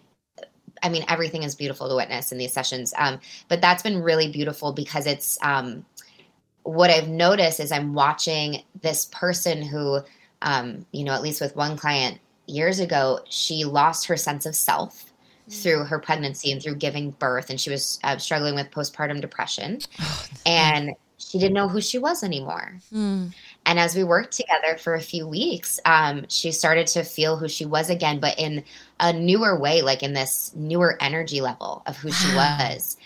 I 0.84 0.90
mean, 0.90 1.06
everything 1.08 1.44
is 1.44 1.54
beautiful 1.54 1.88
to 1.90 1.96
witness 1.96 2.32
in 2.32 2.40
these 2.40 2.54
sessions, 2.54 2.94
um, 2.98 3.20
but 3.48 3.62
that's 3.62 3.84
been 3.84 4.02
really 4.02 4.32
beautiful 4.32 4.74
because 4.74 5.06
it's 5.06 5.38
um, 5.44 5.86
what 6.64 6.90
I've 6.90 7.08
noticed 7.08 7.60
is 7.60 7.72
I'm 7.72 7.94
watching 7.94 8.64
this 8.82 9.06
person 9.06 9.62
who, 9.62 10.00
um, 10.42 10.86
you 10.92 11.04
know, 11.04 11.14
at 11.14 11.22
least 11.22 11.40
with 11.40 11.56
one 11.56 11.78
client 11.78 12.20
years 12.48 12.80
ago, 12.80 13.20
she 13.30 13.64
lost 13.64 14.08
her 14.08 14.18
sense 14.18 14.46
of 14.46 14.56
self 14.56 15.12
through 15.50 15.84
her 15.84 16.00
pregnancy 16.00 16.52
and 16.52 16.62
through 16.62 16.76
giving 16.76 17.12
birth 17.12 17.50
and 17.50 17.60
she 17.60 17.70
was 17.70 18.00
uh, 18.04 18.18
struggling 18.18 18.56
with 18.56 18.72
postpartum 18.72 19.20
depression 19.20 19.80
oh, 20.00 20.26
and 20.46 20.92
she 21.22 21.38
didn't 21.38 21.54
know 21.54 21.68
who 21.68 21.82
she 21.82 21.98
was 21.98 22.24
anymore 22.24 22.80
mm. 22.94 23.34
and 23.66 23.80
as 23.80 23.96
we 23.96 24.04
worked 24.04 24.34
together 24.34 24.78
for 24.78 24.96
a 24.96 25.02
few 25.02 25.28
weeks 25.28 25.80
um, 25.86 26.26
she 26.28 26.52
started 26.52 26.88
to 26.88 27.04
feel 27.04 27.38
who 27.38 27.48
she 27.48 27.66
was 27.66 27.90
again 27.90 28.20
but 28.20 28.38
in 28.40 28.64
a 29.00 29.14
newer 29.14 29.58
way 29.60 29.82
like 29.82 30.04
in 30.04 30.14
this 30.14 30.52
newer 30.56 30.98
energy 31.02 31.42
level 31.42 31.84
of 31.86 31.98
who 31.98 32.12
she 32.12 32.36
was 32.36 32.98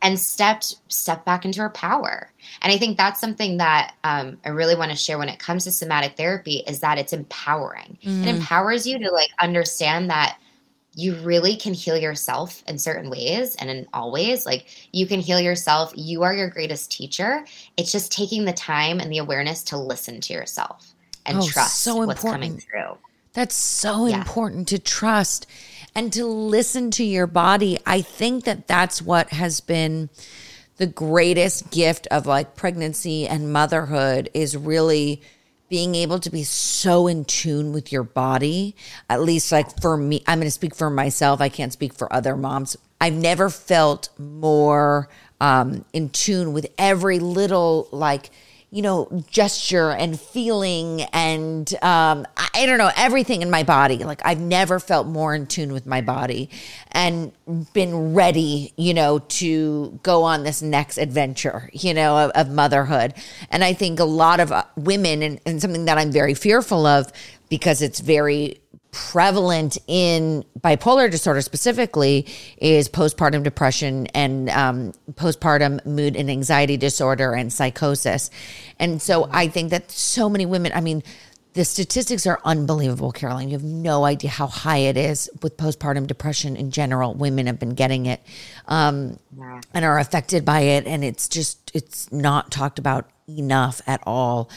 and 0.00 0.18
stepped 0.18 0.76
stepped 0.88 1.24
back 1.24 1.44
into 1.44 1.60
her 1.60 1.70
power 1.70 2.30
and 2.62 2.72
i 2.72 2.78
think 2.78 2.96
that's 2.96 3.20
something 3.20 3.58
that 3.58 3.94
um, 4.04 4.38
i 4.44 4.48
really 4.48 4.74
want 4.74 4.90
to 4.90 4.96
share 4.96 5.18
when 5.18 5.28
it 5.28 5.38
comes 5.38 5.64
to 5.64 5.70
somatic 5.70 6.16
therapy 6.16 6.62
is 6.66 6.80
that 6.80 6.98
it's 6.98 7.12
empowering 7.12 7.98
mm. 8.04 8.22
it 8.22 8.28
empowers 8.28 8.86
you 8.86 8.98
to 8.98 9.10
like 9.10 9.30
understand 9.40 10.10
that 10.10 10.38
you 10.94 11.14
really 11.22 11.56
can 11.56 11.72
heal 11.72 11.96
yourself 11.96 12.62
in 12.68 12.78
certain 12.78 13.08
ways 13.08 13.56
and 13.56 13.70
in 13.70 13.86
all 13.94 14.12
ways. 14.12 14.44
Like 14.44 14.66
you 14.92 15.06
can 15.06 15.20
heal 15.20 15.40
yourself. 15.40 15.92
You 15.96 16.22
are 16.22 16.34
your 16.34 16.50
greatest 16.50 16.92
teacher. 16.92 17.44
It's 17.76 17.92
just 17.92 18.12
taking 18.12 18.44
the 18.44 18.52
time 18.52 19.00
and 19.00 19.10
the 19.10 19.18
awareness 19.18 19.62
to 19.64 19.78
listen 19.78 20.20
to 20.20 20.32
yourself 20.32 20.92
and 21.24 21.38
oh, 21.38 21.46
trust 21.46 21.80
so 21.80 21.96
what's 21.96 22.22
coming 22.22 22.58
through. 22.58 22.98
That's 23.32 23.54
so 23.54 24.06
yeah. 24.06 24.18
important 24.18 24.68
to 24.68 24.78
trust 24.78 25.46
and 25.94 26.12
to 26.12 26.26
listen 26.26 26.90
to 26.92 27.04
your 27.04 27.26
body. 27.26 27.78
I 27.86 28.02
think 28.02 28.44
that 28.44 28.66
that's 28.66 29.00
what 29.00 29.30
has 29.30 29.60
been 29.60 30.10
the 30.76 30.86
greatest 30.86 31.70
gift 31.70 32.06
of 32.10 32.26
like 32.26 32.54
pregnancy 32.54 33.26
and 33.26 33.52
motherhood 33.52 34.28
is 34.34 34.56
really 34.56 35.22
being 35.72 35.94
able 35.94 36.20
to 36.20 36.28
be 36.28 36.44
so 36.44 37.06
in 37.06 37.24
tune 37.24 37.72
with 37.72 37.90
your 37.90 38.02
body, 38.02 38.76
at 39.08 39.22
least 39.22 39.50
like 39.50 39.80
for 39.80 39.96
me, 39.96 40.22
I'm 40.26 40.38
going 40.38 40.46
to 40.46 40.50
speak 40.50 40.74
for 40.74 40.90
myself. 40.90 41.40
I 41.40 41.48
can't 41.48 41.72
speak 41.72 41.94
for 41.94 42.12
other 42.12 42.36
moms. 42.36 42.76
I've 43.00 43.14
never 43.14 43.48
felt 43.48 44.10
more 44.18 45.08
um, 45.40 45.86
in 45.94 46.10
tune 46.10 46.52
with 46.52 46.66
every 46.76 47.20
little 47.20 47.88
like 47.90 48.28
you 48.72 48.80
know, 48.80 49.22
gesture 49.30 49.90
and 49.90 50.18
feeling 50.18 51.02
and 51.12 51.74
um, 51.82 52.26
I 52.54 52.64
don't 52.64 52.78
know, 52.78 52.90
everything 52.96 53.42
in 53.42 53.50
my 53.50 53.64
body. 53.64 53.98
Like 53.98 54.22
I've 54.24 54.40
never 54.40 54.80
felt 54.80 55.06
more 55.06 55.34
in 55.34 55.46
tune 55.46 55.74
with 55.74 55.84
my 55.84 56.00
body 56.00 56.48
and 56.90 57.32
been 57.74 58.14
ready, 58.14 58.72
you 58.78 58.94
know, 58.94 59.18
to 59.18 60.00
go 60.02 60.22
on 60.22 60.44
this 60.44 60.62
next 60.62 60.96
adventure, 60.96 61.68
you 61.74 61.92
know, 61.92 62.16
of, 62.16 62.30
of 62.30 62.50
motherhood. 62.50 63.12
And 63.50 63.62
I 63.62 63.74
think 63.74 64.00
a 64.00 64.04
lot 64.04 64.40
of 64.40 64.50
uh, 64.50 64.64
women, 64.74 65.22
and, 65.22 65.38
and 65.44 65.60
something 65.60 65.84
that 65.84 65.98
I'm 65.98 66.10
very 66.10 66.32
fearful 66.32 66.86
of 66.86 67.12
because 67.50 67.82
it's 67.82 68.00
very 68.00 68.61
prevalent 68.92 69.78
in 69.86 70.44
bipolar 70.60 71.10
disorder 71.10 71.40
specifically 71.40 72.26
is 72.58 72.88
postpartum 72.88 73.42
depression 73.42 74.06
and 74.08 74.50
um, 74.50 74.92
postpartum 75.12 75.84
mood 75.86 76.14
and 76.14 76.30
anxiety 76.30 76.76
disorder 76.76 77.32
and 77.32 77.52
psychosis. 77.52 78.30
And 78.78 79.00
so 79.00 79.28
I 79.32 79.48
think 79.48 79.70
that 79.70 79.90
so 79.90 80.28
many 80.28 80.44
women, 80.46 80.72
I 80.74 80.82
mean, 80.82 81.02
the 81.54 81.64
statistics 81.64 82.26
are 82.26 82.40
unbelievable, 82.44 83.12
Caroline. 83.12 83.48
You 83.48 83.56
have 83.56 83.64
no 83.64 84.04
idea 84.04 84.30
how 84.30 84.46
high 84.46 84.78
it 84.78 84.96
is 84.96 85.28
with 85.42 85.56
postpartum 85.56 86.06
depression 86.06 86.56
in 86.56 86.70
general. 86.70 87.14
Women 87.14 87.46
have 87.46 87.58
been 87.58 87.74
getting 87.74 88.06
it 88.06 88.22
um, 88.68 89.18
and 89.74 89.84
are 89.84 89.98
affected 89.98 90.44
by 90.44 90.60
it. 90.60 90.86
And 90.86 91.04
it's 91.04 91.28
just, 91.28 91.70
it's 91.74 92.10
not 92.12 92.50
talked 92.50 92.78
about 92.78 93.10
enough 93.28 93.82
at 93.86 94.02
all. 94.06 94.50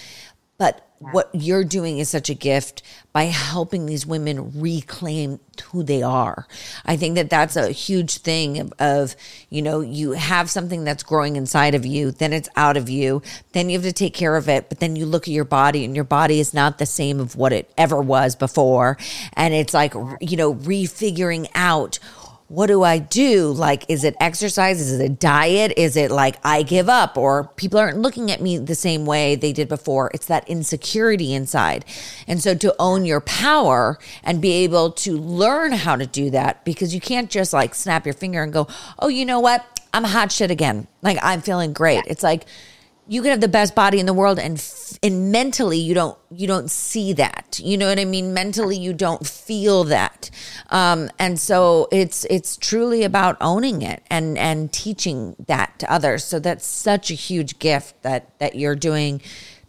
But 0.58 0.85
what 1.00 1.30
you're 1.34 1.64
doing 1.64 2.00
is 2.00 2.10
such 2.10 2.30
a 2.30 2.34
gift 2.34 2.82
by 3.12 3.24
helping 3.24 3.86
these 3.86 4.06
women 4.06 4.60
reclaim 4.60 5.40
who 5.72 5.84
they 5.84 6.02
are. 6.02 6.48
I 6.86 6.98
think 6.98 7.16
that 7.16 7.30
that's 7.30 7.56
a 7.56 7.72
huge 7.72 8.20
thing 8.20 8.60
of, 8.60 8.74
of, 8.80 9.16
you 9.50 9.62
know, 9.62 9.82
you 9.82 10.14
have 10.14 10.50
something 10.50 10.84
that's 10.84 11.04
growing 11.04 11.36
inside 11.36 11.76
of 11.76 11.86
you, 11.86 12.12
then 12.12 12.34
it's 12.34 12.50
out 12.56 12.78
of 12.78 12.90
you, 12.90 13.22
then 13.52 13.70
you 13.70 13.78
have 13.78 13.86
to 13.86 13.94
take 13.94 14.14
care 14.14 14.36
of 14.36 14.50
it, 14.50 14.70
but 14.70 14.80
then 14.80 14.96
you 14.96 15.06
look 15.06 15.24
at 15.24 15.34
your 15.34 15.46
body 15.46 15.86
and 15.86 15.96
your 15.96 16.06
body 16.06 16.40
is 16.40 16.54
not 16.54 16.78
the 16.78 16.86
same 16.86 17.20
of 17.20 17.36
what 17.36 17.54
it 17.54 17.72
ever 17.78 18.02
was 18.02 18.36
before. 18.36 18.98
And 19.34 19.54
it's 19.54 19.74
like, 19.74 19.94
you 20.20 20.38
know, 20.38 20.56
refiguring 20.56 21.50
out 21.56 22.00
what 22.48 22.68
do 22.68 22.84
I 22.84 23.00
do? 23.00 23.48
Like, 23.48 23.86
is 23.90 24.04
it 24.04 24.16
exercise? 24.20 24.80
Is 24.80 25.00
it 25.00 25.04
a 25.04 25.10
diet? 25.10 25.74
Is 25.78 25.98
it 25.98 26.12
like 26.12 26.38
I 26.44 26.62
give 26.62 26.88
up 26.88 27.18
or 27.18 27.46
people 27.56 27.80
aren't 27.80 27.98
looking 27.98 28.30
at 28.30 28.40
me 28.40 28.58
the 28.58 28.76
same 28.76 29.06
way 29.06 29.36
they 29.36 29.52
did 29.52 29.68
before? 29.68 30.12
It's 30.14 30.28
that 30.28 30.48
insecurity 30.48 31.34
inside. 31.34 31.86
And 32.28 32.42
so 32.42 32.54
to 32.56 32.76
own 32.78 33.04
your 33.04 33.22
power 33.22 33.98
and 34.24 34.42
be 34.42 34.52
able 34.64 34.92
to 34.92 35.18
learn 35.18 35.72
how 35.72 35.96
to 35.96 36.06
do 36.06 36.30
that 36.32 36.64
because 36.66 36.94
you 36.94 37.02
can't 37.02 37.32
just 37.32 37.52
like 37.52 37.74
snap 37.74 38.06
your 38.06 38.14
finger 38.14 38.44
and 38.44 38.54
go, 38.54 38.68
oh, 39.00 39.08
you 39.08 39.26
know 39.26 39.40
what? 39.40 39.66
I'm 39.92 40.04
hot 40.04 40.32
shit 40.32 40.52
again. 40.52 40.88
Like, 41.02 41.18
I'm 41.24 41.42
feeling 41.42 41.74
great. 41.74 42.04
It's 42.06 42.22
like, 42.22 42.46
you 43.08 43.22
can 43.22 43.32
have 43.32 43.42
the 43.42 43.48
best 43.48 43.76
body 43.76 44.00
in 44.00 44.06
the 44.06 44.14
world 44.14 44.40
and 44.40 44.64
and 45.04 45.32
mentally 45.32 45.78
you 45.78 45.94
don't 45.94 46.18
you 46.32 46.48
don't 46.48 46.70
see 46.72 47.14
that. 47.14 47.60
You 47.64 47.78
know 47.78 47.88
what 47.88 48.00
i 48.00 48.06
mean? 48.06 48.34
Mentally 48.34 48.78
you 48.78 48.94
don't 48.94 49.26
feel 49.26 49.84
that. 49.86 50.30
Um, 50.70 51.10
and 51.20 51.40
so 51.40 51.88
it's 51.92 52.26
it's 52.26 52.58
truly 52.58 53.04
about 53.04 53.38
owning 53.42 53.82
it 53.82 54.04
and 54.10 54.38
and 54.38 54.72
teaching 54.72 55.36
that 55.48 55.78
to 55.80 55.92
others. 55.92 56.24
So 56.24 56.40
that's 56.40 56.66
such 56.66 57.12
a 57.12 57.16
huge 57.16 57.60
gift 57.60 58.02
that 58.02 58.38
that 58.40 58.56
you're 58.56 58.76
doing 58.76 59.22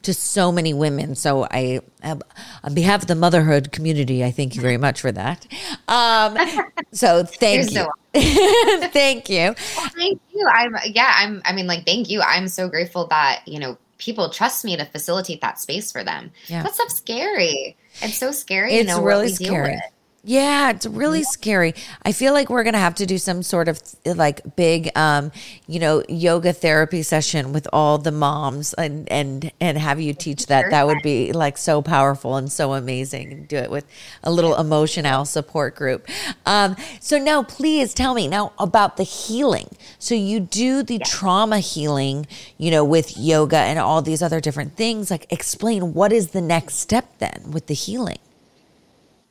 to 0.06 0.14
so 0.14 0.52
many 0.52 0.72
women. 0.72 1.16
So 1.16 1.46
I, 1.50 1.80
on 2.04 2.74
behalf 2.74 3.02
of 3.02 3.08
the 3.08 3.16
motherhood 3.16 3.72
community, 3.72 4.24
I 4.24 4.30
thank 4.30 4.54
you 4.54 4.62
very 4.62 4.76
much 4.76 5.00
for 5.00 5.10
that. 5.10 5.46
Um, 5.88 6.38
so 6.92 7.24
thank 7.24 7.72
you. 7.72 7.78
So 7.78 7.88
thank 8.88 9.28
you. 9.28 9.54
Well, 9.76 9.88
thank 9.90 10.20
you. 10.32 10.48
I'm, 10.48 10.76
yeah, 10.86 11.12
I'm, 11.16 11.42
I 11.44 11.52
mean, 11.52 11.66
like, 11.66 11.84
thank 11.84 12.08
you. 12.08 12.22
I'm 12.22 12.46
so 12.46 12.68
grateful 12.68 13.08
that, 13.08 13.42
you 13.46 13.58
know, 13.58 13.76
people 13.98 14.30
trust 14.30 14.64
me 14.64 14.76
to 14.76 14.84
facilitate 14.84 15.40
that 15.40 15.58
space 15.58 15.90
for 15.90 16.04
them. 16.04 16.30
Yeah. 16.46 16.62
That 16.62 16.74
stuff's 16.74 16.94
scary. 16.94 17.76
It's 18.00 18.16
so 18.16 18.30
scary. 18.30 18.74
It's 18.74 18.96
really 18.96 19.28
scary. 19.28 19.80
Yeah, 20.28 20.70
it's 20.70 20.86
really 20.86 21.22
scary. 21.22 21.72
I 22.02 22.10
feel 22.10 22.32
like 22.32 22.50
we're 22.50 22.64
going 22.64 22.72
to 22.72 22.80
have 22.80 22.96
to 22.96 23.06
do 23.06 23.16
some 23.16 23.44
sort 23.44 23.68
of 23.68 23.80
like 24.04 24.56
big 24.56 24.90
um, 24.96 25.30
you 25.68 25.78
know, 25.78 26.02
yoga 26.08 26.52
therapy 26.52 27.04
session 27.04 27.52
with 27.52 27.68
all 27.72 27.96
the 27.98 28.10
moms 28.10 28.74
and 28.74 29.08
and 29.08 29.52
and 29.60 29.78
have 29.78 30.00
you 30.00 30.12
teach 30.14 30.46
that. 30.46 30.72
That 30.72 30.84
would 30.88 31.00
be 31.04 31.32
like 31.32 31.56
so 31.56 31.80
powerful 31.80 32.34
and 32.34 32.50
so 32.50 32.72
amazing 32.72 33.32
and 33.32 33.46
do 33.46 33.54
it 33.56 33.70
with 33.70 33.86
a 34.24 34.32
little 34.32 34.56
emotional 34.56 35.26
support 35.26 35.76
group. 35.76 36.08
Um, 36.44 36.74
so 36.98 37.18
now 37.18 37.44
please 37.44 37.94
tell 37.94 38.12
me 38.12 38.26
now 38.26 38.52
about 38.58 38.96
the 38.96 39.04
healing. 39.04 39.76
So 40.00 40.16
you 40.16 40.40
do 40.40 40.82
the 40.82 40.94
yeah. 40.94 41.04
trauma 41.06 41.60
healing, 41.60 42.26
you 42.58 42.72
know, 42.72 42.84
with 42.84 43.16
yoga 43.16 43.58
and 43.58 43.78
all 43.78 44.02
these 44.02 44.22
other 44.22 44.40
different 44.40 44.74
things. 44.74 45.08
Like 45.08 45.30
explain 45.30 45.94
what 45.94 46.12
is 46.12 46.30
the 46.30 46.42
next 46.42 46.80
step 46.80 47.16
then 47.20 47.52
with 47.52 47.68
the 47.68 47.74
healing? 47.74 48.18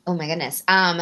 Oh 0.08 0.14
my 0.14 0.28
goodness. 0.28 0.64
Um, 0.68 1.02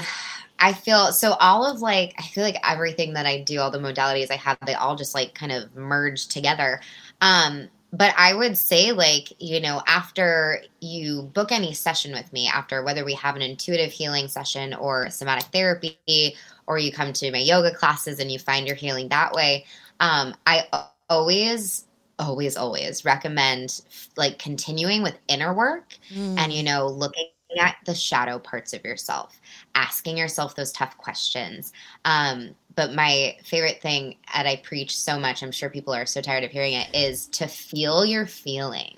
I 0.60 0.72
feel 0.72 1.12
so 1.12 1.34
all 1.34 1.70
of 1.70 1.82
like 1.82 2.14
I 2.18 2.22
feel 2.22 2.44
like 2.44 2.58
everything 2.64 3.14
that 3.14 3.26
I 3.26 3.42
do, 3.42 3.60
all 3.60 3.72
the 3.72 3.80
modalities 3.80 4.32
I 4.32 4.36
have, 4.36 4.58
they 4.66 4.76
all 4.76 4.96
just 4.96 5.14
like 5.14 5.34
kind 5.34 5.52
of 5.52 5.76
merge 5.76 6.28
together. 6.28 6.80
Um, 7.20 7.70
but 7.92 8.16
I 8.18 8.34
would 8.34 8.58
say, 8.58 8.92
like, 8.92 9.34
you 9.40 9.60
know, 9.62 9.84
after 9.86 10.64
you 10.80 11.30
book 11.34 11.52
any 11.52 11.74
session 11.76 12.12
with 12.12 12.32
me, 12.34 12.48
after 12.48 12.84
whether 12.84 13.06
we 13.06 13.14
have 13.14 13.36
an 13.36 13.44
intuitive 13.44 13.92
healing 13.92 14.28
session 14.28 14.74
or 14.74 15.12
somatic 15.12 15.46
therapy, 15.46 16.36
or 16.66 16.80
you 16.80 16.92
come 16.92 17.14
to 17.14 17.32
my 17.32 17.38
yoga 17.38 17.72
classes 17.72 18.20
and 18.20 18.32
you 18.32 18.40
find 18.40 18.66
your 18.66 18.76
healing 18.76 19.10
that 19.10 19.34
way, 19.34 19.66
um, 20.00 20.34
I 20.48 20.66
always, 21.08 21.86
always, 22.18 22.58
always 22.58 23.06
recommend 23.06 23.82
like 24.18 24.40
continuing 24.40 25.04
with 25.04 25.16
inner 25.28 25.54
work 25.54 25.94
mm. 26.12 26.36
and, 26.40 26.52
you 26.52 26.64
know, 26.64 26.88
looking 26.88 27.30
at 27.60 27.78
the 27.86 27.96
shadow 27.96 28.40
parts 28.40 28.74
of 28.74 28.84
yourself, 28.84 29.40
asking 29.76 30.18
yourself 30.18 30.56
those 30.56 30.72
tough 30.72 30.98
questions. 30.98 31.74
Um, 32.06 32.56
but 32.76 32.94
my 32.94 33.38
favorite 33.44 33.82
thing 33.82 34.16
that 34.34 34.48
I 34.48 34.58
preach 34.58 34.98
so 34.98 35.20
much, 35.20 35.44
I'm 35.44 35.52
sure 35.52 35.70
people 35.70 35.94
are 35.94 36.06
so 36.06 36.22
tired 36.22 36.44
of 36.44 36.52
hearing 36.52 36.74
it, 36.74 36.94
is 36.94 37.28
to 37.28 37.48
feel 37.48 38.06
your 38.06 38.26
feelings. 38.26 38.98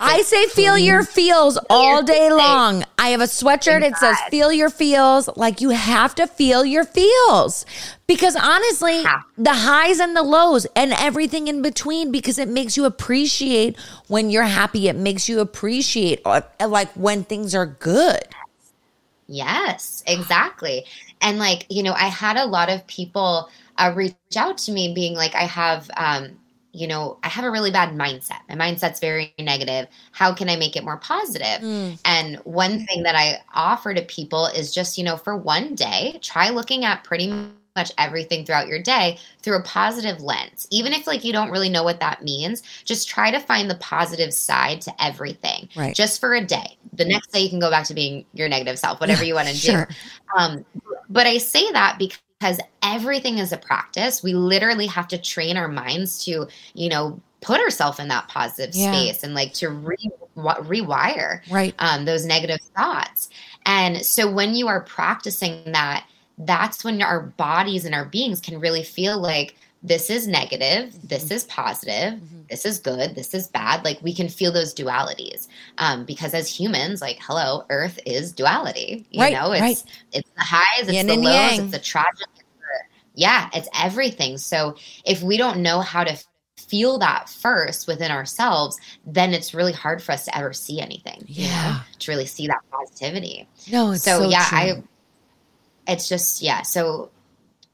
I 0.00 0.22
say 0.22 0.46
feel 0.46 0.76
your 0.78 1.04
feels 1.04 1.58
all 1.70 2.02
day 2.02 2.30
long. 2.30 2.84
I 2.98 3.08
have 3.08 3.20
a 3.20 3.24
sweatshirt. 3.24 3.82
It 3.82 3.96
says 3.96 4.20
feel 4.30 4.52
your 4.52 4.70
feels. 4.70 5.28
Like 5.36 5.60
you 5.60 5.70
have 5.70 6.14
to 6.16 6.26
feel 6.26 6.64
your 6.64 6.84
feels 6.84 7.64
because 8.06 8.36
honestly, 8.36 9.04
the 9.36 9.52
highs 9.54 10.00
and 10.00 10.16
the 10.16 10.22
lows 10.22 10.66
and 10.76 10.92
everything 10.92 11.48
in 11.48 11.62
between, 11.62 12.10
because 12.12 12.38
it 12.38 12.48
makes 12.48 12.76
you 12.76 12.84
appreciate 12.84 13.78
when 14.08 14.30
you're 14.30 14.42
happy. 14.44 14.88
It 14.88 14.96
makes 14.96 15.28
you 15.28 15.40
appreciate 15.40 16.20
uh, 16.24 16.42
like 16.66 16.92
when 16.94 17.24
things 17.24 17.54
are 17.54 17.66
good. 17.66 18.22
Yes, 19.26 20.02
exactly. 20.06 20.84
And 21.20 21.38
like, 21.38 21.66
you 21.70 21.82
know, 21.82 21.94
I 21.94 22.08
had 22.08 22.36
a 22.36 22.44
lot 22.44 22.68
of 22.68 22.86
people 22.86 23.48
uh, 23.78 23.92
reach 23.94 24.14
out 24.36 24.58
to 24.58 24.72
me 24.72 24.92
being 24.94 25.14
like, 25.14 25.34
I 25.34 25.44
have, 25.44 25.90
um, 25.96 26.38
you 26.74 26.88
know, 26.88 27.18
I 27.22 27.28
have 27.28 27.44
a 27.44 27.50
really 27.50 27.70
bad 27.70 27.90
mindset. 27.90 28.40
My 28.48 28.56
mindset's 28.56 28.98
very 28.98 29.32
negative. 29.38 29.86
How 30.12 30.34
can 30.34 30.48
I 30.48 30.56
make 30.56 30.76
it 30.76 30.84
more 30.84 30.96
positive? 30.96 31.62
Mm. 31.62 32.00
And 32.04 32.36
one 32.38 32.84
thing 32.86 33.04
that 33.04 33.14
I 33.14 33.40
offer 33.54 33.94
to 33.94 34.02
people 34.02 34.46
is 34.46 34.74
just, 34.74 34.98
you 34.98 35.04
know, 35.04 35.16
for 35.16 35.36
one 35.36 35.74
day, 35.74 36.18
try 36.20 36.50
looking 36.50 36.84
at 36.84 37.04
pretty 37.04 37.32
much 37.76 37.92
everything 37.98 38.44
throughout 38.44 38.68
your 38.68 38.80
day 38.80 39.18
through 39.42 39.56
a 39.56 39.62
positive 39.62 40.20
lens. 40.20 40.66
Even 40.70 40.92
if 40.92 41.06
like 41.06 41.24
you 41.24 41.32
don't 41.32 41.50
really 41.50 41.68
know 41.68 41.82
what 41.82 42.00
that 42.00 42.22
means, 42.22 42.62
just 42.84 43.08
try 43.08 43.30
to 43.30 43.38
find 43.38 43.70
the 43.70 43.76
positive 43.76 44.32
side 44.34 44.80
to 44.80 45.02
everything. 45.02 45.68
Right. 45.76 45.94
Just 45.94 46.20
for 46.20 46.34
a 46.34 46.44
day. 46.44 46.76
The 46.92 47.04
next 47.04 47.32
day 47.32 47.40
you 47.40 47.50
can 47.50 47.60
go 47.60 47.70
back 47.70 47.86
to 47.86 47.94
being 47.94 48.24
your 48.32 48.48
negative 48.48 48.78
self, 48.78 49.00
whatever 49.00 49.24
you 49.24 49.34
want 49.34 49.48
to 49.48 49.54
sure. 49.54 49.86
do. 49.86 49.94
Um, 50.36 50.64
but 51.08 51.26
I 51.26 51.38
say 51.38 51.70
that 51.72 51.98
because 51.98 52.18
everything 52.82 53.38
is 53.38 53.52
a 53.52 53.56
practice. 53.56 54.22
We 54.22 54.34
literally 54.34 54.86
have 54.86 55.08
to 55.08 55.18
train 55.18 55.56
our 55.56 55.68
minds 55.68 56.24
to, 56.24 56.46
you 56.74 56.88
know, 56.88 57.20
put 57.40 57.60
ourselves 57.60 57.98
in 57.98 58.08
that 58.08 58.28
positive 58.28 58.74
yeah. 58.74 58.92
space 58.92 59.22
and 59.22 59.34
like 59.34 59.52
to 59.54 59.68
re- 59.68 60.10
rewire 60.36 61.40
right. 61.50 61.74
um, 61.78 62.04
those 62.04 62.24
negative 62.24 62.60
thoughts. 62.76 63.28
And 63.66 64.04
so 64.04 64.30
when 64.30 64.54
you 64.54 64.68
are 64.68 64.80
practicing 64.80 65.72
that, 65.72 66.06
that's 66.38 66.82
when 66.82 67.00
our 67.02 67.20
bodies 67.20 67.84
and 67.84 67.94
our 67.94 68.06
beings 68.06 68.40
can 68.40 68.58
really 68.58 68.82
feel 68.82 69.18
like 69.18 69.56
this 69.84 70.08
is 70.08 70.26
negative, 70.26 70.88
mm-hmm. 70.88 71.06
this 71.06 71.30
is 71.30 71.44
positive, 71.44 72.14
mm-hmm. 72.14 72.40
this 72.48 72.64
is 72.64 72.78
good, 72.78 73.14
this 73.14 73.34
is 73.34 73.48
bad. 73.48 73.84
Like 73.84 74.00
we 74.02 74.14
can 74.14 74.30
feel 74.30 74.50
those 74.50 74.74
dualities 74.74 75.46
um, 75.76 76.06
because 76.06 76.32
as 76.32 76.48
humans, 76.48 77.02
like 77.02 77.18
hello, 77.20 77.66
Earth 77.68 78.00
is 78.06 78.32
duality. 78.32 79.06
You 79.10 79.20
right, 79.20 79.34
know, 79.34 79.52
it's 79.52 79.60
right. 79.60 79.84
it's 80.12 80.30
the 80.30 80.42
highs, 80.42 80.88
it's 80.88 80.92
Yin 80.92 81.06
the 81.06 81.16
lows, 81.16 81.34
yang. 81.34 81.60
it's 81.64 81.72
the 81.72 81.78
tragic. 81.78 82.26
Yeah, 83.14 83.48
it's 83.54 83.68
everything. 83.78 84.38
So 84.38 84.76
if 85.04 85.22
we 85.22 85.36
don't 85.36 85.62
know 85.62 85.80
how 85.80 86.04
to 86.04 86.18
feel 86.56 86.98
that 86.98 87.28
first 87.28 87.86
within 87.86 88.10
ourselves, 88.10 88.78
then 89.06 89.32
it's 89.32 89.54
really 89.54 89.72
hard 89.72 90.02
for 90.02 90.12
us 90.12 90.24
to 90.24 90.36
ever 90.36 90.52
see 90.52 90.80
anything. 90.80 91.24
Yeah, 91.26 91.44
you 91.44 91.72
know, 91.74 91.80
to 92.00 92.10
really 92.10 92.26
see 92.26 92.46
that 92.48 92.60
positivity. 92.70 93.48
No, 93.70 93.94
so, 93.94 94.20
so, 94.20 94.28
yeah, 94.28 94.46
true. 94.48 94.58
I. 94.58 94.82
It's 95.86 96.08
just 96.08 96.40
yeah. 96.42 96.62
So 96.62 97.10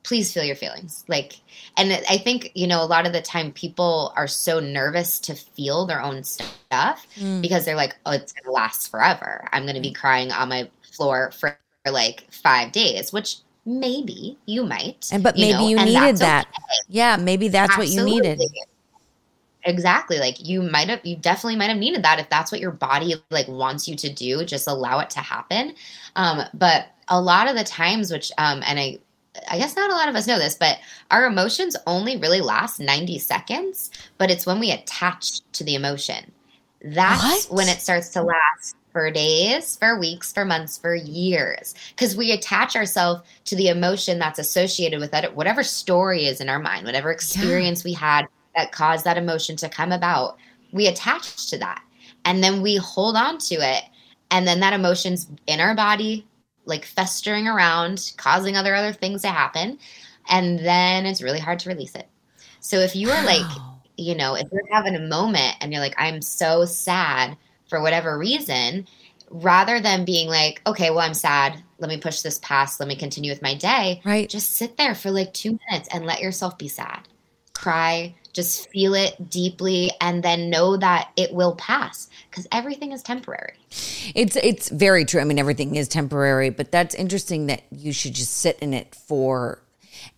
please 0.03 0.33
feel 0.33 0.45
your 0.45 0.57
feelings 0.57 1.05
like 1.09 1.41
and 1.77 1.93
i 2.09 2.17
think 2.17 2.51
you 2.55 2.67
know 2.67 2.83
a 2.83 2.87
lot 2.87 3.07
of 3.07 3.13
the 3.13 3.21
time 3.21 3.53
people 3.53 4.13
are 4.17 4.27
so 4.27 4.59
nervous 4.59 5.19
to 5.19 5.35
feel 5.35 5.85
their 5.87 6.01
own 6.01 6.25
stuff 6.25 7.07
mm. 7.17 7.43
because 7.43 7.65
they're 7.65 7.77
like 7.77 7.97
oh 8.07 8.13
it's 8.13 8.33
gonna 8.33 8.53
last 8.53 8.91
forever 8.91 9.47
i'm 9.53 9.67
gonna 9.67 9.81
be 9.81 9.91
mm. 9.91 9.95
crying 9.95 10.33
on 10.33 10.49
my 10.49 10.69
floor 10.83 11.31
for, 11.33 11.59
for 11.85 11.93
like 11.93 12.27
five 12.33 12.73
days 12.73 13.13
which 13.13 13.37
maybe 13.67 14.39
you 14.47 14.65
might 14.65 15.09
and 15.13 15.23
but 15.23 15.37
maybe 15.37 15.65
you, 15.65 15.77
know, 15.77 15.85
you 15.85 16.01
needed 16.01 16.17
that 16.17 16.47
okay. 16.49 16.59
yeah 16.89 17.17
maybe 17.17 17.49
that's 17.49 17.73
Absolutely. 17.73 18.03
what 18.03 18.13
you 18.13 18.23
needed 18.23 18.51
exactly 19.65 20.19
like 20.19 20.37
you 20.47 20.63
might 20.63 20.89
have 20.89 21.01
you 21.05 21.17
definitely 21.17 21.57
might 21.57 21.69
have 21.69 21.77
needed 21.77 22.03
that 22.03 22.19
if 22.19 22.29
that's 22.31 22.51
what 22.51 22.61
your 22.61 22.71
body 22.71 23.15
like 23.31 23.47
wants 23.49 23.87
you 23.87 23.95
to 23.95 24.11
do 24.11 24.45
just 24.45 24.67
allow 24.67 24.99
it 25.01 25.11
to 25.11 25.21
happen 25.21 25.75
um 26.17 26.43
but 26.55 26.87
a 27.09 27.21
lot 27.21 27.49
of 27.49 27.55
the 27.55 27.65
times 27.65 28.11
which 28.11 28.33
um 28.39 28.63
and 28.67 28.79
i 28.79 28.99
I 29.49 29.59
guess 29.59 29.77
not 29.77 29.91
a 29.91 29.95
lot 29.95 30.09
of 30.09 30.17
us 30.17 30.27
know 30.27 30.39
this, 30.39 30.57
but 30.57 30.79
our 31.11 31.25
emotions 31.25 31.77
only 31.87 32.17
really 32.17 32.41
last 32.41 32.81
90 32.81 33.19
seconds, 33.21 33.91
but 34.19 34.31
it's 34.31 34.45
when 34.45 34.59
we 34.59 34.73
attach 34.73 35.41
to 35.53 35.65
the 35.65 35.77
emotion. 35.77 36.33
That's 36.83 37.49
what? 37.49 37.57
when 37.57 37.69
it 37.69 37.81
starts 37.81 38.09
to 38.11 38.23
last 38.23 38.77
for 38.93 39.11
days, 39.11 39.77
for 39.77 39.99
weeks, 39.99 40.33
for 40.33 40.45
months, 40.45 40.79
for 40.79 40.95
years. 40.95 41.75
Because 41.91 42.17
we 42.17 42.33
attach 42.33 42.77
ourselves 42.77 43.23
to 43.47 43.57
the 43.57 43.69
emotion 43.69 44.19
that's 44.19 44.39
associated 44.39 45.01
with 45.01 45.15
it, 45.15 45.35
whatever 45.35 45.63
story 45.63 46.27
is 46.27 46.41
in 46.41 46.49
our 46.49 46.59
mind, 46.59 46.87
whatever 46.87 47.11
experience 47.11 47.85
yeah. 47.85 47.91
we 47.91 47.95
had 47.95 48.27
that 48.57 48.73
caused 48.73 49.05
that 49.05 49.19
emotion 49.19 49.57
to 49.57 49.69
come 49.69 49.93
about, 49.93 50.37
we 50.73 50.87
attach 50.87 51.49
to 51.51 51.59
that. 51.59 51.83
And 52.25 52.43
then 52.43 52.63
we 52.63 52.77
hold 52.77 53.17
on 53.17 53.39
to 53.39 53.55
it. 53.55 53.85
And 54.31 54.47
then 54.47 54.61
that 54.61 54.73
emotion's 54.73 55.29
in 55.47 55.61
our 55.61 55.75
body 55.75 56.27
like 56.65 56.85
festering 56.85 57.49
around, 57.49 58.13
causing 58.17 58.57
other 58.57 58.75
other 58.75 58.93
things 58.93 59.23
to 59.23 59.29
happen, 59.29 59.79
and 60.29 60.59
then 60.61 61.07
it's 61.07 61.23
really 61.23 61.41
hard 61.41 61.59
to 61.61 61.69
release 61.69 61.95
it. 61.95 62.09
So 62.61 62.79
if 62.79 62.95
you 62.95 63.11
are 63.11 63.25
like, 63.25 63.51
you 63.97 64.15
know, 64.15 64.35
if 64.35 64.49
you're 64.53 64.63
having 64.71 64.95
a 64.95 65.01
moment 65.01 65.57
and 65.61 65.73
you're 65.73 65.83
like, 65.83 65.97
I'm 65.99 66.23
so 66.23 66.65
sad 66.65 67.37
for 67.71 67.81
whatever 67.81 68.19
reason, 68.19 68.87
rather 69.31 69.81
than 69.81 70.05
being 70.05 70.29
like, 70.29 70.61
okay, 70.67 70.91
well, 70.91 71.01
I'm 71.01 71.15
sad. 71.15 71.63
Let 71.79 71.89
me 71.89 71.97
push 71.97 72.21
this 72.21 72.39
past. 72.41 72.81
Let 72.81 72.89
me 72.89 72.97
continue 72.97 73.31
with 73.31 73.41
my 73.41 73.55
day. 73.55 74.03
Right. 74.05 74.29
Just 74.29 74.57
sit 74.57 74.77
there 74.77 74.95
for 74.95 75.11
like 75.11 75.33
two 75.33 75.59
minutes 75.71 75.89
and 75.93 76.05
let 76.05 76.21
yourself 76.21 76.59
be 76.59 76.69
sad. 76.69 77.09
Cry, 77.55 78.15
just 78.33 78.71
feel 78.71 78.95
it 78.95 79.31
deeply 79.31 79.91
and 80.01 80.23
then 80.23 80.51
know 80.51 80.77
that 80.77 81.11
it 81.17 81.33
will 81.33 81.55
pass 81.57 82.09
because 82.31 82.47
everything 82.53 82.93
is 82.93 83.03
temporary. 83.03 83.55
It's 84.15 84.37
it's 84.37 84.69
very 84.69 85.05
true. 85.05 85.21
I 85.21 85.25
mean 85.25 85.39
everything 85.39 85.77
is 85.77 85.89
temporary, 85.89 86.51
but 86.51 86.71
that's 86.71 86.95
interesting 86.95 87.47
that 87.47 87.63
you 87.71 87.93
should 87.93 88.15
just 88.15 88.39
sit 88.39 88.59
in 88.61 88.73
it 88.73 88.95
for 88.95 89.63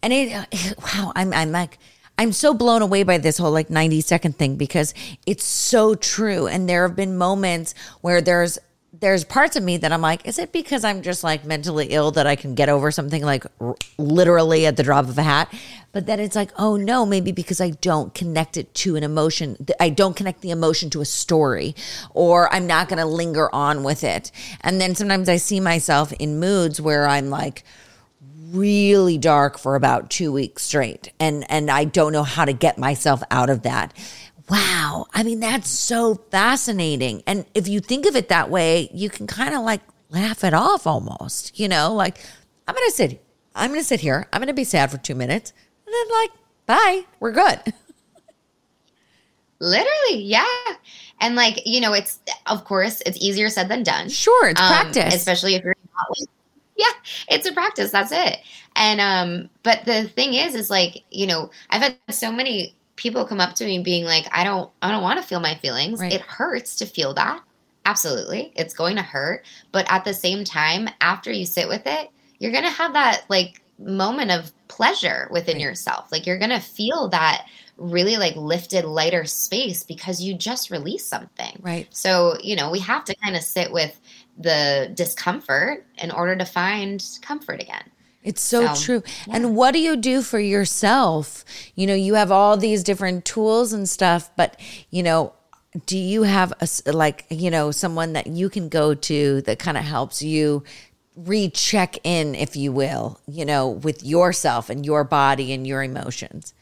and 0.03 0.13
it 0.13 0.77
wow, 0.83 1.13
I'm 1.17 1.33
I'm 1.33 1.53
like 1.53 1.79
I'm 2.23 2.31
so 2.31 2.55
blown 2.55 2.83
away 2.83 3.03
by 3.03 3.19
this 3.19 3.37
whole 3.37 3.51
like 3.51 3.69
90 3.69 4.01
second 4.01 4.39
thing 4.39 4.55
because 4.55 4.95
it's 5.27 5.43
so 5.43 5.97
true 5.97 6.47
and 6.47 6.69
there 6.69 6.87
have 6.87 6.95
been 6.95 7.19
moments 7.19 7.75
where 8.01 8.21
there's 8.21 8.61
there's 8.93 9.25
parts 9.25 9.57
of 9.57 9.65
me 9.65 9.79
that 9.79 9.91
I'm 9.91 10.03
like, 10.03 10.29
is 10.29 10.39
it 10.39 10.53
because 10.53 10.85
I'm 10.85 11.03
just 11.03 11.25
like 11.25 11.45
mentally 11.45 11.89
ill 11.91 12.13
that 12.13 12.29
I 12.29 12.37
can 12.37 12.55
get 12.55 12.69
over 12.69 12.93
something 12.93 13.25
like 13.25 13.45
r- 13.61 13.75
literally 13.99 14.67
at 14.67 14.77
the 14.77 14.85
drop 14.85 15.09
of 15.09 15.19
a 15.19 15.23
hat? 15.25 15.53
But 15.91 16.07
then 16.07 16.21
it's 16.21 16.37
like, 16.37 16.53
oh 16.61 16.77
no, 16.77 17.05
maybe 17.05 17.33
because 17.33 17.61
I 17.61 17.71
don't 17.71 18.15
connect 18.15 18.57
it 18.57 18.73
to 18.75 18.95
an 18.95 19.03
emotion. 19.03 19.57
I 19.81 19.89
don't 19.89 20.15
connect 20.15 20.43
the 20.43 20.51
emotion 20.51 20.91
to 20.91 21.01
a 21.01 21.05
story, 21.05 21.75
or 22.15 22.55
I'm 22.55 22.69
not 22.69 22.89
going 22.89 23.01
to 23.01 23.05
linger 23.05 23.53
on 23.53 23.83
with 23.83 24.05
it. 24.05 24.31
And 24.61 24.81
then 24.81 24.95
sometimes 24.95 25.29
I 25.29 25.39
see 25.39 25.59
myself 25.59 26.13
in 26.13 26.39
moods 26.39 26.81
where 26.81 27.09
I'm 27.09 27.31
like, 27.31 27.65
really 28.53 29.19
dark 29.19 29.59
for 29.59 29.75
about 29.75 30.11
two 30.11 30.33
weeks 30.33 30.63
straight 30.63 31.13
and 31.19 31.45
and 31.51 31.71
I 31.71 31.85
don't 31.85 32.13
know 32.13 32.23
how 32.23 32.45
to 32.45 32.53
get 32.53 32.79
myself 32.79 33.23
out 33.31 33.51
of 33.51 33.63
that 33.63 33.95
Wow. 34.49 35.07
I 35.15 35.23
mean, 35.23 35.41
that's 35.41 35.71
so 35.71 36.17
fascinating. 36.31 37.23
And 37.27 37.47
if 37.55 37.69
you 37.69 37.81
think 37.81 38.07
of 38.07 38.17
it 38.17 38.29
that 38.29 38.51
way, 38.51 38.91
you 38.93 39.09
can 39.09 39.27
kind 39.27 39.55
of 39.55 39.63
like 39.63 39.81
laugh 40.11 40.45
it 40.45 40.53
off 40.53 40.87
almost, 40.87 41.59
you 41.59 41.69
know, 41.69 41.95
like, 41.95 42.19
I'm 42.69 42.75
going 42.75 42.89
to 42.89 42.95
sit, 42.95 43.25
I'm 43.55 43.71
going 43.71 43.81
to 43.81 43.87
sit 43.87 44.01
here. 44.01 44.29
I'm 44.33 44.41
going 44.41 44.49
to 44.49 44.55
be 44.55 44.65
sad 44.65 44.91
for 44.91 44.99
two 44.99 45.15
minutes. 45.15 45.53
And 45.87 45.95
then, 45.95 46.21
like, 46.21 46.31
bye, 46.67 47.07
we're 47.19 47.33
good. 47.33 47.61
Literally, 49.59 50.23
yeah. 50.23 50.45
And, 51.21 51.35
like, 51.35 51.67
you 51.67 51.81
know, 51.81 51.93
it's, 51.93 52.19
of 52.47 52.65
course, 52.65 53.01
it's 53.07 53.19
easier 53.21 53.49
said 53.49 53.69
than 53.69 53.85
done. 53.85 54.09
Sure, 54.09 54.49
it's 54.49 54.61
um, 54.61 54.69
practice. 54.69 55.15
Especially 55.15 55.55
if 55.55 55.65
you're 55.65 55.77
not 55.95 56.19
yeah, 56.83 57.37
it's 57.37 57.47
a 57.47 57.53
practice. 57.53 57.91
That's 57.91 58.13
it. 58.13 58.39
And 58.77 59.01
um, 59.01 59.51
but 59.63 59.85
the 59.85 60.05
thing 60.09 60.35
is, 60.35 60.55
is 60.55 60.71
like, 60.71 61.05
you 61.11 61.27
know, 61.27 61.51
I've 61.71 61.83
had 61.83 61.97
so 62.11 62.33
many 62.33 62.75
people 62.97 63.25
come 63.25 63.41
up 63.41 63.55
to 63.55 63.65
me 63.65 63.83
being 63.83 64.05
like, 64.05 64.27
I 64.33 64.45
don't, 64.45 64.71
I 64.83 64.91
don't 64.91 65.03
want 65.03 65.21
to 65.21 65.27
feel 65.27 65.41
my 65.41 65.55
feelings. 65.57 66.01
Right. 66.01 66.13
It 66.13 66.21
hurts 66.21 66.77
to 66.77 66.87
feel 66.87 67.15
that. 67.15 67.43
Absolutely. 67.85 68.53
It's 68.55 68.75
going 68.75 68.97
to 68.97 69.03
hurt. 69.03 69.45
But 69.73 69.91
at 69.91 70.05
the 70.05 70.15
same 70.15 70.45
time, 70.45 70.89
after 71.01 71.33
you 71.33 71.45
sit 71.45 71.69
with 71.69 71.83
it, 71.87 72.11
you're 72.39 72.53
going 72.53 72.65
to 72.65 72.71
have 72.71 72.93
that 72.93 73.25
like 73.29 73.63
moment 73.79 74.31
of 74.31 74.53
pleasure 74.69 75.29
within 75.31 75.57
right. 75.57 75.65
yourself. 75.65 76.13
Like 76.13 76.27
you're 76.27 76.39
going 76.39 76.51
to 76.51 76.61
feel 76.61 77.09
that 77.09 77.47
really 77.77 78.17
like 78.17 78.37
lifted, 78.37 78.85
lighter 78.85 79.25
space 79.25 79.83
because 79.83 80.23
you 80.23 80.35
just 80.35 80.71
released 80.71 81.09
something. 81.09 81.59
Right. 81.61 81.89
So, 81.91 82.37
you 82.43 82.55
know, 82.55 82.71
we 82.71 82.79
have 82.81 83.05
to 83.07 83.15
kind 83.17 83.35
of 83.35 83.43
sit 83.43 83.73
with 83.73 83.99
the 84.39 84.91
discomfort 84.95 85.85
in 85.99 86.11
order 86.11 86.37
to 86.37 86.45
find 86.45 87.05
comfort 87.23 87.61
again. 87.61 87.85
It's 88.23 88.41
so, 88.41 88.75
so 88.75 88.85
true. 88.85 89.03
Yeah. 89.27 89.37
And 89.37 89.57
what 89.57 89.73
do 89.73 89.81
you 89.81 89.97
do 89.97 90.23
for 90.23 90.39
yourself? 90.39 91.45
You 91.75 91.87
know, 91.87 91.95
you 91.95 92.15
have 92.15 92.31
all 92.31 92.57
these 92.57 92.85
different 92.85 93.25
tools 93.25 93.73
and 93.73 93.89
stuff, 93.89 94.31
but, 94.37 94.59
you 94.91 95.03
know, 95.03 95.33
do 95.87 95.97
you 95.97 96.23
have 96.23 96.53
a 96.61 96.93
like 96.93 97.25
you 97.31 97.51
know 97.51 97.71
someone 97.71 98.13
that 98.13 98.27
you 98.27 98.51
can 98.51 98.69
go 98.69 98.95
to 98.95 99.41
that 99.43 99.59
kind 99.59 99.77
of 99.77 99.85
helps 99.85 100.23
you 100.23 100.63
recheck 101.17 101.99
in 102.05 102.35
if 102.35 102.57
you 102.57 102.73
will 102.73 103.19
you 103.27 103.45
know 103.45 103.69
with 103.69 104.05
yourself 104.05 104.69
and 104.69 104.85
your 104.85 105.05
body 105.05 105.53
and 105.53 105.67
your 105.67 105.83
emotions 105.83 106.55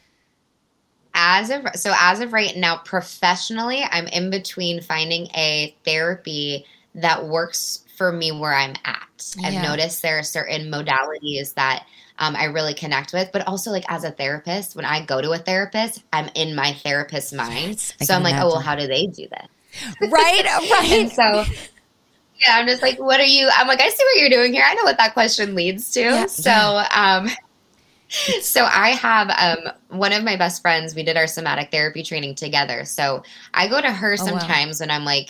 as 1.13 1.49
of 1.49 1.65
so 1.75 1.93
as 1.99 2.21
of 2.21 2.31
right 2.31 2.55
now 2.55 2.77
professionally 2.77 3.81
i'm 3.91 4.07
in 4.07 4.29
between 4.29 4.81
finding 4.81 5.27
a 5.35 5.75
therapy 5.83 6.65
that 6.95 7.25
works 7.25 7.85
for 7.97 8.11
me 8.11 8.31
where 8.31 8.53
i'm 8.53 8.73
at 8.85 9.35
yeah. 9.37 9.47
i've 9.47 9.63
noticed 9.63 10.01
there 10.01 10.19
are 10.19 10.23
certain 10.23 10.71
modalities 10.71 11.53
that 11.53 11.85
um, 12.21 12.35
I 12.35 12.45
really 12.45 12.73
connect 12.73 13.11
with. 13.11 13.31
But 13.33 13.47
also, 13.47 13.71
like 13.71 13.83
as 13.89 14.05
a 14.05 14.11
therapist, 14.11 14.75
when 14.75 14.85
I 14.85 15.03
go 15.03 15.21
to 15.21 15.31
a 15.31 15.37
therapist, 15.37 16.03
I'm 16.13 16.29
in 16.35 16.55
my 16.55 16.71
therapist's 16.71 17.33
mind. 17.33 17.69
Yes, 17.69 17.95
so 18.07 18.13
I'm 18.13 18.23
like, 18.23 18.33
imagine. 18.33 18.47
oh, 18.47 18.51
well, 18.53 18.61
how 18.61 18.75
do 18.75 18.87
they 18.87 19.07
do 19.07 19.27
that? 19.31 19.49
Right, 20.01 20.11
right. 20.71 20.91
and 20.91 21.11
so, 21.11 21.43
yeah, 22.39 22.53
I'm 22.53 22.67
just 22.67 22.81
like, 22.81 22.99
what 22.99 23.19
are 23.19 23.25
you? 23.25 23.49
I'm 23.53 23.67
like, 23.67 23.81
I 23.81 23.89
see 23.89 24.03
what 24.03 24.19
you're 24.19 24.29
doing 24.29 24.53
here. 24.53 24.63
I 24.65 24.75
know 24.75 24.83
what 24.83 24.97
that 24.97 25.13
question 25.13 25.55
leads 25.55 25.91
to. 25.93 26.01
Yeah, 26.01 26.25
so, 26.27 26.83
um, 26.91 27.27
so 28.41 28.65
I 28.65 28.89
have 28.89 29.29
um, 29.31 29.73
one 29.97 30.13
of 30.13 30.23
my 30.23 30.35
best 30.35 30.61
friends. 30.61 30.93
We 30.93 31.03
did 31.03 31.17
our 31.17 31.27
somatic 31.27 31.71
therapy 31.71 32.03
training 32.03 32.35
together. 32.35 32.85
So 32.85 33.23
I 33.55 33.67
go 33.67 33.81
to 33.81 33.91
her 33.91 34.15
sometimes 34.15 34.79
oh, 34.79 34.85
wow. 34.85 34.87
when 34.87 34.91
I'm 34.91 35.05
like 35.05 35.29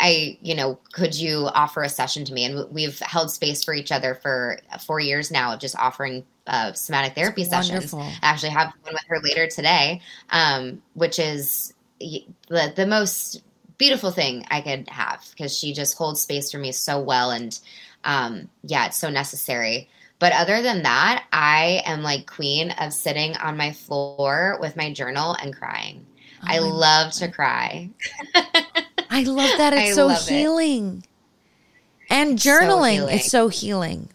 I, 0.00 0.38
you 0.40 0.54
know, 0.54 0.78
could 0.92 1.14
you 1.14 1.48
offer 1.54 1.82
a 1.82 1.88
session 1.88 2.24
to 2.24 2.32
me? 2.32 2.44
And 2.44 2.70
we've 2.72 2.98
held 3.00 3.30
space 3.30 3.64
for 3.64 3.74
each 3.74 3.92
other 3.92 4.14
for 4.14 4.58
four 4.86 5.00
years 5.00 5.30
now 5.30 5.52
of 5.52 5.60
just 5.60 5.76
offering 5.78 6.24
uh, 6.46 6.72
somatic 6.72 7.14
therapy 7.14 7.44
sessions. 7.44 7.92
I 7.94 8.18
actually 8.22 8.50
have 8.50 8.72
one 8.82 8.94
with 8.94 9.04
her 9.08 9.20
later 9.20 9.46
today, 9.46 10.00
um, 10.30 10.82
which 10.94 11.18
is 11.18 11.74
the, 12.00 12.72
the 12.74 12.86
most 12.86 13.42
beautiful 13.76 14.10
thing 14.10 14.44
I 14.50 14.60
could 14.60 14.88
have 14.88 15.24
because 15.30 15.56
she 15.56 15.72
just 15.72 15.96
holds 15.96 16.20
space 16.20 16.50
for 16.50 16.58
me 16.58 16.72
so 16.72 17.00
well. 17.00 17.30
And 17.30 17.58
um, 18.04 18.48
yeah, 18.62 18.86
it's 18.86 18.96
so 18.96 19.10
necessary. 19.10 19.88
But 20.18 20.32
other 20.32 20.62
than 20.62 20.82
that, 20.82 21.26
I 21.32 21.82
am 21.84 22.02
like 22.02 22.26
queen 22.26 22.72
of 22.72 22.92
sitting 22.92 23.36
on 23.36 23.56
my 23.56 23.72
floor 23.72 24.58
with 24.60 24.76
my 24.76 24.92
journal 24.92 25.36
and 25.40 25.54
crying. 25.54 26.04
Oh 26.42 26.46
I 26.46 26.58
love 26.58 27.12
to 27.14 27.28
cry. 27.28 27.90
I 29.10 29.22
love 29.22 29.50
that. 29.58 29.72
It's 29.72 29.94
so 29.94 30.08
healing. 30.08 31.04
It. 31.04 32.14
And 32.14 32.38
journaling 32.38 32.96
so 32.96 33.06
healing. 33.06 33.18
is 33.18 33.30
so 33.30 33.48
healing. 33.48 34.08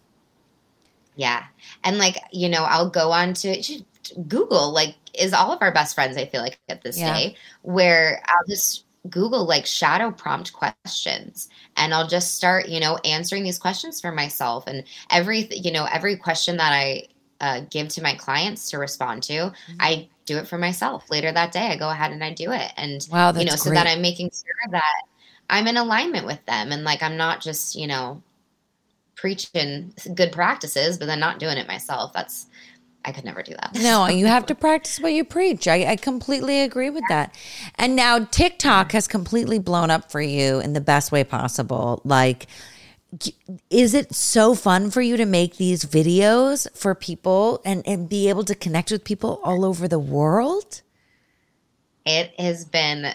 Yeah. 1.15 1.43
And 1.83 1.97
like, 1.97 2.17
you 2.31 2.49
know, 2.49 2.63
I'll 2.63 2.89
go 2.89 3.11
on 3.11 3.33
to 3.35 3.83
Google, 4.27 4.71
like, 4.71 4.95
is 5.13 5.33
all 5.33 5.51
of 5.51 5.61
our 5.61 5.71
best 5.71 5.93
friends, 5.93 6.17
I 6.17 6.25
feel 6.25 6.41
like, 6.41 6.59
at 6.69 6.81
this 6.81 6.97
yeah. 6.99 7.13
day, 7.13 7.35
where 7.61 8.23
I'll 8.27 8.47
just 8.47 8.85
Google 9.09 9.45
like 9.45 9.65
shadow 9.65 10.11
prompt 10.11 10.53
questions 10.53 11.49
and 11.75 11.93
I'll 11.93 12.07
just 12.07 12.35
start, 12.35 12.69
you 12.69 12.79
know, 12.79 12.97
answering 13.03 13.43
these 13.43 13.59
questions 13.59 13.99
for 13.99 14.11
myself. 14.11 14.65
And 14.65 14.83
every, 15.11 15.47
you 15.51 15.71
know, 15.71 15.85
every 15.91 16.15
question 16.15 16.57
that 16.57 16.71
I 16.73 17.07
uh, 17.41 17.61
give 17.69 17.89
to 17.89 18.01
my 18.01 18.15
clients 18.15 18.69
to 18.71 18.77
respond 18.77 19.23
to, 19.23 19.33
mm-hmm. 19.33 19.75
I 19.79 20.09
do 20.25 20.37
it 20.37 20.47
for 20.47 20.57
myself. 20.57 21.09
Later 21.09 21.31
that 21.31 21.51
day, 21.51 21.67
I 21.67 21.77
go 21.77 21.89
ahead 21.89 22.11
and 22.11 22.23
I 22.23 22.33
do 22.33 22.51
it. 22.51 22.71
And, 22.77 23.05
wow, 23.11 23.33
you 23.33 23.45
know, 23.45 23.55
so 23.55 23.69
great. 23.69 23.75
that 23.75 23.87
I'm 23.87 24.01
making 24.01 24.31
sure 24.31 24.71
that 24.71 25.03
I'm 25.49 25.67
in 25.67 25.77
alignment 25.77 26.25
with 26.25 26.43
them. 26.45 26.71
And 26.71 26.83
like, 26.83 27.03
I'm 27.03 27.17
not 27.17 27.41
just, 27.41 27.75
you 27.75 27.87
know, 27.87 28.21
preaching 29.15 29.93
good 30.15 30.31
practices, 30.31 30.97
but 30.97 31.05
then 31.05 31.19
not 31.19 31.39
doing 31.39 31.57
it 31.57 31.67
myself. 31.67 32.13
That's, 32.13 32.47
I 33.05 33.11
could 33.11 33.25
never 33.25 33.43
do 33.43 33.53
that. 33.53 33.77
No, 33.81 34.07
you 34.07 34.27
have 34.27 34.45
to 34.47 34.55
practice 34.55 34.99
what 34.99 35.13
you 35.13 35.25
preach. 35.25 35.67
I, 35.67 35.91
I 35.91 35.95
completely 35.95 36.61
agree 36.61 36.89
with 36.89 37.03
that. 37.09 37.35
And 37.75 37.95
now 37.95 38.19
TikTok 38.19 38.93
has 38.93 39.07
completely 39.07 39.59
blown 39.59 39.91
up 39.91 40.11
for 40.11 40.21
you 40.21 40.59
in 40.59 40.73
the 40.73 40.81
best 40.81 41.11
way 41.11 41.23
possible. 41.23 42.01
Like, 42.05 42.47
is 43.69 43.93
it 43.93 44.13
so 44.13 44.55
fun 44.55 44.89
for 44.89 45.01
you 45.01 45.17
to 45.17 45.25
make 45.25 45.57
these 45.57 45.85
videos 45.85 46.67
for 46.75 46.95
people 46.95 47.61
and, 47.65 47.87
and 47.87 48.09
be 48.09 48.29
able 48.29 48.43
to 48.45 48.55
connect 48.55 48.91
with 48.91 49.03
people 49.03 49.39
all 49.43 49.65
over 49.65 49.87
the 49.87 49.99
world? 49.99 50.81
It 52.05 52.37
has 52.39 52.65
been 52.65 53.13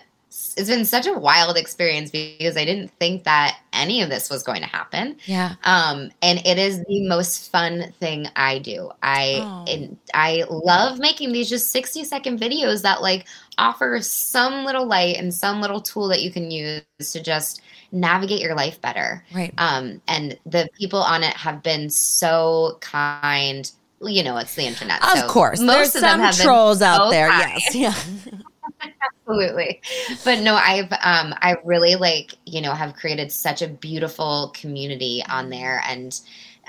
it's 0.57 0.68
been 0.68 0.84
such 0.84 1.07
a 1.07 1.12
wild 1.12 1.57
experience 1.57 2.11
because 2.11 2.57
I 2.57 2.64
didn't 2.64 2.90
think 3.01 3.24
that 3.24 3.59
any 3.72 4.03
of 4.03 4.11
this 4.11 4.28
was 4.28 4.42
going 4.42 4.61
to 4.61 4.68
happen. 4.68 5.16
Yeah. 5.24 5.55
Um, 5.64 6.11
and 6.22 6.44
it 6.46 6.59
is 6.59 6.84
the 6.84 7.09
most 7.09 7.51
fun 7.51 7.92
thing 7.99 8.28
I 8.36 8.59
do. 8.59 8.90
I 9.03 9.40
oh. 9.66 9.96
I 10.14 10.44
love 10.49 10.99
making 10.99 11.32
these 11.32 11.49
just 11.49 11.70
60 11.70 12.05
second 12.05 12.38
videos 12.38 12.82
that 12.82 13.01
like 13.01 13.26
offer 13.57 14.01
some 14.01 14.64
little 14.64 14.86
light 14.86 15.16
and 15.16 15.32
some 15.32 15.61
little 15.61 15.80
tool 15.80 16.09
that 16.09 16.22
you 16.22 16.30
can 16.30 16.51
use 16.51 16.82
to 16.99 17.22
just 17.22 17.62
navigate 17.93 18.41
your 18.41 18.55
life 18.55 18.80
better. 18.80 19.24
Right. 19.34 19.53
Um, 19.59 20.01
and 20.09 20.39
the 20.47 20.68
people 20.78 21.01
on 21.01 21.22
it 21.22 21.34
have 21.34 21.62
been 21.62 21.91
so 21.91 22.78
kind. 22.80 23.70
You 24.01 24.22
know, 24.22 24.36
it's 24.36 24.55
the 24.55 24.64
internet. 24.64 25.03
Of 25.03 25.18
so 25.18 25.28
course. 25.28 25.61
Most 25.61 25.93
There's 25.93 25.95
of 25.97 26.01
them 26.03 26.20
have 26.20 26.36
trolls 26.36 26.82
out 26.82 27.11
there. 27.11 27.28
Kind. 27.28 27.61
Yes. 27.74 27.74
Yeah. 27.74 28.39
Absolutely. 29.26 29.80
But 30.24 30.41
no, 30.41 30.55
I've 30.55 30.93
um 30.93 31.34
I 31.41 31.57
really 31.64 31.97
like, 31.97 32.34
you 32.45 32.61
know, 32.61 32.72
have 32.72 32.95
created 32.95 33.32
such 33.32 33.62
a 33.62 33.68
beautiful 33.68 34.53
community 34.55 35.22
on 35.28 35.51
there 35.51 35.82
and 35.86 36.18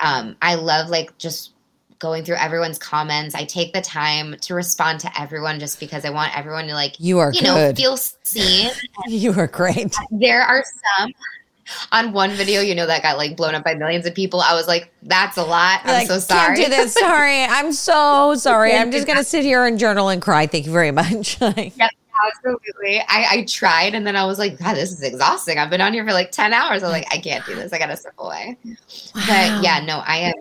um 0.01 0.35
I 0.41 0.55
love 0.55 0.89
like 0.89 1.17
just 1.17 1.53
going 1.99 2.23
through 2.23 2.37
everyone's 2.37 2.79
comments. 2.79 3.35
I 3.35 3.43
take 3.43 3.73
the 3.73 3.81
time 3.81 4.35
to 4.41 4.55
respond 4.55 5.01
to 5.01 5.19
everyone 5.19 5.59
just 5.59 5.79
because 5.79 6.05
I 6.05 6.09
want 6.09 6.35
everyone 6.37 6.67
to 6.67 6.73
like 6.73 6.99
you 6.99 7.19
are 7.19 7.31
you 7.31 7.41
good. 7.41 7.45
know 7.45 7.73
feel 7.75 7.97
seen. 7.97 8.71
you 9.07 9.33
are 9.33 9.47
great. 9.47 9.95
There 10.11 10.41
are 10.41 10.63
some 10.97 11.13
on 11.91 12.13
one 12.13 12.31
video, 12.31 12.61
you 12.61 12.75
know, 12.75 12.85
that 12.85 13.03
got 13.03 13.17
like 13.17 13.35
blown 13.35 13.55
up 13.55 13.63
by 13.63 13.75
millions 13.75 14.05
of 14.05 14.15
people. 14.15 14.41
I 14.41 14.53
was 14.53 14.67
like, 14.67 14.91
that's 15.03 15.37
a 15.37 15.43
lot. 15.43 15.81
I'm 15.83 15.89
like, 15.89 16.07
so 16.07 16.19
sorry. 16.19 16.55
Can't 16.55 16.71
do 16.71 16.75
this. 16.75 16.93
Sorry. 16.93 17.43
I'm 17.43 17.73
so 17.73 18.35
sorry. 18.37 18.73
I'm 18.73 18.91
just 18.91 19.05
going 19.05 19.19
to 19.19 19.23
sit 19.23 19.43
here 19.43 19.65
and 19.65 19.77
journal 19.77 20.09
and 20.09 20.21
cry. 20.21 20.47
Thank 20.47 20.65
you 20.65 20.71
very 20.71 20.91
much. 20.91 21.39
yep. 21.41 21.91
Absolutely. 22.27 22.99
I, 23.07 23.27
I 23.29 23.45
tried 23.47 23.95
and 23.95 24.05
then 24.05 24.17
I 24.17 24.25
was 24.25 24.39
like, 24.39 24.59
God, 24.59 24.73
this 24.73 24.91
is 24.91 25.01
exhausting. 25.01 25.57
I've 25.57 25.69
been 25.69 25.79
on 25.79 25.93
here 25.93 26.05
for 26.05 26.11
like 26.11 26.31
10 26.31 26.51
hours. 26.51 26.83
I'm 26.83 26.89
like, 26.89 27.07
I 27.11 27.17
can't 27.17 27.45
do 27.45 27.55
this. 27.55 27.71
I 27.71 27.79
got 27.79 27.85
to 27.87 27.95
step 27.95 28.13
away. 28.17 28.57
Wow. 28.65 28.73
But 29.13 29.63
yeah, 29.63 29.81
no, 29.85 30.03
I 30.05 30.17
am 30.17 30.33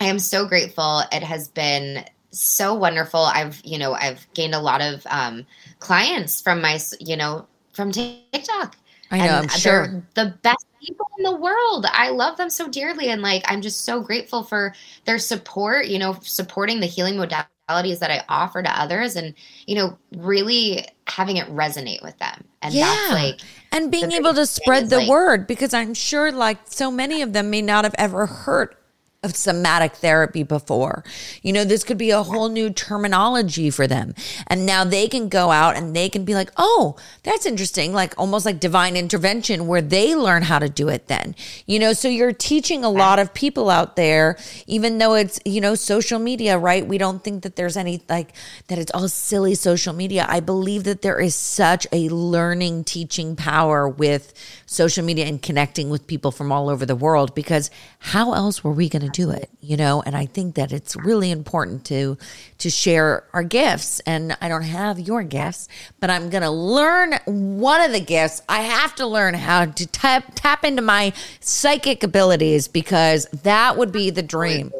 I 0.00 0.06
am 0.06 0.18
so 0.18 0.46
grateful. 0.46 1.02
It 1.12 1.22
has 1.22 1.48
been 1.48 2.04
so 2.30 2.74
wonderful. 2.74 3.20
I've, 3.20 3.60
you 3.64 3.78
know, 3.78 3.94
I've 3.94 4.26
gained 4.34 4.54
a 4.54 4.60
lot 4.60 4.80
of 4.82 5.06
um, 5.06 5.46
clients 5.78 6.40
from 6.40 6.60
my, 6.60 6.78
you 7.00 7.16
know, 7.16 7.46
from 7.72 7.92
TikTok. 7.92 8.76
I 9.10 9.18
know, 9.18 9.24
and 9.24 9.32
I'm 9.34 9.48
sure. 9.48 10.02
The 10.14 10.34
best 10.42 10.66
people 10.82 11.06
in 11.18 11.24
the 11.24 11.36
world. 11.36 11.86
I 11.90 12.10
love 12.10 12.36
them 12.36 12.50
so 12.50 12.68
dearly. 12.68 13.08
And 13.08 13.22
like, 13.22 13.44
I'm 13.46 13.62
just 13.62 13.84
so 13.84 14.00
grateful 14.00 14.42
for 14.42 14.74
their 15.04 15.18
support, 15.18 15.86
you 15.86 15.98
know, 15.98 16.18
supporting 16.22 16.80
the 16.80 16.86
healing 16.86 17.14
modalities 17.14 17.98
that 18.00 18.10
I 18.10 18.24
offer 18.28 18.62
to 18.62 18.80
others 18.80 19.16
and, 19.16 19.34
you 19.66 19.76
know, 19.76 19.96
really 20.16 20.86
having 21.06 21.36
it 21.36 21.46
resonate 21.48 22.02
with 22.02 22.18
them. 22.18 22.44
And 22.62 22.74
yeah. 22.74 22.84
that's 22.84 23.12
like, 23.12 23.40
and 23.72 23.90
being 23.90 24.12
able 24.12 24.34
to 24.34 24.46
spread 24.46 24.90
the 24.90 24.98
like, 24.98 25.08
word 25.08 25.46
because 25.46 25.72
I'm 25.72 25.94
sure 25.94 26.30
like 26.32 26.58
so 26.64 26.90
many 26.90 27.22
of 27.22 27.32
them 27.32 27.50
may 27.50 27.62
not 27.62 27.84
have 27.84 27.94
ever 27.98 28.26
heard 28.26 28.74
of 29.22 29.34
somatic 29.34 29.94
therapy 29.94 30.42
before. 30.42 31.04
You 31.42 31.52
know, 31.52 31.64
this 31.64 31.84
could 31.84 31.98
be 31.98 32.10
a 32.10 32.22
whole 32.22 32.48
new 32.48 32.70
terminology 32.70 33.70
for 33.70 33.86
them. 33.86 34.14
And 34.46 34.64
now 34.64 34.84
they 34.84 35.08
can 35.08 35.28
go 35.28 35.50
out 35.50 35.76
and 35.76 35.96
they 35.96 36.08
can 36.08 36.24
be 36.24 36.34
like, 36.34 36.50
oh, 36.56 36.96
that's 37.22 37.46
interesting. 37.46 37.92
Like 37.92 38.14
almost 38.18 38.46
like 38.46 38.60
divine 38.60 38.96
intervention 38.96 39.66
where 39.66 39.82
they 39.82 40.14
learn 40.14 40.42
how 40.42 40.58
to 40.58 40.68
do 40.68 40.88
it 40.88 41.08
then. 41.08 41.34
You 41.66 41.78
know, 41.78 41.92
so 41.92 42.08
you're 42.08 42.32
teaching 42.32 42.84
a 42.84 42.90
lot 42.90 43.18
of 43.18 43.34
people 43.34 43.68
out 43.68 43.96
there, 43.96 44.38
even 44.66 44.98
though 44.98 45.14
it's, 45.14 45.40
you 45.44 45.60
know, 45.60 45.74
social 45.74 46.18
media, 46.18 46.58
right? 46.58 46.86
We 46.86 46.98
don't 46.98 47.22
think 47.24 47.42
that 47.42 47.56
there's 47.56 47.76
any 47.76 48.02
like 48.08 48.32
that 48.68 48.78
it's 48.78 48.92
all 48.92 49.08
silly 49.08 49.54
social 49.54 49.92
media. 49.92 50.26
I 50.28 50.40
believe 50.40 50.84
that 50.84 51.02
there 51.02 51.18
is 51.18 51.34
such 51.34 51.86
a 51.92 52.08
learning, 52.08 52.84
teaching 52.84 53.34
power 53.34 53.88
with 53.88 54.32
social 54.66 55.04
media 55.04 55.26
and 55.26 55.40
connecting 55.40 55.90
with 55.90 56.06
people 56.06 56.30
from 56.30 56.52
all 56.52 56.68
over 56.68 56.86
the 56.86 56.96
world 56.96 57.34
because 57.34 57.70
how 57.98 58.32
else 58.32 58.62
were 58.62 58.72
we 58.72 58.88
going 58.88 59.02
to 59.02 59.05
to 59.06 59.12
do 59.12 59.30
it, 59.30 59.48
you 59.60 59.76
know? 59.76 60.02
And 60.04 60.16
I 60.16 60.26
think 60.26 60.54
that 60.56 60.72
it's 60.72 60.96
really 60.96 61.30
important 61.30 61.84
to 61.86 62.18
to 62.58 62.70
share 62.70 63.24
our 63.32 63.42
gifts. 63.42 64.00
And 64.00 64.36
I 64.40 64.48
don't 64.48 64.62
have 64.62 64.98
your 64.98 65.22
gifts, 65.22 65.68
but 66.00 66.10
I'm 66.10 66.30
going 66.30 66.42
to 66.42 66.50
learn 66.50 67.18
one 67.24 67.80
of 67.80 67.92
the 67.92 68.00
gifts. 68.00 68.42
I 68.48 68.62
have 68.62 68.94
to 68.96 69.06
learn 69.06 69.34
how 69.34 69.66
to 69.66 69.86
tap 69.86 70.32
tap 70.34 70.64
into 70.64 70.82
my 70.82 71.12
psychic 71.40 72.02
abilities 72.02 72.68
because 72.68 73.26
that 73.42 73.76
would 73.76 73.92
be 73.92 74.10
the 74.10 74.22
dream. 74.22 74.72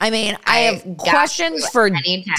I 0.00 0.10
mean, 0.10 0.36
I, 0.46 0.58
have 0.58 0.96
questions 0.96 1.68
for 1.68 1.86
anytime. 1.86 2.34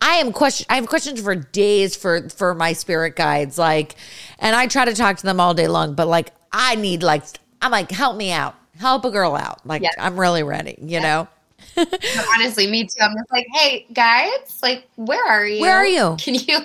I 0.00 0.16
am 0.16 0.32
question 0.32 0.66
I 0.70 0.76
have 0.76 0.86
questions 0.86 1.20
for 1.20 1.34
days 1.34 1.94
for 1.94 2.28
for 2.30 2.54
my 2.54 2.72
spirit 2.72 3.16
guides 3.16 3.58
like 3.58 3.96
and 4.38 4.56
I 4.56 4.66
try 4.66 4.86
to 4.86 4.94
talk 4.94 5.18
to 5.18 5.22
them 5.24 5.40
all 5.40 5.52
day 5.52 5.68
long 5.68 5.94
but 5.94 6.08
like 6.08 6.32
I 6.52 6.74
need 6.76 7.02
like 7.02 7.24
I'm 7.60 7.70
like 7.70 7.90
help 7.90 8.16
me 8.16 8.32
out. 8.32 8.54
Help 8.80 9.04
a 9.04 9.10
girl 9.10 9.36
out. 9.36 9.64
Like 9.66 9.82
Yeah. 9.82 9.90
I'm 9.98 10.18
really 10.18 10.42
ready, 10.42 10.76
you 10.80 11.00
know. 11.00 11.28
No, 11.76 11.84
honestly, 12.34 12.66
me 12.66 12.84
too. 12.84 12.96
I'm 13.00 13.14
just 13.14 13.30
like, 13.30 13.46
hey 13.52 13.86
guys, 13.92 14.58
like, 14.62 14.88
where 14.96 15.24
are 15.24 15.46
you? 15.46 15.60
Where 15.60 15.74
are 15.76 15.86
you? 15.86 16.16
Can 16.18 16.34
you 16.34 16.58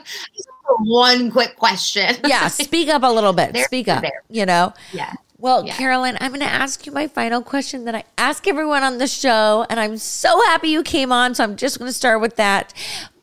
one 0.79 1.29
quick 1.31 1.57
question? 1.57 2.15
Yeah, 2.25 2.47
speak 2.47 2.89
up 2.89 3.03
a 3.03 3.07
little 3.11 3.33
bit. 3.33 3.53
There, 3.53 3.65
speak 3.65 3.87
up, 3.87 4.01
there. 4.01 4.23
you 4.29 4.45
know. 4.45 4.73
yeah. 4.93 5.13
Well, 5.37 5.65
Yeah. 5.65 5.75
Carolyn, 5.75 6.17
I'm 6.21 6.31
going 6.31 6.39
to 6.39 6.45
ask 6.51 6.85
you 6.85 6.91
my 6.93 7.07
final 7.07 7.41
question 7.41 7.83
that 7.85 7.93
I 7.93 8.03
ask 8.17 8.47
everyone 8.47 8.83
on 8.83 8.97
the 8.97 9.05
show. 9.07 9.65
And 9.69 9.79
I'm 9.79 9.97
so 9.97 10.41
happy 10.45 10.69
you 10.69 10.81
came 10.81 11.11
on. 11.11 11.35
So 11.35 11.43
I'm 11.43 11.57
just 11.57 11.77
going 11.77 11.89
to 11.89 11.93
start 11.93 12.21
with 12.21 12.37
that. 12.37 12.73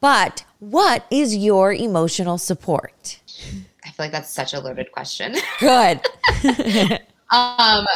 But 0.00 0.44
what 0.60 1.06
is 1.10 1.34
your 1.34 1.72
emotional 1.72 2.36
support? 2.36 3.18
I 3.84 3.88
feel 3.88 3.94
like 4.04 4.12
that's 4.12 4.30
such 4.30 4.52
a 4.52 4.60
loaded 4.60 4.92
question. 4.92 5.34
Good. 5.58 6.00
Um, 7.30 7.86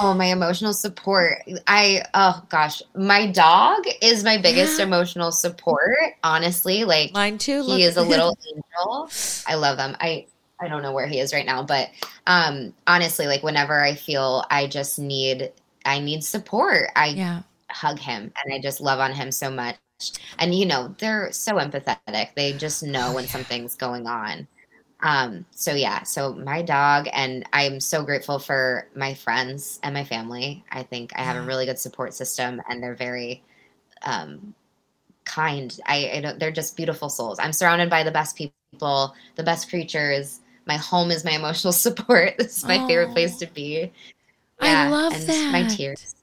oh, 0.00 0.14
my 0.14 0.26
emotional 0.26 0.72
support. 0.72 1.38
I 1.66 2.04
oh 2.14 2.42
gosh, 2.48 2.82
my 2.94 3.26
dog 3.30 3.84
is 4.02 4.24
my 4.24 4.38
biggest 4.38 4.80
emotional 4.80 5.32
support. 5.32 5.96
Honestly, 6.22 6.84
like 6.84 7.12
Mine 7.12 7.38
too. 7.38 7.62
He 7.64 7.82
is 7.82 7.96
a 7.96 8.02
little 8.02 8.36
angel. 8.48 9.10
I 9.46 9.54
love 9.54 9.76
them. 9.76 9.96
I 10.00 10.26
I 10.60 10.68
don't 10.68 10.82
know 10.82 10.92
where 10.92 11.06
he 11.06 11.18
is 11.18 11.32
right 11.32 11.46
now, 11.46 11.62
but 11.62 11.90
um, 12.26 12.72
honestly, 12.86 13.26
like 13.26 13.42
whenever 13.42 13.80
I 13.80 13.94
feel 13.94 14.44
I 14.50 14.66
just 14.66 14.98
need 14.98 15.52
I 15.84 15.98
need 15.98 16.24
support, 16.24 16.90
I 16.96 17.08
Yeah. 17.08 17.42
hug 17.70 17.98
him 17.98 18.32
and 18.44 18.54
I 18.54 18.60
just 18.60 18.80
love 18.80 19.00
on 19.00 19.12
him 19.12 19.30
so 19.30 19.50
much. 19.50 19.76
And 20.38 20.54
you 20.54 20.66
know, 20.66 20.94
they're 20.98 21.32
so 21.32 21.54
empathetic. 21.54 22.34
They 22.34 22.52
just 22.54 22.82
know 22.82 23.12
when 23.14 23.26
something's 23.26 23.74
going 23.76 24.06
on. 24.06 24.48
Um, 25.04 25.44
so 25.50 25.74
yeah, 25.74 26.02
so 26.02 26.32
my 26.34 26.62
dog 26.62 27.08
and 27.12 27.44
I'm 27.52 27.78
so 27.78 28.02
grateful 28.04 28.38
for 28.40 28.88
my 28.96 29.14
friends 29.14 29.78
and 29.82 29.94
my 29.94 30.02
family. 30.04 30.64
I 30.72 30.82
think 30.82 31.12
I 31.14 31.22
have 31.22 31.36
a 31.36 31.42
really 31.42 31.66
good 31.66 31.78
support 31.78 32.14
system 32.14 32.60
and 32.68 32.82
they're 32.82 32.94
very 32.96 33.42
um 34.02 34.54
kind. 35.26 35.78
I, 35.86 36.22
I 36.26 36.32
they're 36.38 36.50
just 36.50 36.76
beautiful 36.76 37.10
souls. 37.10 37.38
I'm 37.38 37.52
surrounded 37.52 37.90
by 37.90 38.02
the 38.02 38.10
best 38.10 38.34
people, 38.36 39.14
the 39.36 39.42
best 39.42 39.68
creatures. 39.68 40.40
My 40.66 40.78
home 40.78 41.10
is 41.10 41.24
my 41.24 41.32
emotional 41.32 41.72
support. 41.86 42.38
This 42.38 42.58
is 42.58 42.64
my 42.64 42.78
favorite 42.86 43.10
Oh. 43.10 43.12
place 43.12 43.36
to 43.38 43.46
be. 43.46 43.92
I 44.60 44.88
love 44.90 45.12
and 45.12 45.52
my 45.52 45.64
tears. 45.64 46.14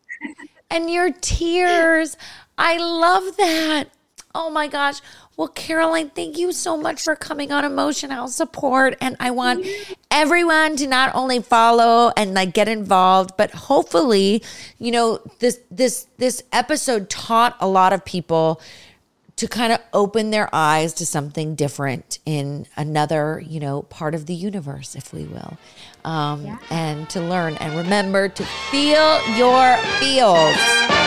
and 0.72 0.90
your 0.90 1.12
tears. 1.12 2.18
I 2.58 2.78
love 2.78 3.38
that. 3.38 3.90
Oh 4.34 4.50
my 4.50 4.68
gosh. 4.68 5.02
Well, 5.38 5.48
Caroline, 5.48 6.10
thank 6.10 6.38
you 6.38 6.52
so 6.52 6.78
much 6.78 7.02
for 7.04 7.16
coming 7.16 7.52
on 7.52 7.66
Emotional 7.66 8.28
Support. 8.28 8.98
And 9.02 9.16
I 9.20 9.32
want 9.32 9.66
everyone 10.12 10.76
to 10.76 10.88
not 10.88 11.16
only 11.16 11.42
follow 11.42 12.12
and 12.16 12.34
like 12.34 12.54
get 12.54 12.68
involved, 12.68 13.32
but 13.38 13.52
hopefully, 13.52 14.44
you 14.78 14.92
know, 14.92 15.20
this 15.40 15.60
this 15.72 16.06
this 16.18 16.44
episode 16.52 17.10
taught 17.10 17.56
a 17.60 17.68
lot 17.68 17.92
of 17.94 18.06
people 18.06 18.62
to 19.38 19.48
kind 19.48 19.74
of 19.74 19.80
open 19.94 20.30
their 20.30 20.48
eyes 20.54 20.94
to 20.94 21.06
something 21.06 21.56
different 21.56 22.20
in 22.28 22.68
another, 22.78 23.42
you 23.48 23.60
know, 23.60 23.82
part 23.84 24.14
of 24.14 24.28
the 24.28 24.36
universe, 24.36 24.94
if 24.94 25.12
we 25.12 25.24
will. 25.24 25.58
Um, 26.06 26.60
And 26.70 27.10
to 27.12 27.22
learn 27.22 27.56
and 27.56 27.76
remember 27.76 28.30
to 28.30 28.46
feel 28.46 29.20
your 29.36 29.78
feels. 30.00 31.01